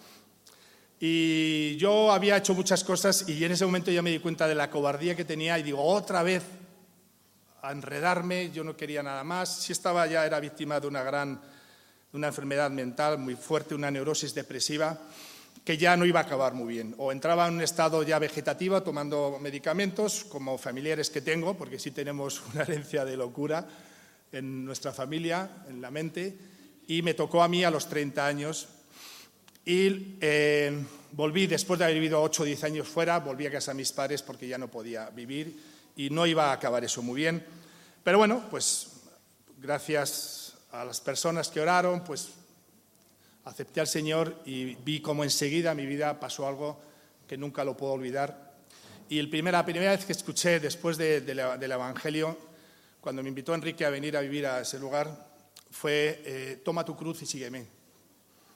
Y 1.04 1.74
yo 1.78 2.12
había 2.12 2.36
hecho 2.36 2.54
muchas 2.54 2.84
cosas 2.84 3.28
y 3.28 3.44
en 3.44 3.50
ese 3.50 3.66
momento 3.66 3.90
ya 3.90 4.02
me 4.02 4.12
di 4.12 4.20
cuenta 4.20 4.46
de 4.46 4.54
la 4.54 4.70
cobardía 4.70 5.16
que 5.16 5.24
tenía 5.24 5.58
y 5.58 5.64
digo, 5.64 5.82
otra 5.82 6.22
vez 6.22 6.44
a 7.60 7.72
enredarme, 7.72 8.52
yo 8.52 8.62
no 8.62 8.76
quería 8.76 9.02
nada 9.02 9.24
más. 9.24 9.62
Si 9.62 9.72
estaba 9.72 10.06
ya, 10.06 10.24
era 10.24 10.38
víctima 10.38 10.78
de 10.78 10.86
una 10.86 11.02
gran, 11.02 11.34
de 11.34 12.16
una 12.16 12.28
enfermedad 12.28 12.70
mental 12.70 13.18
muy 13.18 13.34
fuerte, 13.34 13.74
una 13.74 13.90
neurosis 13.90 14.32
depresiva 14.32 14.96
que 15.64 15.76
ya 15.76 15.96
no 15.96 16.04
iba 16.04 16.20
a 16.20 16.22
acabar 16.22 16.54
muy 16.54 16.72
bien. 16.72 16.94
O 16.98 17.10
entraba 17.10 17.48
en 17.48 17.54
un 17.54 17.62
estado 17.62 18.04
ya 18.04 18.20
vegetativo 18.20 18.80
tomando 18.84 19.40
medicamentos, 19.40 20.22
como 20.22 20.56
familiares 20.56 21.10
que 21.10 21.20
tengo, 21.20 21.54
porque 21.54 21.80
sí 21.80 21.90
tenemos 21.90 22.40
una 22.54 22.62
herencia 22.62 23.04
de 23.04 23.16
locura, 23.16 23.66
en 24.30 24.64
nuestra 24.64 24.92
familia, 24.92 25.64
en 25.68 25.80
la 25.80 25.90
mente, 25.90 26.38
y 26.86 27.02
me 27.02 27.14
tocó 27.14 27.42
a 27.42 27.48
mí 27.48 27.64
a 27.64 27.72
los 27.72 27.88
30 27.88 28.24
años. 28.24 28.68
Y 29.64 30.16
eh, 30.20 30.84
volví, 31.12 31.46
después 31.46 31.78
de 31.78 31.84
haber 31.84 31.96
vivido 31.96 32.20
8 32.20 32.42
o 32.42 32.46
10 32.46 32.64
años 32.64 32.88
fuera, 32.88 33.20
volví 33.20 33.46
a 33.46 33.50
casa 33.50 33.70
a 33.70 33.74
mis 33.74 33.92
padres 33.92 34.22
porque 34.22 34.48
ya 34.48 34.58
no 34.58 34.68
podía 34.68 35.10
vivir 35.10 35.56
y 35.96 36.10
no 36.10 36.26
iba 36.26 36.50
a 36.50 36.52
acabar 36.52 36.84
eso 36.84 37.02
muy 37.02 37.16
bien. 37.16 37.44
Pero 38.02 38.18
bueno, 38.18 38.44
pues 38.50 38.88
gracias 39.58 40.54
a 40.72 40.84
las 40.84 41.00
personas 41.00 41.48
que 41.48 41.60
oraron, 41.60 42.02
pues 42.02 42.30
acepté 43.44 43.80
al 43.80 43.86
Señor 43.86 44.42
y 44.44 44.74
vi 44.76 45.00
como 45.00 45.24
enseguida 45.24 45.74
mi 45.74 45.86
vida 45.86 46.18
pasó 46.18 46.46
algo 46.46 46.80
que 47.28 47.36
nunca 47.36 47.64
lo 47.64 47.76
puedo 47.76 47.92
olvidar. 47.92 48.52
Y 49.08 49.18
el 49.18 49.30
la 49.44 49.64
primera 49.64 49.90
vez 49.90 50.04
que 50.04 50.12
escuché 50.12 50.58
después 50.58 50.96
del 50.96 51.38
Evangelio, 51.38 52.36
cuando 53.00 53.22
me 53.22 53.28
invitó 53.28 53.54
Enrique 53.54 53.84
a 53.84 53.90
venir 53.90 54.16
a 54.16 54.20
vivir 54.20 54.46
a 54.46 54.60
ese 54.60 54.78
lugar, 54.78 55.28
fue 55.70 56.22
eh, 56.24 56.62
toma 56.64 56.84
tu 56.84 56.96
cruz 56.96 57.20
y 57.22 57.26
sígueme. 57.26 57.66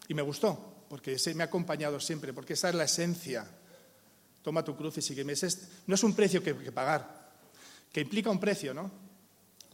Y 0.09 0.15
me 0.15 0.23
gustó, 0.23 0.76
porque 0.89 1.15
ese 1.15 1.35
me 1.35 1.43
ha 1.43 1.47
acompañado 1.47 2.01
siempre, 2.01 2.33
porque 2.33 2.55
esa 2.55 2.69
es 2.69 2.75
la 2.75 2.85
esencia. 2.85 3.47
Toma 4.43 4.65
tu 4.65 4.77
cruz 4.77 4.99
y 4.99 5.03
sígueme. 5.03 5.35
no 5.87 5.95
es 5.95 6.03
un 6.05 6.15
precio 6.15 6.43
que, 6.43 6.57
que 6.57 6.73
pagar, 6.73 7.33
que 7.93 8.01
implica 8.01 8.31
un 8.31 8.41
precio, 8.41 8.73
¿no? 8.73 8.91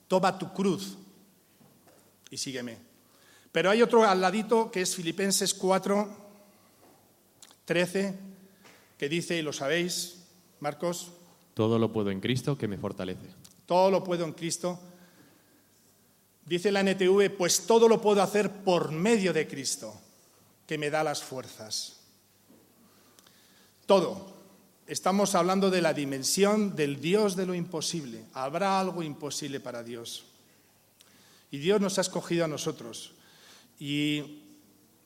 Toma 0.08 0.38
tu 0.38 0.52
cruz 0.52 0.96
y 2.30 2.36
sígueme. 2.36 2.78
Pero 3.52 3.70
hay 3.70 3.82
otro 3.82 4.08
al 4.08 4.20
ladito 4.20 4.70
que 4.70 4.80
es 4.80 4.96
Filipenses 4.96 5.52
4, 5.52 6.08
13, 7.66 8.18
que 8.96 9.08
dice, 9.08 9.36
y 9.36 9.42
lo 9.42 9.52
sabéis, 9.52 10.24
Marcos. 10.60 11.12
Todo 11.54 11.78
lo 11.78 11.92
puedo 11.92 12.10
en 12.10 12.20
Cristo 12.20 12.56
que 12.56 12.66
me 12.66 12.78
fortalece. 12.78 13.28
Todo 13.66 13.90
lo 13.90 14.02
puedo 14.02 14.24
en 14.24 14.32
Cristo. 14.32 14.80
Dice 16.46 16.72
la 16.72 16.80
NTV, 16.80 17.36
pues 17.36 17.66
todo 17.66 17.88
lo 17.88 18.00
puedo 18.00 18.22
hacer 18.22 18.50
por 18.64 18.90
medio 18.90 19.32
de 19.32 19.46
Cristo, 19.46 19.94
que 20.66 20.78
me 20.78 20.90
da 20.90 21.04
las 21.04 21.22
fuerzas. 21.22 21.96
Todo. 23.86 24.32
Estamos 24.86 25.34
hablando 25.34 25.70
de 25.70 25.80
la 25.80 25.94
dimensión 25.94 26.74
del 26.74 27.00
Dios 27.00 27.36
de 27.36 27.46
lo 27.46 27.54
imposible. 27.54 28.24
Habrá 28.34 28.80
algo 28.80 29.02
imposible 29.02 29.60
para 29.60 29.82
Dios. 29.82 30.24
Y 31.50 31.58
Dios 31.58 31.80
nos 31.80 31.98
ha 31.98 32.00
escogido 32.00 32.44
a 32.44 32.48
nosotros. 32.48 33.12
Y, 33.78 34.40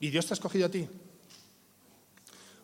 Dios 0.00 0.26
te 0.26 0.32
ha 0.32 0.34
escogido 0.34 0.66
a 0.66 0.70
ti. 0.70 0.88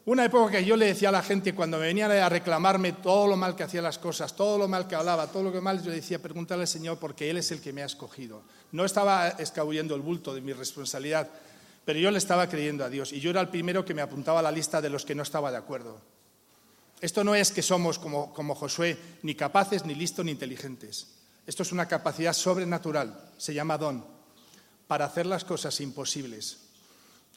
Una 0.04 0.24
época 0.24 0.52
que 0.52 0.64
yo 0.64 0.76
le 0.76 0.86
decía 0.86 1.10
a 1.10 1.12
la 1.12 1.22
gente 1.22 1.54
cuando 1.54 1.78
me 1.78 1.86
venían 1.86 2.10
a 2.10 2.28
reclamarme 2.28 2.92
todo 2.92 3.26
lo 3.28 3.36
mal 3.36 3.54
que 3.54 3.62
hacía 3.62 3.82
las 3.82 3.98
cosas, 3.98 4.34
todo 4.34 4.58
lo 4.58 4.68
mal 4.68 4.88
que 4.88 4.94
hablaba, 4.94 5.28
todo 5.28 5.44
lo 5.44 5.52
que 5.52 5.60
mal, 5.60 5.82
yo 5.82 5.90
le 5.90 5.96
decía, 5.96 6.20
pregúntale 6.20 6.62
al 6.62 6.68
Señor 6.68 6.98
porque 6.98 7.30
Él 7.30 7.36
es 7.36 7.50
el 7.52 7.60
que 7.60 7.72
me 7.72 7.82
ha 7.82 7.86
escogido. 7.86 8.42
No 8.72 8.84
estaba 8.84 9.28
escabullendo 9.28 9.94
el 9.94 10.00
bulto 10.00 10.34
de 10.34 10.40
mi 10.40 10.52
responsabilidad, 10.52 11.28
pero 11.84 11.98
yo 11.98 12.10
le 12.10 12.18
estaba 12.18 12.48
creyendo 12.48 12.84
a 12.84 12.88
Dios 12.88 13.12
y 13.12 13.20
yo 13.20 13.30
era 13.30 13.40
el 13.40 13.48
primero 13.48 13.84
que 13.84 13.94
me 13.94 14.02
apuntaba 14.02 14.40
a 14.40 14.42
la 14.42 14.52
lista 14.52 14.80
de 14.80 14.90
los 14.90 15.04
que 15.04 15.14
no 15.14 15.22
estaba 15.22 15.50
de 15.50 15.56
acuerdo. 15.56 16.00
Esto 17.00 17.24
no 17.24 17.34
es 17.34 17.50
que 17.50 17.62
somos 17.62 17.98
como, 17.98 18.32
como 18.32 18.54
Josué, 18.54 18.96
ni 19.22 19.34
capaces, 19.34 19.84
ni 19.84 19.94
listos, 19.94 20.24
ni 20.24 20.30
inteligentes. 20.30 21.08
Esto 21.46 21.64
es 21.64 21.72
una 21.72 21.88
capacidad 21.88 22.32
sobrenatural, 22.32 23.32
se 23.36 23.54
llama 23.54 23.78
don 23.78 24.04
para 24.86 25.06
hacer 25.06 25.26
las 25.26 25.44
cosas 25.44 25.80
imposibles. 25.80 26.61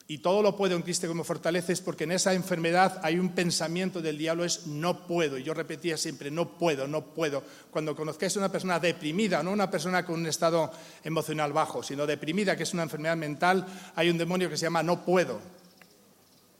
Y 0.08 0.18
todo 0.18 0.40
lo 0.40 0.56
puedo 0.56 0.76
en 0.76 0.82
Cristo 0.82 1.08
como 1.08 1.24
fortaleces 1.24 1.80
porque 1.80 2.04
en 2.04 2.12
esa 2.12 2.32
enfermedad 2.32 3.00
hay 3.02 3.18
un 3.18 3.30
pensamiento 3.30 4.00
del 4.00 4.16
diablo 4.16 4.44
es 4.44 4.66
no 4.68 5.04
puedo. 5.04 5.36
Y 5.36 5.42
yo 5.42 5.52
repetía 5.52 5.96
siempre 5.96 6.30
no 6.30 6.56
puedo, 6.56 6.86
no 6.86 7.06
puedo. 7.06 7.42
Cuando 7.72 7.96
conozcáis 7.96 8.36
a 8.36 8.38
una 8.38 8.52
persona 8.52 8.78
deprimida, 8.78 9.42
no 9.42 9.50
una 9.50 9.68
persona 9.68 10.04
con 10.04 10.20
un 10.20 10.26
estado 10.26 10.70
emocional 11.02 11.52
bajo, 11.52 11.82
sino 11.82 12.06
deprimida, 12.06 12.56
que 12.56 12.62
es 12.62 12.72
una 12.72 12.84
enfermedad 12.84 13.16
mental, 13.16 13.66
hay 13.96 14.08
un 14.08 14.18
demonio 14.18 14.48
que 14.48 14.56
se 14.56 14.66
llama 14.66 14.84
no 14.84 15.04
puedo. 15.04 15.40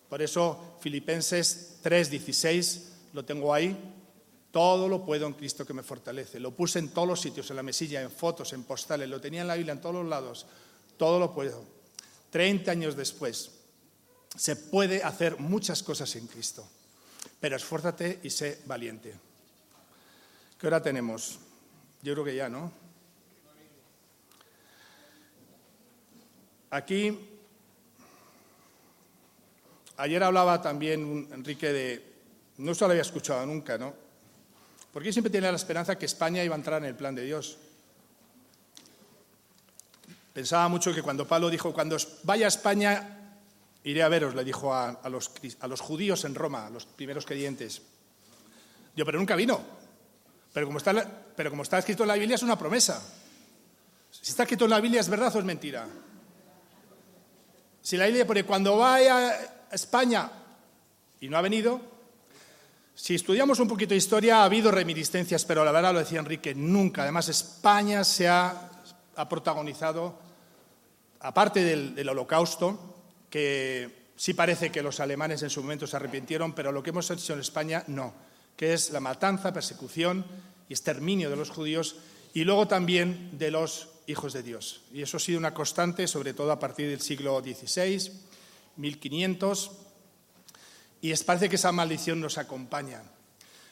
Por 0.08 0.20
eso 0.20 0.78
Filipenses 0.80 1.78
3:16 1.84 2.80
lo 3.12 3.24
tengo 3.24 3.54
ahí. 3.54 3.76
Todo 4.50 4.88
lo 4.88 5.04
puedo 5.04 5.26
en 5.26 5.34
Cristo 5.34 5.64
que 5.64 5.74
me 5.74 5.84
fortalece. 5.84 6.40
Lo 6.40 6.50
puse 6.50 6.80
en 6.80 6.88
todos 6.88 7.06
los 7.06 7.20
sitios, 7.20 7.48
en 7.50 7.56
la 7.56 7.62
mesilla, 7.62 8.02
en 8.02 8.10
fotos, 8.10 8.52
en 8.54 8.64
postales, 8.64 9.08
lo 9.08 9.20
tenía 9.20 9.42
en 9.42 9.48
la 9.48 9.54
Biblia 9.54 9.72
en 9.72 9.80
todos 9.80 9.94
los 9.94 10.06
lados 10.06 10.46
todo 10.96 11.18
lo 11.18 11.32
puedo. 11.32 11.64
Treinta 12.36 12.70
años 12.70 12.94
después, 12.94 13.50
se 14.36 14.56
puede 14.56 15.02
hacer 15.02 15.38
muchas 15.38 15.82
cosas 15.82 16.14
en 16.16 16.26
Cristo, 16.26 16.68
pero 17.40 17.56
esfuérzate 17.56 18.20
y 18.24 18.28
sé 18.28 18.60
valiente. 18.66 19.14
¿Qué 20.60 20.66
hora 20.66 20.82
tenemos? 20.82 21.38
Yo 22.02 22.12
creo 22.12 22.26
que 22.26 22.36
ya, 22.36 22.50
¿no? 22.50 22.70
Aquí, 26.68 27.18
ayer 29.96 30.22
hablaba 30.22 30.60
también 30.60 31.30
Enrique 31.32 31.72
de, 31.72 32.16
no 32.58 32.74
se 32.74 32.84
lo 32.84 32.90
había 32.90 33.00
escuchado 33.00 33.46
nunca, 33.46 33.78
¿no? 33.78 33.94
Porque 34.92 35.10
siempre 35.10 35.30
tiene 35.30 35.50
la 35.50 35.56
esperanza 35.56 35.96
que 35.96 36.04
España 36.04 36.44
iba 36.44 36.54
a 36.54 36.58
entrar 36.58 36.82
en 36.82 36.88
el 36.90 36.96
plan 36.96 37.14
de 37.14 37.22
Dios. 37.22 37.56
Pensaba 40.36 40.68
mucho 40.68 40.92
que 40.92 41.00
cuando 41.00 41.26
Pablo 41.26 41.48
dijo, 41.48 41.72
cuando 41.72 41.96
vaya 42.24 42.44
a 42.44 42.48
España, 42.48 43.38
iré 43.84 44.02
a 44.02 44.08
veros, 44.10 44.34
le 44.34 44.44
dijo 44.44 44.74
a, 44.74 45.00
los, 45.08 45.30
judíos 45.80 46.26
en 46.26 46.34
Roma, 46.34 46.66
a 46.66 46.68
los 46.68 46.84
primeros 46.84 47.24
creyentes. 47.24 47.80
Yo, 48.94 49.06
pero 49.06 49.18
nunca 49.18 49.34
vino. 49.34 49.58
Pero 50.52 50.66
como, 50.66 50.76
está, 50.76 51.78
escrito 51.78 52.02
en 52.02 52.08
la 52.08 52.16
Biblia 52.16 52.34
es 52.34 52.42
una 52.42 52.58
promesa. 52.58 53.02
Si 54.10 54.28
está 54.28 54.42
escrito 54.42 54.64
en 54.64 54.72
la 54.72 54.80
Biblia 54.80 55.00
es 55.00 55.08
verdad 55.08 55.34
o 55.34 55.38
es 55.38 55.44
mentira. 55.46 55.88
Si 57.80 57.96
la 57.96 58.04
Biblia 58.04 58.26
pone 58.26 58.44
cuando 58.44 58.76
vaya 58.76 59.30
a 59.70 59.74
España 59.74 60.30
y 61.18 61.30
no 61.30 61.38
ha 61.38 61.40
venido, 61.40 61.80
si 62.94 63.14
estudiamos 63.14 63.58
un 63.58 63.68
poquito 63.68 63.94
de 63.94 63.96
historia 63.96 64.42
ha 64.42 64.44
habido 64.44 64.70
reminiscencias, 64.70 65.46
pero 65.46 65.64
la 65.64 65.72
verdad 65.72 65.94
lo 65.94 66.00
decía 66.00 66.20
Enrique, 66.20 66.54
nunca. 66.54 67.04
Además 67.04 67.30
España 67.30 68.04
se 68.04 68.28
ha 68.28 68.70
protagonizado 69.30 70.25
aparte 71.26 71.64
del, 71.64 72.08
holocausto, 72.08 72.78
que 73.28 74.12
sí 74.14 74.32
parece 74.32 74.70
que 74.70 74.80
los 74.80 75.00
alemanes 75.00 75.42
en 75.42 75.50
su 75.50 75.60
momento 75.60 75.86
se 75.86 75.96
arrepintieron, 75.96 76.52
pero 76.52 76.70
lo 76.70 76.84
que 76.84 76.90
hemos 76.90 77.10
hecho 77.10 77.32
en 77.32 77.40
España 77.40 77.82
no, 77.88 78.14
que 78.56 78.72
es 78.72 78.90
la 78.90 79.00
matanza, 79.00 79.52
persecución 79.52 80.24
y 80.68 80.72
exterminio 80.72 81.28
de 81.28 81.36
los 81.36 81.50
judíos 81.50 81.96
y 82.32 82.44
luego 82.44 82.68
también 82.68 83.36
de 83.36 83.50
los 83.50 83.88
hijos 84.06 84.34
de 84.34 84.44
Dios. 84.44 84.82
Y 84.92 85.02
eso 85.02 85.16
ha 85.16 85.20
sido 85.20 85.40
una 85.40 85.52
constante, 85.52 86.06
sobre 86.06 86.32
todo 86.32 86.52
a 86.52 86.60
partir 86.60 86.88
del 86.88 87.00
siglo 87.00 87.40
XVI, 87.40 88.12
1500, 88.76 89.72
y 91.02 91.10
es, 91.10 91.24
parece 91.24 91.48
que 91.48 91.56
esa 91.56 91.72
maldición 91.72 92.20
nos 92.20 92.38
acompaña. 92.38 93.02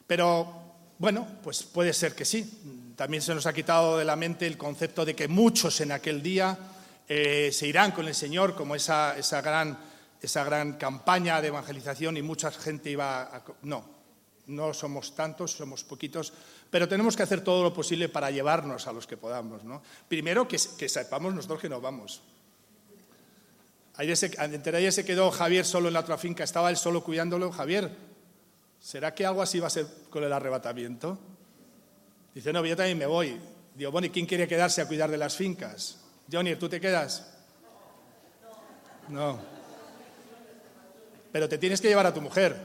Pero 0.09 0.53
bueno, 0.99 1.27
pues 1.45 1.63
puede 1.63 1.93
ser 1.93 2.17
que 2.17 2.25
sí. 2.25 2.93
También 2.97 3.23
se 3.23 3.35
nos 3.35 3.47
ha 3.47 3.53
quitado 3.53 3.97
de 3.97 4.05
la 4.05 4.17
mente 4.17 4.45
el 4.45 4.59
concepto 4.59 5.05
de 5.05 5.15
que 5.15 5.29
muchos 5.29 5.81
en 5.81 5.93
aquel 5.93 6.21
día 6.21 6.59
eh, 7.09 7.51
se 7.53 7.67
irán 7.67 7.93
con 7.93 8.07
el 8.07 8.15
Señor, 8.15 8.55
como 8.55 8.75
esa, 8.75 9.17
esa, 9.19 9.41
gran, 9.41 9.79
esa 10.21 10.45
gran 10.45 10.75
campaña 10.75 11.41
de 11.41 11.49
evangelización 11.49 12.17
y 12.17 12.23
mucha 12.23 12.51
gente 12.51 12.91
iba 12.91 13.23
a... 13.23 13.45
No, 13.63 13.95
no 14.47 14.75
somos 14.75 15.15
tantos, 15.15 15.53
somos 15.53 15.85
poquitos, 15.85 16.33
pero 16.71 16.89
tenemos 16.89 17.17
que 17.17 17.23
hacer 17.23 17.43
todo 17.43 17.63
lo 17.63 17.73
posible 17.73 18.09
para 18.09 18.31
llevarnos 18.31 18.87
a 18.87 18.93
los 18.93 19.07
que 19.07 19.17
podamos. 19.17 19.65
¿no? 19.65 19.83
Primero, 20.09 20.47
que, 20.49 20.59
que 20.79 20.89
sepamos 20.89 21.35
nosotros 21.35 21.61
que 21.61 21.69
no 21.69 21.81
vamos. 21.81 22.23
Ayer 23.97 24.17
se, 24.17 24.33
ayer 24.39 24.93
se 24.93 25.05
quedó 25.05 25.31
Javier 25.31 25.65
solo 25.65 25.89
en 25.89 25.95
la 25.95 26.01
otra 26.01 26.19
finca, 26.19 26.43
estaba 26.43 26.71
él 26.71 26.77
solo 26.77 27.05
cuidándolo. 27.05 27.53
Javier, 27.53 27.91
¿será 28.81 29.15
que 29.15 29.25
algo 29.25 29.41
así 29.41 29.61
va 29.61 29.69
a 29.69 29.71
ser 29.71 29.87
con 30.11 30.25
el 30.25 30.33
arrebatamiento? 30.33 31.19
Dice, 32.35 32.53
no, 32.53 32.65
yo 32.67 32.77
también 32.77 32.99
me 32.99 33.07
voy. 33.07 33.39
Digo, 33.75 33.93
bueno, 33.93 34.07
¿y 34.07 34.11
quién 34.11 34.27
quiere 34.27 34.49
quedarse 34.49 34.83
a 34.83 34.89
cuidar 34.89 35.11
de 35.11 35.19
las 35.19 35.37
fincas? 35.37 36.04
Johnny, 36.31 36.57
¿tú 36.57 36.69
te 36.69 36.81
quedas? 36.81 37.33
No. 39.09 39.39
Pero 41.33 41.49
te 41.49 41.59
tienes 41.59 41.81
que 41.81 41.89
llevar 41.89 42.07
a 42.07 42.15
tu 42.15 42.21
mujer. 42.21 42.57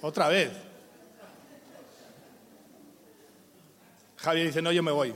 Otra 0.00 0.28
vez. 0.28 0.50
Javier 4.16 4.46
dice, 4.46 4.62
no, 4.62 4.72
yo 4.72 4.82
me 4.82 4.90
voy. 4.90 5.14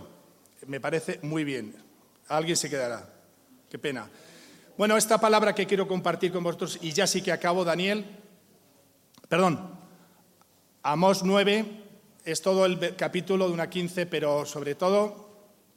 Me 0.67 0.81
parece 0.81 1.19
muy 1.23 1.45
bien. 1.45 1.75
Alguien 2.29 2.57
se 2.57 2.69
quedará. 2.69 3.09
Qué 3.71 3.79
pena. 3.79 4.09
Bueno, 4.77 4.97
esta 4.97 5.19
palabra 5.19 5.55
que 5.55 5.67
quiero 5.67 5.89
compartir 5.89 6.33
con 6.33 6.45
vosotros, 6.45 6.79
y 6.83 6.93
ya 6.93 7.07
sí 7.07 7.23
que 7.23 7.33
acabo, 7.33 7.65
Daniel. 7.65 8.05
Perdón. 9.29 9.77
Amos 10.83 11.23
9 11.23 11.85
es 12.25 12.41
todo 12.43 12.65
el 12.65 12.95
capítulo 12.97 13.49
de 13.49 13.55
una 13.55 13.69
15, 13.69 14.07
pero 14.07 14.47
sobre 14.47 14.75
todo 14.75 15.28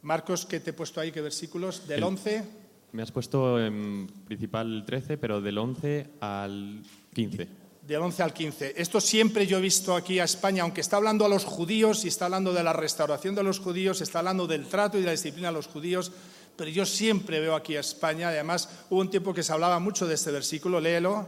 Marcos, 0.04 0.46
¿qué 0.46 0.60
te 0.60 0.72
he 0.72 0.74
puesto 0.74 1.00
ahí? 1.00 1.12
¿Qué 1.12 1.22
versículos? 1.22 1.88
Del 1.88 2.04
11. 2.04 2.44
Me 2.92 3.04
has 3.04 3.12
puesto 3.12 3.64
en 3.64 4.08
principal 4.26 4.84
13, 4.86 5.18
pero 5.18 5.42
del 5.42 5.58
11 5.58 6.10
al 6.20 6.82
15. 7.14 7.48
del 7.88 8.02
11 8.02 8.24
al 8.24 8.34
15. 8.34 8.74
Esto 8.78 9.00
siempre 9.00 9.46
yo 9.46 9.58
he 9.58 9.62
visto 9.62 9.96
aquí 9.96 10.20
a 10.20 10.24
España, 10.24 10.64
aunque 10.64 10.82
está 10.82 10.98
hablando 10.98 11.26
a 11.26 11.30
los 11.30 11.46
judíos 11.46 12.04
y 12.06 12.08
está 12.08 12.26
hablando 12.26 12.54
de 12.54 12.64
la 12.64 12.74
restauración 12.74 13.36
de 13.36 13.44
los 13.44 13.60
judíos, 13.60 14.02
está 14.02 14.20
hablando 14.20 14.48
del 14.48 14.66
trato 14.68 14.98
y 14.98 15.02
de 15.02 15.08
la 15.08 15.12
disciplina 15.12 15.50
a 15.50 15.52
los 15.52 15.68
judíos, 15.68 16.12
pero 16.56 16.70
yo 16.70 16.86
siempre 16.86 17.40
veo 17.40 17.56
aquí 17.56 17.76
a 17.76 17.80
España, 17.80 18.30
además 18.30 18.86
hubo 18.90 19.02
un 19.02 19.10
tiempo 19.10 19.34
que 19.34 19.44
se 19.44 19.54
hablaba 19.54 19.80
mucho 19.80 20.08
de 20.08 20.16
este 20.16 20.32
versículo, 20.32 20.80
léelo. 20.80 21.28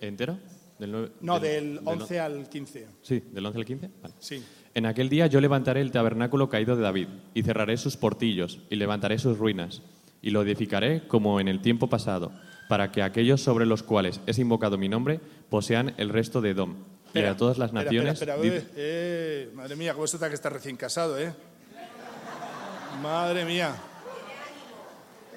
¿Entero? 0.00 0.38
no, 1.20 1.40
del, 1.40 1.80
11 1.84 2.20
al 2.20 2.48
15. 2.48 2.86
Sí, 3.02 3.22
del 3.30 3.46
11 3.46 3.58
al 3.58 3.64
15. 3.64 3.90
Vale. 4.02 4.14
Sí. 4.18 4.42
En 4.80 4.86
aquel 4.86 5.10
día 5.10 5.26
yo 5.26 5.42
levantaré 5.42 5.82
el 5.82 5.90
tabernáculo 5.90 6.48
caído 6.48 6.74
de 6.74 6.80
David, 6.80 7.08
y 7.34 7.42
cerraré 7.42 7.76
sus 7.76 7.98
portillos, 7.98 8.60
y 8.70 8.76
levantaré 8.76 9.18
sus 9.18 9.36
ruinas, 9.36 9.82
y 10.22 10.30
lo 10.30 10.40
edificaré 10.40 11.06
como 11.06 11.38
en 11.38 11.48
el 11.48 11.60
tiempo 11.60 11.90
pasado, 11.90 12.32
para 12.66 12.90
que 12.90 13.02
aquellos 13.02 13.42
sobre 13.42 13.66
los 13.66 13.82
cuales 13.82 14.22
es 14.24 14.38
invocado 14.38 14.78
mi 14.78 14.88
nombre 14.88 15.20
posean 15.50 15.92
el 15.98 16.08
resto 16.08 16.40
de 16.40 16.52
Edom. 16.52 16.76
y 17.12 17.18
a 17.18 17.36
todas 17.36 17.58
las 17.58 17.74
naciones. 17.74 18.14
Espera, 18.14 18.36
espera, 18.36 18.64
eh, 18.74 19.50
madre 19.54 19.76
mía, 19.76 19.92
cómo 19.92 20.06
está 20.06 20.30
que 20.30 20.34
está 20.34 20.48
recién 20.48 20.78
casado, 20.78 21.20
¿eh? 21.20 21.30
Madre 23.02 23.44
mía. 23.44 23.74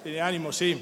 Tiene 0.03 0.21
ánimo, 0.21 0.53
sí. 0.53 0.81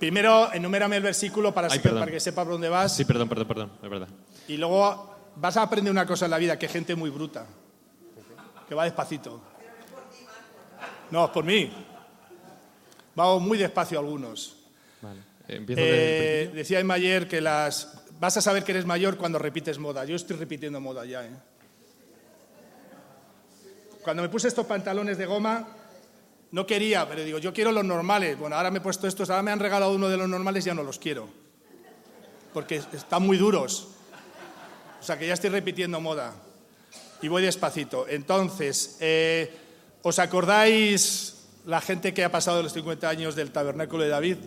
Primero, 0.00 0.52
enumérame 0.52 0.96
el 0.96 1.04
versículo 1.04 1.54
para, 1.54 1.68
para 1.68 2.10
que 2.10 2.18
sepa 2.18 2.42
por 2.42 2.54
dónde 2.54 2.68
vas. 2.68 2.96
Sí, 2.96 3.04
perdón, 3.04 3.28
perdón, 3.28 3.46
perdón, 3.46 3.70
es 3.84 3.88
verdad. 3.88 4.08
Y 4.48 4.56
luego 4.56 5.17
vas 5.40 5.56
a 5.56 5.62
aprender 5.62 5.90
una 5.90 6.06
cosa 6.06 6.24
en 6.26 6.30
la 6.30 6.38
vida, 6.38 6.58
que 6.58 6.68
gente 6.68 6.94
muy 6.94 7.10
bruta, 7.10 7.46
que 8.68 8.74
va 8.74 8.84
despacito. 8.84 9.40
No, 11.10 11.26
es 11.26 11.30
por 11.30 11.44
mí. 11.44 11.72
Vamos 13.14 13.42
muy 13.42 13.58
despacio 13.58 13.98
algunos. 13.98 14.56
Vale. 15.00 15.20
Eh, 15.48 16.50
decía 16.54 16.82
Mayer 16.84 17.26
que 17.26 17.40
las... 17.40 18.04
Vas 18.20 18.36
a 18.36 18.42
saber 18.42 18.64
que 18.64 18.72
eres 18.72 18.84
mayor 18.84 19.16
cuando 19.16 19.38
repites 19.38 19.78
moda. 19.78 20.04
Yo 20.04 20.16
estoy 20.16 20.36
repitiendo 20.36 20.80
moda 20.80 21.04
ya. 21.04 21.24
¿eh? 21.24 21.30
Cuando 24.02 24.24
me 24.24 24.28
puse 24.28 24.48
estos 24.48 24.66
pantalones 24.66 25.16
de 25.18 25.24
goma, 25.24 25.68
no 26.50 26.66
quería, 26.66 27.08
pero 27.08 27.22
digo, 27.22 27.38
yo 27.38 27.52
quiero 27.52 27.70
los 27.70 27.84
normales. 27.84 28.36
Bueno, 28.36 28.56
ahora 28.56 28.72
me 28.72 28.78
he 28.78 28.80
puesto 28.80 29.06
estos, 29.06 29.30
ahora 29.30 29.44
me 29.44 29.52
han 29.52 29.60
regalado 29.60 29.94
uno 29.94 30.08
de 30.08 30.16
los 30.16 30.28
normales, 30.28 30.64
ya 30.64 30.74
no 30.74 30.82
los 30.82 30.98
quiero. 30.98 31.28
Porque 32.52 32.76
están 32.76 33.22
muy 33.22 33.38
duros. 33.38 33.97
O 35.00 35.02
sea 35.02 35.18
que 35.18 35.26
ya 35.26 35.34
estoy 35.34 35.50
repitiendo 35.50 36.00
moda. 36.00 36.34
Y 37.22 37.28
voy 37.28 37.42
despacito. 37.42 38.06
Entonces, 38.08 38.96
eh, 39.00 39.52
¿os 40.02 40.18
acordáis 40.18 41.46
la 41.66 41.80
gente 41.80 42.14
que 42.14 42.24
ha 42.24 42.30
pasado 42.30 42.62
los 42.62 42.72
50 42.72 43.08
años 43.08 43.34
del 43.34 43.50
tabernáculo 43.50 44.04
de 44.04 44.08
David? 44.08 44.36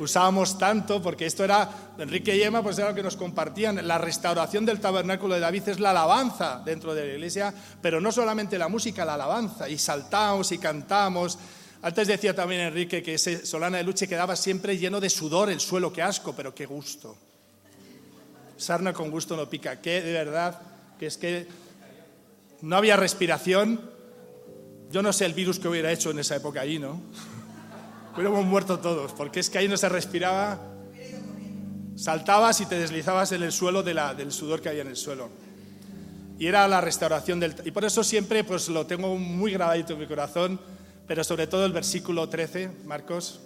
usábamos 0.00 0.58
tanto, 0.58 1.02
porque 1.02 1.26
esto 1.26 1.44
era, 1.44 1.70
Enrique 1.98 2.34
y 2.34 2.42
Emma, 2.42 2.62
pues 2.62 2.78
era 2.78 2.88
lo 2.88 2.94
que 2.94 3.02
nos 3.02 3.16
compartían. 3.16 3.86
La 3.86 3.98
restauración 3.98 4.64
del 4.64 4.80
tabernáculo 4.80 5.34
de 5.34 5.40
David 5.40 5.68
es 5.68 5.80
la 5.80 5.90
alabanza 5.90 6.62
dentro 6.64 6.94
de 6.94 7.06
la 7.06 7.12
iglesia, 7.12 7.54
pero 7.82 8.00
no 8.00 8.10
solamente 8.10 8.58
la 8.58 8.68
música, 8.68 9.04
la 9.04 9.14
alabanza. 9.14 9.68
Y 9.68 9.78
saltamos 9.78 10.52
y 10.52 10.58
cantamos. 10.58 11.38
Antes 11.82 12.08
decía 12.08 12.34
también 12.34 12.62
Enrique 12.62 13.02
que 13.02 13.14
ese 13.14 13.44
Solana 13.44 13.78
de 13.78 13.84
Luche 13.84 14.08
quedaba 14.08 14.36
siempre 14.36 14.78
lleno 14.78 15.00
de 15.00 15.10
sudor 15.10 15.50
el 15.50 15.60
suelo, 15.60 15.92
qué 15.92 16.02
asco, 16.02 16.34
pero 16.34 16.54
qué 16.54 16.66
gusto. 16.66 17.16
Sarna 18.60 18.92
con 18.92 19.10
gusto 19.10 19.36
no 19.36 19.48
pica, 19.48 19.80
que 19.80 20.02
de 20.02 20.12
verdad, 20.12 20.60
que 20.98 21.06
es 21.06 21.16
que 21.16 21.46
no 22.60 22.76
había 22.76 22.96
respiración. 22.96 23.80
Yo 24.90 25.02
no 25.02 25.14
sé 25.14 25.24
el 25.24 25.32
virus 25.32 25.58
que 25.58 25.68
hubiera 25.68 25.90
hecho 25.90 26.10
en 26.10 26.18
esa 26.18 26.36
época 26.36 26.60
allí, 26.60 26.78
¿no? 26.78 27.00
Hubiéramos 28.14 28.44
muerto 28.44 28.78
todos, 28.78 29.12
porque 29.12 29.40
es 29.40 29.48
que 29.48 29.58
ahí 29.58 29.68
no 29.68 29.78
se 29.78 29.88
respiraba. 29.88 30.60
Saltabas 31.96 32.60
y 32.60 32.66
te 32.66 32.78
deslizabas 32.78 33.32
en 33.32 33.42
el 33.42 33.52
suelo 33.52 33.82
del 33.82 34.30
sudor 34.30 34.60
que 34.60 34.68
había 34.68 34.82
en 34.82 34.88
el 34.88 34.96
suelo. 34.96 35.30
Y 36.38 36.46
era 36.46 36.66
la 36.68 36.80
restauración 36.80 37.40
del... 37.40 37.54
Y 37.64 37.70
por 37.70 37.84
eso 37.84 38.04
siempre 38.04 38.44
pues, 38.44 38.68
lo 38.68 38.86
tengo 38.86 39.16
muy 39.16 39.52
grabadito 39.52 39.94
en 39.94 40.00
mi 40.00 40.06
corazón, 40.06 40.60
pero 41.06 41.24
sobre 41.24 41.46
todo 41.46 41.64
el 41.64 41.72
versículo 41.72 42.28
13, 42.28 42.70
Marcos. 42.84 43.40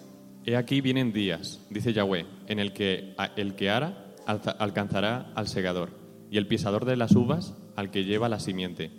He 0.45 0.55
aquí 0.55 0.81
vienen 0.81 1.11
días, 1.11 1.59
dice 1.69 1.93
Yahweh, 1.93 2.25
en 2.47 2.59
el 2.59 2.73
que 2.73 3.15
el 3.35 3.55
que 3.55 3.69
ara 3.69 4.04
alcanzará 4.25 5.31
al 5.35 5.47
segador, 5.47 5.89
y 6.31 6.37
el 6.37 6.47
pisador 6.47 6.85
de 6.85 6.95
las 6.95 7.15
uvas 7.15 7.53
al 7.75 7.91
que 7.91 8.03
lleva 8.03 8.29
la 8.29 8.39
simiente, 8.39 8.91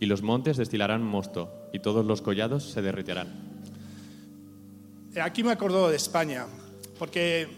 y 0.00 0.06
los 0.06 0.22
montes 0.22 0.56
destilarán 0.56 1.02
mosto, 1.02 1.68
y 1.72 1.78
todos 1.78 2.04
los 2.04 2.22
collados 2.22 2.64
se 2.64 2.82
derritirán. 2.82 3.28
Aquí 5.22 5.44
me 5.44 5.52
acordó 5.52 5.90
de 5.90 5.96
España, 5.96 6.46
porque 6.98 7.48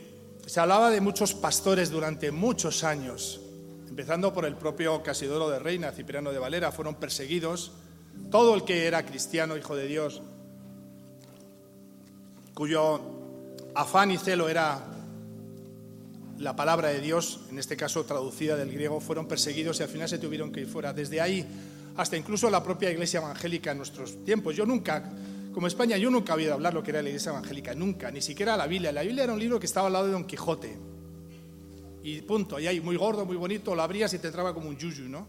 se 0.46 0.60
hablaba 0.60 0.90
de 0.90 1.00
muchos 1.00 1.34
pastores 1.34 1.90
durante 1.90 2.32
muchos 2.32 2.84
años, 2.84 3.40
empezando 3.88 4.32
por 4.32 4.44
el 4.44 4.56
propio 4.56 5.02
Casidoro 5.02 5.48
de 5.48 5.58
Reina, 5.58 5.92
Cipriano 5.92 6.32
de 6.32 6.38
Valera, 6.38 6.72
fueron 6.72 6.96
perseguidos. 6.96 7.72
Todo 8.30 8.54
el 8.54 8.64
que 8.64 8.86
era 8.86 9.04
cristiano, 9.04 9.56
hijo 9.56 9.74
de 9.76 9.86
Dios, 9.86 10.22
cuyo 12.54 13.00
afán 13.74 14.10
y 14.10 14.18
celo 14.18 14.48
era 14.48 14.80
la 16.38 16.56
palabra 16.56 16.88
de 16.88 17.00
Dios, 17.00 17.40
en 17.50 17.58
este 17.58 17.76
caso 17.76 18.04
traducida 18.04 18.56
del 18.56 18.72
griego, 18.72 19.00
fueron 19.00 19.26
perseguidos 19.26 19.80
y 19.80 19.82
al 19.82 19.88
final 19.88 20.08
se 20.08 20.18
tuvieron 20.18 20.52
que 20.52 20.60
ir 20.60 20.66
fuera. 20.66 20.92
Desde 20.92 21.20
ahí 21.20 21.46
hasta 21.96 22.16
incluso 22.16 22.50
la 22.50 22.62
propia 22.62 22.90
iglesia 22.90 23.20
evangélica 23.20 23.70
en 23.70 23.78
nuestros 23.78 24.24
tiempos. 24.24 24.56
Yo 24.56 24.66
nunca 24.66 25.10
como 25.54 25.68
España, 25.68 25.96
yo 25.96 26.10
nunca 26.10 26.32
había 26.32 26.46
oído 26.46 26.54
hablar 26.54 26.74
lo 26.74 26.82
que 26.82 26.90
era 26.90 27.00
la 27.00 27.08
iglesia 27.08 27.30
evangélica, 27.30 27.74
nunca, 27.74 28.10
ni 28.10 28.20
siquiera 28.20 28.56
la 28.56 28.66
Biblia. 28.66 28.90
La 28.90 29.02
Biblia 29.02 29.22
era 29.22 29.32
un 29.32 29.38
libro 29.38 29.60
que 29.60 29.66
estaba 29.66 29.86
al 29.86 29.92
lado 29.92 30.06
de 30.06 30.12
Don 30.12 30.24
Quijote. 30.24 30.76
Y 32.02 32.22
punto, 32.22 32.58
y 32.58 32.66
ahí 32.66 32.80
muy 32.80 32.96
gordo, 32.96 33.24
muy 33.24 33.36
bonito, 33.36 33.72
lo 33.74 33.82
abrías 33.82 34.12
y 34.12 34.18
te 34.18 34.26
entraba 34.26 34.52
como 34.52 34.68
un 34.68 34.76
yuyu, 34.76 35.08
¿no? 35.08 35.28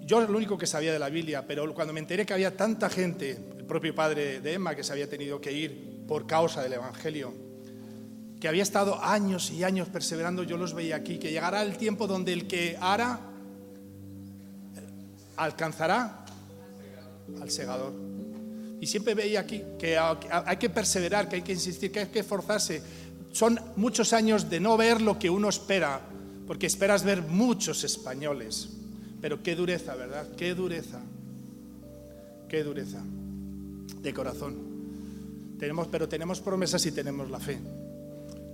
Yo 0.00 0.26
lo 0.26 0.36
único 0.36 0.56
que 0.56 0.66
sabía 0.66 0.92
de 0.92 0.98
la 0.98 1.10
Biblia, 1.10 1.46
pero 1.46 1.72
cuando 1.74 1.92
me 1.92 2.00
enteré 2.00 2.24
que 2.24 2.32
había 2.32 2.56
tanta 2.56 2.88
gente, 2.88 3.32
el 3.58 3.64
propio 3.66 3.94
padre 3.94 4.40
de 4.40 4.54
Emma, 4.54 4.74
que 4.74 4.82
se 4.82 4.92
había 4.92 5.08
tenido 5.08 5.40
que 5.40 5.52
ir 5.52 6.04
por 6.08 6.26
causa 6.26 6.62
del 6.62 6.72
Evangelio, 6.72 7.34
que 8.42 8.48
había 8.48 8.64
estado 8.64 9.00
años 9.00 9.52
y 9.52 9.62
años 9.62 9.86
perseverando, 9.86 10.42
yo 10.42 10.56
los 10.56 10.74
veía 10.74 10.96
aquí, 10.96 11.16
que 11.16 11.30
llegará 11.30 11.62
el 11.62 11.76
tiempo 11.76 12.08
donde 12.08 12.32
el 12.32 12.48
que 12.48 12.76
hará 12.80 13.20
alcanzará 15.36 16.26
al 17.40 17.48
segador. 17.52 17.92
Y 18.80 18.86
siempre 18.88 19.14
veía 19.14 19.38
aquí 19.38 19.62
que 19.78 19.96
hay 19.96 20.56
que 20.56 20.70
perseverar, 20.70 21.28
que 21.28 21.36
hay 21.36 21.42
que 21.42 21.52
insistir, 21.52 21.92
que 21.92 22.00
hay 22.00 22.06
que 22.08 22.18
esforzarse. 22.18 22.82
Son 23.30 23.60
muchos 23.76 24.12
años 24.12 24.50
de 24.50 24.58
no 24.58 24.76
ver 24.76 25.00
lo 25.00 25.20
que 25.20 25.30
uno 25.30 25.48
espera, 25.48 26.00
porque 26.44 26.66
esperas 26.66 27.04
ver 27.04 27.22
muchos 27.22 27.84
españoles. 27.84 28.70
Pero 29.20 29.40
qué 29.40 29.54
dureza, 29.54 29.94
¿verdad? 29.94 30.26
Qué 30.36 30.52
dureza. 30.56 30.98
Qué 32.48 32.64
dureza 32.64 33.00
de 34.00 34.12
corazón. 34.12 34.56
Tenemos, 35.60 35.86
pero 35.86 36.08
tenemos 36.08 36.40
promesas 36.40 36.84
y 36.86 36.90
tenemos 36.90 37.30
la 37.30 37.38
fe. 37.38 37.60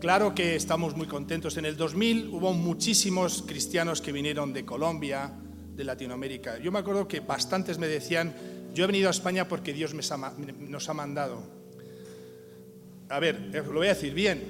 Claro 0.00 0.32
que 0.32 0.54
estamos 0.54 0.96
muy 0.96 1.08
contentos. 1.08 1.56
En 1.56 1.64
el 1.64 1.76
2000 1.76 2.28
hubo 2.28 2.52
muchísimos 2.52 3.42
cristianos 3.42 4.00
que 4.00 4.12
vinieron 4.12 4.52
de 4.52 4.64
Colombia, 4.64 5.32
de 5.74 5.82
Latinoamérica. 5.82 6.56
Yo 6.58 6.70
me 6.70 6.78
acuerdo 6.78 7.08
que 7.08 7.18
bastantes 7.18 7.78
me 7.78 7.88
decían, 7.88 8.32
yo 8.72 8.84
he 8.84 8.86
venido 8.86 9.08
a 9.08 9.10
España 9.10 9.48
porque 9.48 9.72
Dios 9.72 9.94
nos 9.94 10.88
ha 10.88 10.94
mandado. 10.94 11.42
A 13.08 13.18
ver, 13.18 13.40
lo 13.52 13.72
voy 13.72 13.88
a 13.88 13.94
decir 13.94 14.14
bien, 14.14 14.40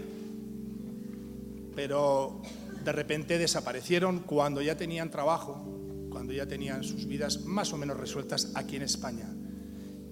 pero 1.75 2.43
de 2.85 2.93
repente 2.93 3.39
desaparecieron 3.39 4.19
cuando 4.21 4.61
ya 4.61 4.77
tenían 4.77 5.11
trabajo, 5.11 5.65
cuando 6.11 6.35
ya 6.35 6.45
tenían 6.45 6.85
sus 6.85 7.07
vidas 7.07 7.47
más 7.47 7.73
o 7.73 7.79
menos 7.79 7.97
resueltas 7.97 8.53
aquí 8.55 8.77
en 8.77 8.83
España. 8.83 9.35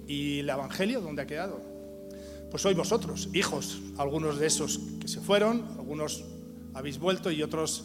¿Y 0.07 0.39
el 0.39 0.49
Evangelio 0.49 1.03
dónde 1.03 1.21
ha 1.23 1.27
quedado? 1.27 1.76
Pues 2.51 2.63
sois 2.63 2.77
vosotros, 2.77 3.29
hijos, 3.33 3.79
algunos 3.99 4.39
de 4.39 4.47
esos 4.47 4.81
que 5.01 5.09
se 5.09 5.21
fueron, 5.21 5.65
algunos 5.77 6.25
habéis 6.75 6.99
vuelto 6.99 7.31
y 7.31 7.43
otros 7.43 7.85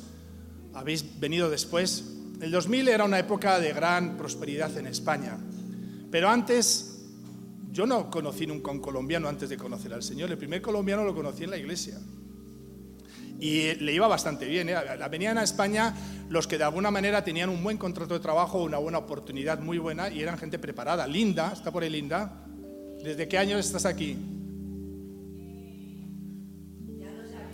habéis 0.73 1.19
venido 1.19 1.49
después. 1.49 2.05
El 2.41 2.51
2000 2.51 2.87
era 2.89 3.03
una 3.03 3.19
época 3.19 3.59
de 3.59 3.73
gran 3.73 4.17
prosperidad 4.17 4.75
en 4.77 4.87
España. 4.87 5.37
Pero 6.09 6.29
antes, 6.29 6.99
yo 7.71 7.85
no 7.85 8.09
conocí 8.09 8.45
nunca 8.45 8.71
un 8.71 8.79
colombiano 8.79 9.29
antes 9.29 9.49
de 9.49 9.57
conocer 9.57 9.93
al 9.93 10.03
Señor. 10.03 10.29
El 10.29 10.37
primer 10.37 10.61
colombiano 10.61 11.03
lo 11.03 11.15
conocí 11.15 11.45
en 11.45 11.51
la 11.51 11.57
iglesia. 11.57 11.99
Y 13.39 13.73
le 13.75 13.93
iba 13.93 14.07
bastante 14.07 14.45
bien. 14.45 14.69
¿eh? 14.69 14.75
Venían 15.09 15.37
a 15.37 15.43
España 15.43 15.95
los 16.29 16.47
que 16.47 16.57
de 16.57 16.63
alguna 16.63 16.91
manera 16.91 17.23
tenían 17.23 17.49
un 17.49 17.63
buen 17.63 17.77
contrato 17.77 18.13
de 18.13 18.19
trabajo, 18.19 18.63
una 18.63 18.77
buena 18.77 18.99
oportunidad 18.99 19.59
muy 19.59 19.77
buena 19.77 20.09
y 20.09 20.21
eran 20.21 20.37
gente 20.37 20.59
preparada. 20.59 21.07
Linda, 21.07 21.51
está 21.53 21.71
por 21.71 21.83
ahí 21.83 21.89
Linda. 21.89 22.45
¿Desde 23.03 23.27
qué 23.27 23.37
año 23.37 23.57
estás 23.57 23.85
aquí? 23.85 24.17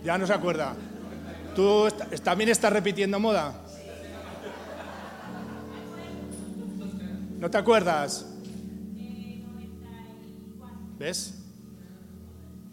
Ya 0.04 0.18
no 0.18 0.26
se 0.26 0.32
acuerda. 0.32 0.74
¿Tú 1.54 1.88
también 2.22 2.50
estás 2.50 2.72
repitiendo 2.72 3.18
moda? 3.18 3.54
¿No 7.38 7.50
te 7.50 7.58
acuerdas? 7.58 8.26
¿Ves? 10.98 11.34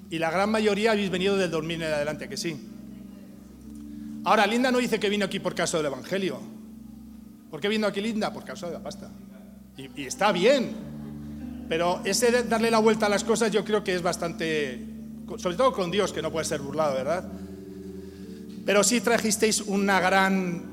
Y 0.09 0.17
la 0.17 0.31
gran 0.31 0.49
mayoría 0.49 0.91
habéis 0.91 1.09
venido 1.09 1.37
del 1.37 1.51
2000 1.51 1.81
en 1.81 1.93
adelante, 1.93 2.29
que 2.29 2.37
sí. 2.37 2.59
Ahora, 4.23 4.47
Linda 4.47 4.71
no 4.71 4.79
dice 4.79 4.99
que 4.99 5.09
vino 5.09 5.25
aquí 5.25 5.39
por 5.39 5.53
causa 5.53 5.77
del 5.77 5.87
Evangelio. 5.87 6.39
¿Por 7.51 7.59
qué 7.59 7.67
vino 7.67 7.85
aquí 7.85 8.01
Linda? 8.01 8.33
Por 8.33 8.43
causa 8.43 8.67
de 8.67 8.73
la 8.73 8.81
pasta. 8.81 9.09
Y, 9.77 10.01
y 10.01 10.05
está 10.05 10.31
bien. 10.31 10.75
Pero 11.69 12.01
ese 12.05 12.31
de 12.31 12.43
darle 12.43 12.71
la 12.71 12.79
vuelta 12.79 13.05
a 13.05 13.09
las 13.09 13.23
cosas 13.23 13.51
yo 13.51 13.63
creo 13.65 13.83
que 13.83 13.95
es 13.95 14.01
bastante, 14.01 14.79
sobre 15.37 15.57
todo 15.57 15.73
con 15.73 15.91
Dios, 15.91 16.13
que 16.13 16.21
no 16.21 16.31
puede 16.31 16.45
ser 16.45 16.61
burlado, 16.61 16.93
¿verdad? 16.93 17.27
Pero 18.65 18.83
sí 18.83 19.01
trajisteis 19.01 19.61
una 19.61 19.99
gran, 19.99 20.63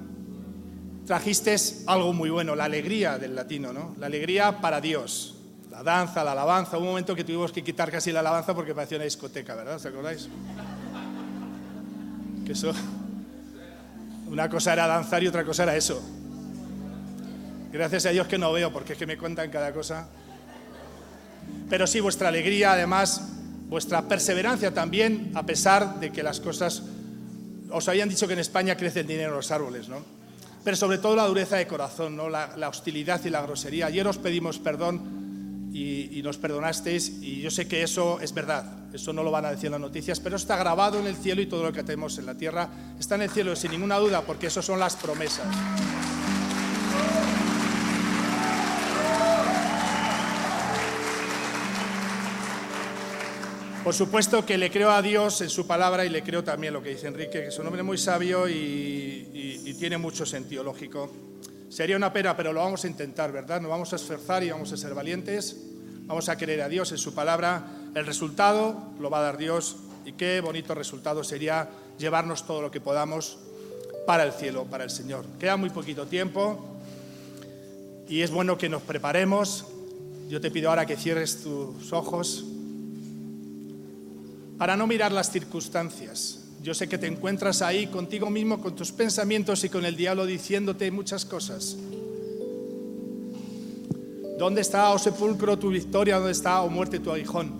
trajisteis 1.06 1.84
algo 1.86 2.12
muy 2.12 2.30
bueno, 2.30 2.54
la 2.56 2.64
alegría 2.64 3.18
del 3.18 3.34
latino, 3.34 3.72
¿no? 3.72 3.94
La 3.98 4.06
alegría 4.06 4.60
para 4.60 4.80
Dios. 4.80 5.36
La 5.70 5.82
danza, 5.82 6.22
la 6.22 6.32
alabanza. 6.32 6.76
Hubo 6.76 6.84
un 6.84 6.90
momento 6.90 7.14
que 7.14 7.24
tuvimos 7.24 7.50
que 7.50 7.64
quitar 7.64 7.90
casi 7.90 8.12
la 8.12 8.20
alabanza 8.20 8.54
porque 8.54 8.74
parecía 8.74 8.98
una 8.98 9.04
discoteca, 9.04 9.54
¿verdad? 9.54 9.76
¿Os 9.76 9.86
acordáis? 9.86 10.28
Que 12.44 12.52
eso. 12.52 12.72
Una 14.28 14.48
cosa 14.48 14.74
era 14.74 14.86
danzar 14.86 15.22
y 15.22 15.28
otra 15.28 15.44
cosa 15.44 15.62
era 15.62 15.76
eso. 15.76 16.02
Gracias 17.72 18.04
a 18.04 18.10
Dios 18.10 18.26
que 18.26 18.36
no 18.36 18.52
veo, 18.52 18.70
porque 18.70 18.92
es 18.92 18.98
que 18.98 19.06
me 19.06 19.16
cuentan 19.16 19.50
cada 19.50 19.72
cosa. 19.72 20.08
Pero 21.70 21.86
sí, 21.86 22.00
vuestra 22.00 22.28
alegría, 22.28 22.72
además, 22.72 23.31
vuestra 23.72 24.06
perseverancia 24.06 24.74
también, 24.74 25.32
a 25.34 25.46
pesar 25.46 25.98
de 25.98 26.12
que 26.12 26.22
las 26.22 26.40
cosas. 26.40 26.82
Os 27.70 27.88
habían 27.88 28.10
dicho 28.10 28.26
que 28.26 28.34
en 28.34 28.38
España 28.38 28.76
crece 28.76 29.00
el 29.00 29.06
dinero 29.06 29.30
en 29.30 29.36
los 29.36 29.50
árboles, 29.50 29.88
¿no? 29.88 30.04
Pero 30.62 30.76
sobre 30.76 30.98
todo 30.98 31.16
la 31.16 31.26
dureza 31.26 31.56
de 31.56 31.66
corazón, 31.66 32.14
¿no? 32.14 32.28
la, 32.28 32.68
hostilidad 32.68 33.24
y 33.24 33.30
la 33.30 33.40
grosería. 33.40 33.86
Ayer 33.86 34.06
os 34.06 34.18
pedimos 34.18 34.58
perdón 34.58 35.70
y, 35.72 36.20
nos 36.22 36.36
perdonasteis, 36.36 37.08
y 37.22 37.40
yo 37.40 37.50
sé 37.50 37.66
que 37.66 37.82
eso 37.82 38.20
es 38.20 38.34
verdad, 38.34 38.94
eso 38.94 39.14
no 39.14 39.22
lo 39.22 39.30
van 39.30 39.46
a 39.46 39.50
decir 39.50 39.70
las 39.70 39.80
noticias, 39.80 40.20
pero 40.20 40.36
está 40.36 40.56
grabado 40.56 41.00
en 41.00 41.06
el 41.06 41.16
cielo 41.16 41.40
y 41.40 41.46
todo 41.46 41.64
lo 41.64 41.72
que 41.72 41.82
tenemos 41.82 42.18
en 42.18 42.26
la 42.26 42.34
tierra 42.34 42.68
está 43.00 43.14
en 43.14 43.22
el 43.22 43.30
cielo 43.30 43.56
sin 43.56 43.70
ninguna 43.70 43.96
duda, 43.96 44.20
porque 44.20 44.48
eso 44.48 44.60
son 44.60 44.78
las 44.78 44.94
promesas. 44.96 45.46
Por 53.84 53.94
supuesto 53.94 54.46
que 54.46 54.56
le 54.58 54.70
creo 54.70 54.92
a 54.92 55.02
Dios 55.02 55.40
en 55.40 55.50
su 55.50 55.66
palabra 55.66 56.04
y 56.04 56.08
le 56.08 56.22
creo 56.22 56.44
también 56.44 56.72
lo 56.72 56.80
que 56.80 56.90
dice 56.90 57.08
Enrique, 57.08 57.42
que 57.42 57.48
es 57.48 57.58
un 57.58 57.66
hombre 57.66 57.82
muy 57.82 57.98
sabio 57.98 58.48
y, 58.48 59.74
tiene 59.80 59.98
mucho 59.98 60.24
sentido 60.24 60.62
lógico. 60.62 61.10
Sería 61.68 61.96
una 61.96 62.12
pena, 62.12 62.36
pero 62.36 62.52
lo 62.52 62.60
vamos 62.60 62.84
a 62.84 62.86
intentar, 62.86 63.32
¿verdad? 63.32 63.60
Nos 63.60 63.68
vamos 63.68 63.92
a 63.92 63.96
esforzar 63.96 64.44
y 64.44 64.50
vamos 64.50 64.72
a 64.72 64.76
ser 64.76 64.94
valientes. 64.94 65.56
Vamos 66.06 66.28
a 66.28 66.36
creer 66.36 66.62
a 66.62 66.68
Dios 66.68 66.92
en 66.92 66.98
su 66.98 67.12
palabra. 67.12 67.64
El 67.96 68.06
resultado 68.06 68.92
lo 69.00 69.10
va 69.10 69.18
a 69.18 69.22
dar 69.22 69.38
Dios 69.38 69.78
y 70.04 70.12
qué 70.12 70.40
bonito 70.40 70.76
resultado 70.76 71.24
sería 71.24 71.68
llevarnos 71.98 72.46
todo 72.46 72.62
lo 72.62 72.70
que 72.70 72.80
podamos 72.80 73.38
para 74.06 74.22
el 74.22 74.32
cielo, 74.32 74.66
para 74.66 74.84
el 74.84 74.90
Señor. 74.90 75.24
Queda 75.40 75.56
muy 75.56 75.70
poquito 75.70 76.06
tiempo 76.06 76.64
y 78.08 78.20
es 78.20 78.30
bueno 78.30 78.56
que 78.56 78.68
nos 78.68 78.82
preparemos. 78.82 79.64
Yo 80.28 80.40
te 80.40 80.52
pido 80.52 80.70
ahora 80.70 80.86
que 80.86 80.96
cierres 80.96 81.42
tus 81.42 81.92
ojos 81.92 82.44
para 84.62 84.76
no 84.76 84.86
mirar 84.86 85.10
las 85.10 85.28
circunstancias. 85.28 86.38
Yo 86.62 86.72
sé 86.72 86.88
que 86.88 86.96
te 86.96 87.08
encuentras 87.08 87.62
ahí 87.62 87.88
contigo 87.88 88.30
mismo, 88.30 88.60
con 88.60 88.76
tus 88.76 88.92
pensamientos 88.92 89.64
y 89.64 89.68
con 89.68 89.84
el 89.84 89.96
diablo 89.96 90.24
diciéndote 90.24 90.88
muchas 90.92 91.24
cosas. 91.24 91.76
¿Dónde 94.38 94.60
está, 94.60 94.90
oh 94.90 95.00
sepulcro, 95.00 95.58
tu 95.58 95.70
victoria? 95.70 96.18
¿Dónde 96.18 96.30
está, 96.30 96.62
oh 96.62 96.68
muerte, 96.68 97.00
tu 97.00 97.10
aguijón? 97.10 97.50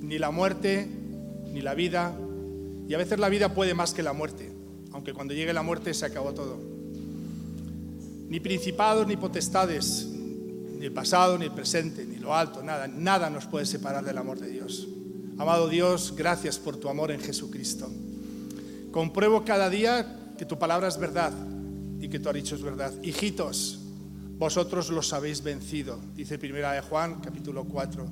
Ni 0.00 0.18
la 0.18 0.32
muerte, 0.32 0.88
ni 1.52 1.60
la 1.60 1.74
vida. 1.74 2.12
Y 2.88 2.94
a 2.94 2.98
veces 2.98 3.20
la 3.20 3.28
vida 3.28 3.54
puede 3.54 3.74
más 3.74 3.94
que 3.94 4.02
la 4.02 4.12
muerte, 4.12 4.50
aunque 4.90 5.14
cuando 5.14 5.34
llegue 5.34 5.52
la 5.52 5.62
muerte 5.62 5.94
se 5.94 6.04
acabó 6.04 6.34
todo. 6.34 6.58
Ni 8.28 8.40
principados, 8.40 9.06
ni 9.06 9.16
potestades, 9.16 10.04
ni 10.06 10.84
el 10.84 10.92
pasado, 10.92 11.38
ni 11.38 11.44
el 11.44 11.52
presente, 11.52 12.04
ni 12.04 12.16
lo 12.16 12.34
alto, 12.34 12.60
nada, 12.60 12.88
nada 12.88 13.30
nos 13.30 13.46
puede 13.46 13.66
separar 13.66 14.04
del 14.04 14.18
amor 14.18 14.40
de 14.40 14.48
Dios. 14.48 14.88
Amado 15.36 15.68
Dios, 15.68 16.14
gracias 16.16 16.58
por 16.58 16.76
tu 16.76 16.88
amor 16.88 17.10
en 17.10 17.20
Jesucristo. 17.20 17.90
Compruebo 18.92 19.44
cada 19.44 19.68
día 19.68 20.34
que 20.38 20.44
tu 20.44 20.58
palabra 20.58 20.86
es 20.86 20.96
verdad 20.96 21.32
y 22.00 22.08
que 22.08 22.20
tú 22.20 22.28
has 22.28 22.34
dicho 22.36 22.54
es 22.54 22.62
verdad. 22.62 22.92
Hijitos, 23.02 23.80
vosotros 24.38 24.90
los 24.90 25.12
habéis 25.12 25.42
vencido, 25.42 25.98
dice 26.14 26.38
Primera 26.38 26.72
de 26.72 26.82
Juan, 26.82 27.20
capítulo 27.20 27.64
4. 27.64 28.06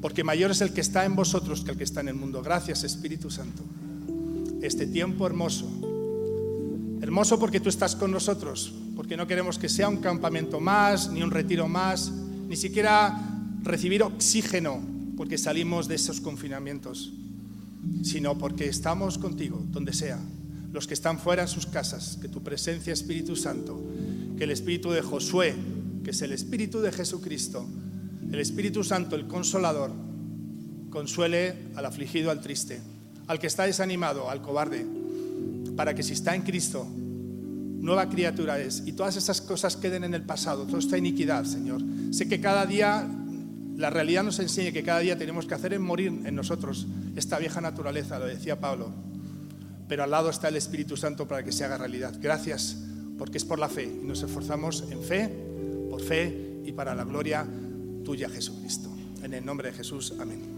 Porque 0.00 0.22
mayor 0.22 0.52
es 0.52 0.60
el 0.60 0.72
que 0.72 0.80
está 0.80 1.04
en 1.04 1.16
vosotros 1.16 1.64
que 1.64 1.72
el 1.72 1.76
que 1.76 1.84
está 1.84 2.00
en 2.00 2.08
el 2.08 2.14
mundo. 2.14 2.42
Gracias, 2.42 2.84
Espíritu 2.84 3.28
Santo. 3.28 3.62
Este 4.60 4.86
tiempo 4.86 5.26
hermoso. 5.26 5.68
Hermoso 7.00 7.40
porque 7.40 7.58
tú 7.58 7.68
estás 7.68 7.96
con 7.96 8.12
nosotros, 8.12 8.72
porque 8.94 9.16
no 9.16 9.26
queremos 9.26 9.58
que 9.58 9.68
sea 9.68 9.88
un 9.88 9.96
campamento 9.96 10.60
más, 10.60 11.10
ni 11.10 11.22
un 11.22 11.32
retiro 11.32 11.66
más, 11.66 12.12
ni 12.46 12.56
siquiera 12.56 13.31
recibir 13.62 14.02
oxígeno 14.02 14.80
porque 15.16 15.38
salimos 15.38 15.88
de 15.88 15.94
esos 15.94 16.20
confinamientos, 16.20 17.12
sino 18.02 18.38
porque 18.38 18.68
estamos 18.68 19.18
contigo 19.18 19.62
donde 19.70 19.92
sea. 19.92 20.18
Los 20.72 20.86
que 20.86 20.94
están 20.94 21.18
fuera 21.18 21.42
en 21.42 21.48
sus 21.48 21.66
casas, 21.66 22.18
que 22.20 22.28
tu 22.28 22.42
presencia, 22.42 22.92
Espíritu 22.92 23.36
Santo, 23.36 23.80
que 24.36 24.44
el 24.44 24.50
Espíritu 24.50 24.90
de 24.90 25.02
Josué, 25.02 25.54
que 26.02 26.10
es 26.10 26.22
el 26.22 26.32
Espíritu 26.32 26.80
de 26.80 26.92
Jesucristo, 26.92 27.66
el 28.30 28.40
Espíritu 28.40 28.82
Santo, 28.82 29.14
el 29.14 29.26
Consolador, 29.26 29.92
consuele 30.90 31.54
al 31.74 31.86
afligido, 31.86 32.30
al 32.30 32.40
triste, 32.40 32.80
al 33.26 33.38
que 33.38 33.46
está 33.46 33.64
desanimado, 33.64 34.30
al 34.30 34.42
cobarde, 34.42 34.86
para 35.76 35.94
que 35.94 36.02
si 36.02 36.14
está 36.14 36.34
en 36.34 36.42
Cristo, 36.42 36.86
nueva 36.86 38.08
criatura 38.08 38.58
es, 38.58 38.82
y 38.86 38.92
todas 38.92 39.16
esas 39.16 39.40
cosas 39.40 39.76
queden 39.76 40.04
en 40.04 40.14
el 40.14 40.22
pasado, 40.22 40.64
toda 40.64 40.78
esta 40.78 40.96
iniquidad, 40.96 41.44
Señor. 41.44 41.82
Sé 42.12 42.28
que 42.28 42.40
cada 42.40 42.64
día 42.64 43.08
la 43.82 43.90
realidad 43.90 44.22
nos 44.22 44.38
enseña 44.38 44.70
que 44.70 44.84
cada 44.84 45.00
día 45.00 45.18
tenemos 45.18 45.44
que 45.44 45.54
hacer 45.54 45.72
en 45.72 45.82
morir 45.82 46.06
en 46.24 46.36
nosotros 46.36 46.86
esta 47.16 47.40
vieja 47.40 47.60
naturaleza, 47.60 48.16
lo 48.20 48.26
decía 48.26 48.60
Pablo. 48.60 48.92
Pero 49.88 50.04
al 50.04 50.12
lado 50.12 50.30
está 50.30 50.46
el 50.46 50.56
Espíritu 50.56 50.96
Santo 50.96 51.26
para 51.26 51.42
que 51.42 51.50
se 51.50 51.64
haga 51.64 51.78
realidad. 51.78 52.14
Gracias, 52.20 52.76
porque 53.18 53.38
es 53.38 53.44
por 53.44 53.58
la 53.58 53.68
fe 53.68 53.82
y 54.00 54.06
nos 54.06 54.22
esforzamos 54.22 54.84
en 54.88 55.02
fe, 55.02 55.28
por 55.90 56.00
fe 56.00 56.60
y 56.64 56.70
para 56.70 56.94
la 56.94 57.02
gloria 57.02 57.44
tuya, 58.04 58.28
Jesucristo. 58.28 58.88
En 59.20 59.34
el 59.34 59.44
nombre 59.44 59.72
de 59.72 59.76
Jesús, 59.76 60.14
amén. 60.20 60.51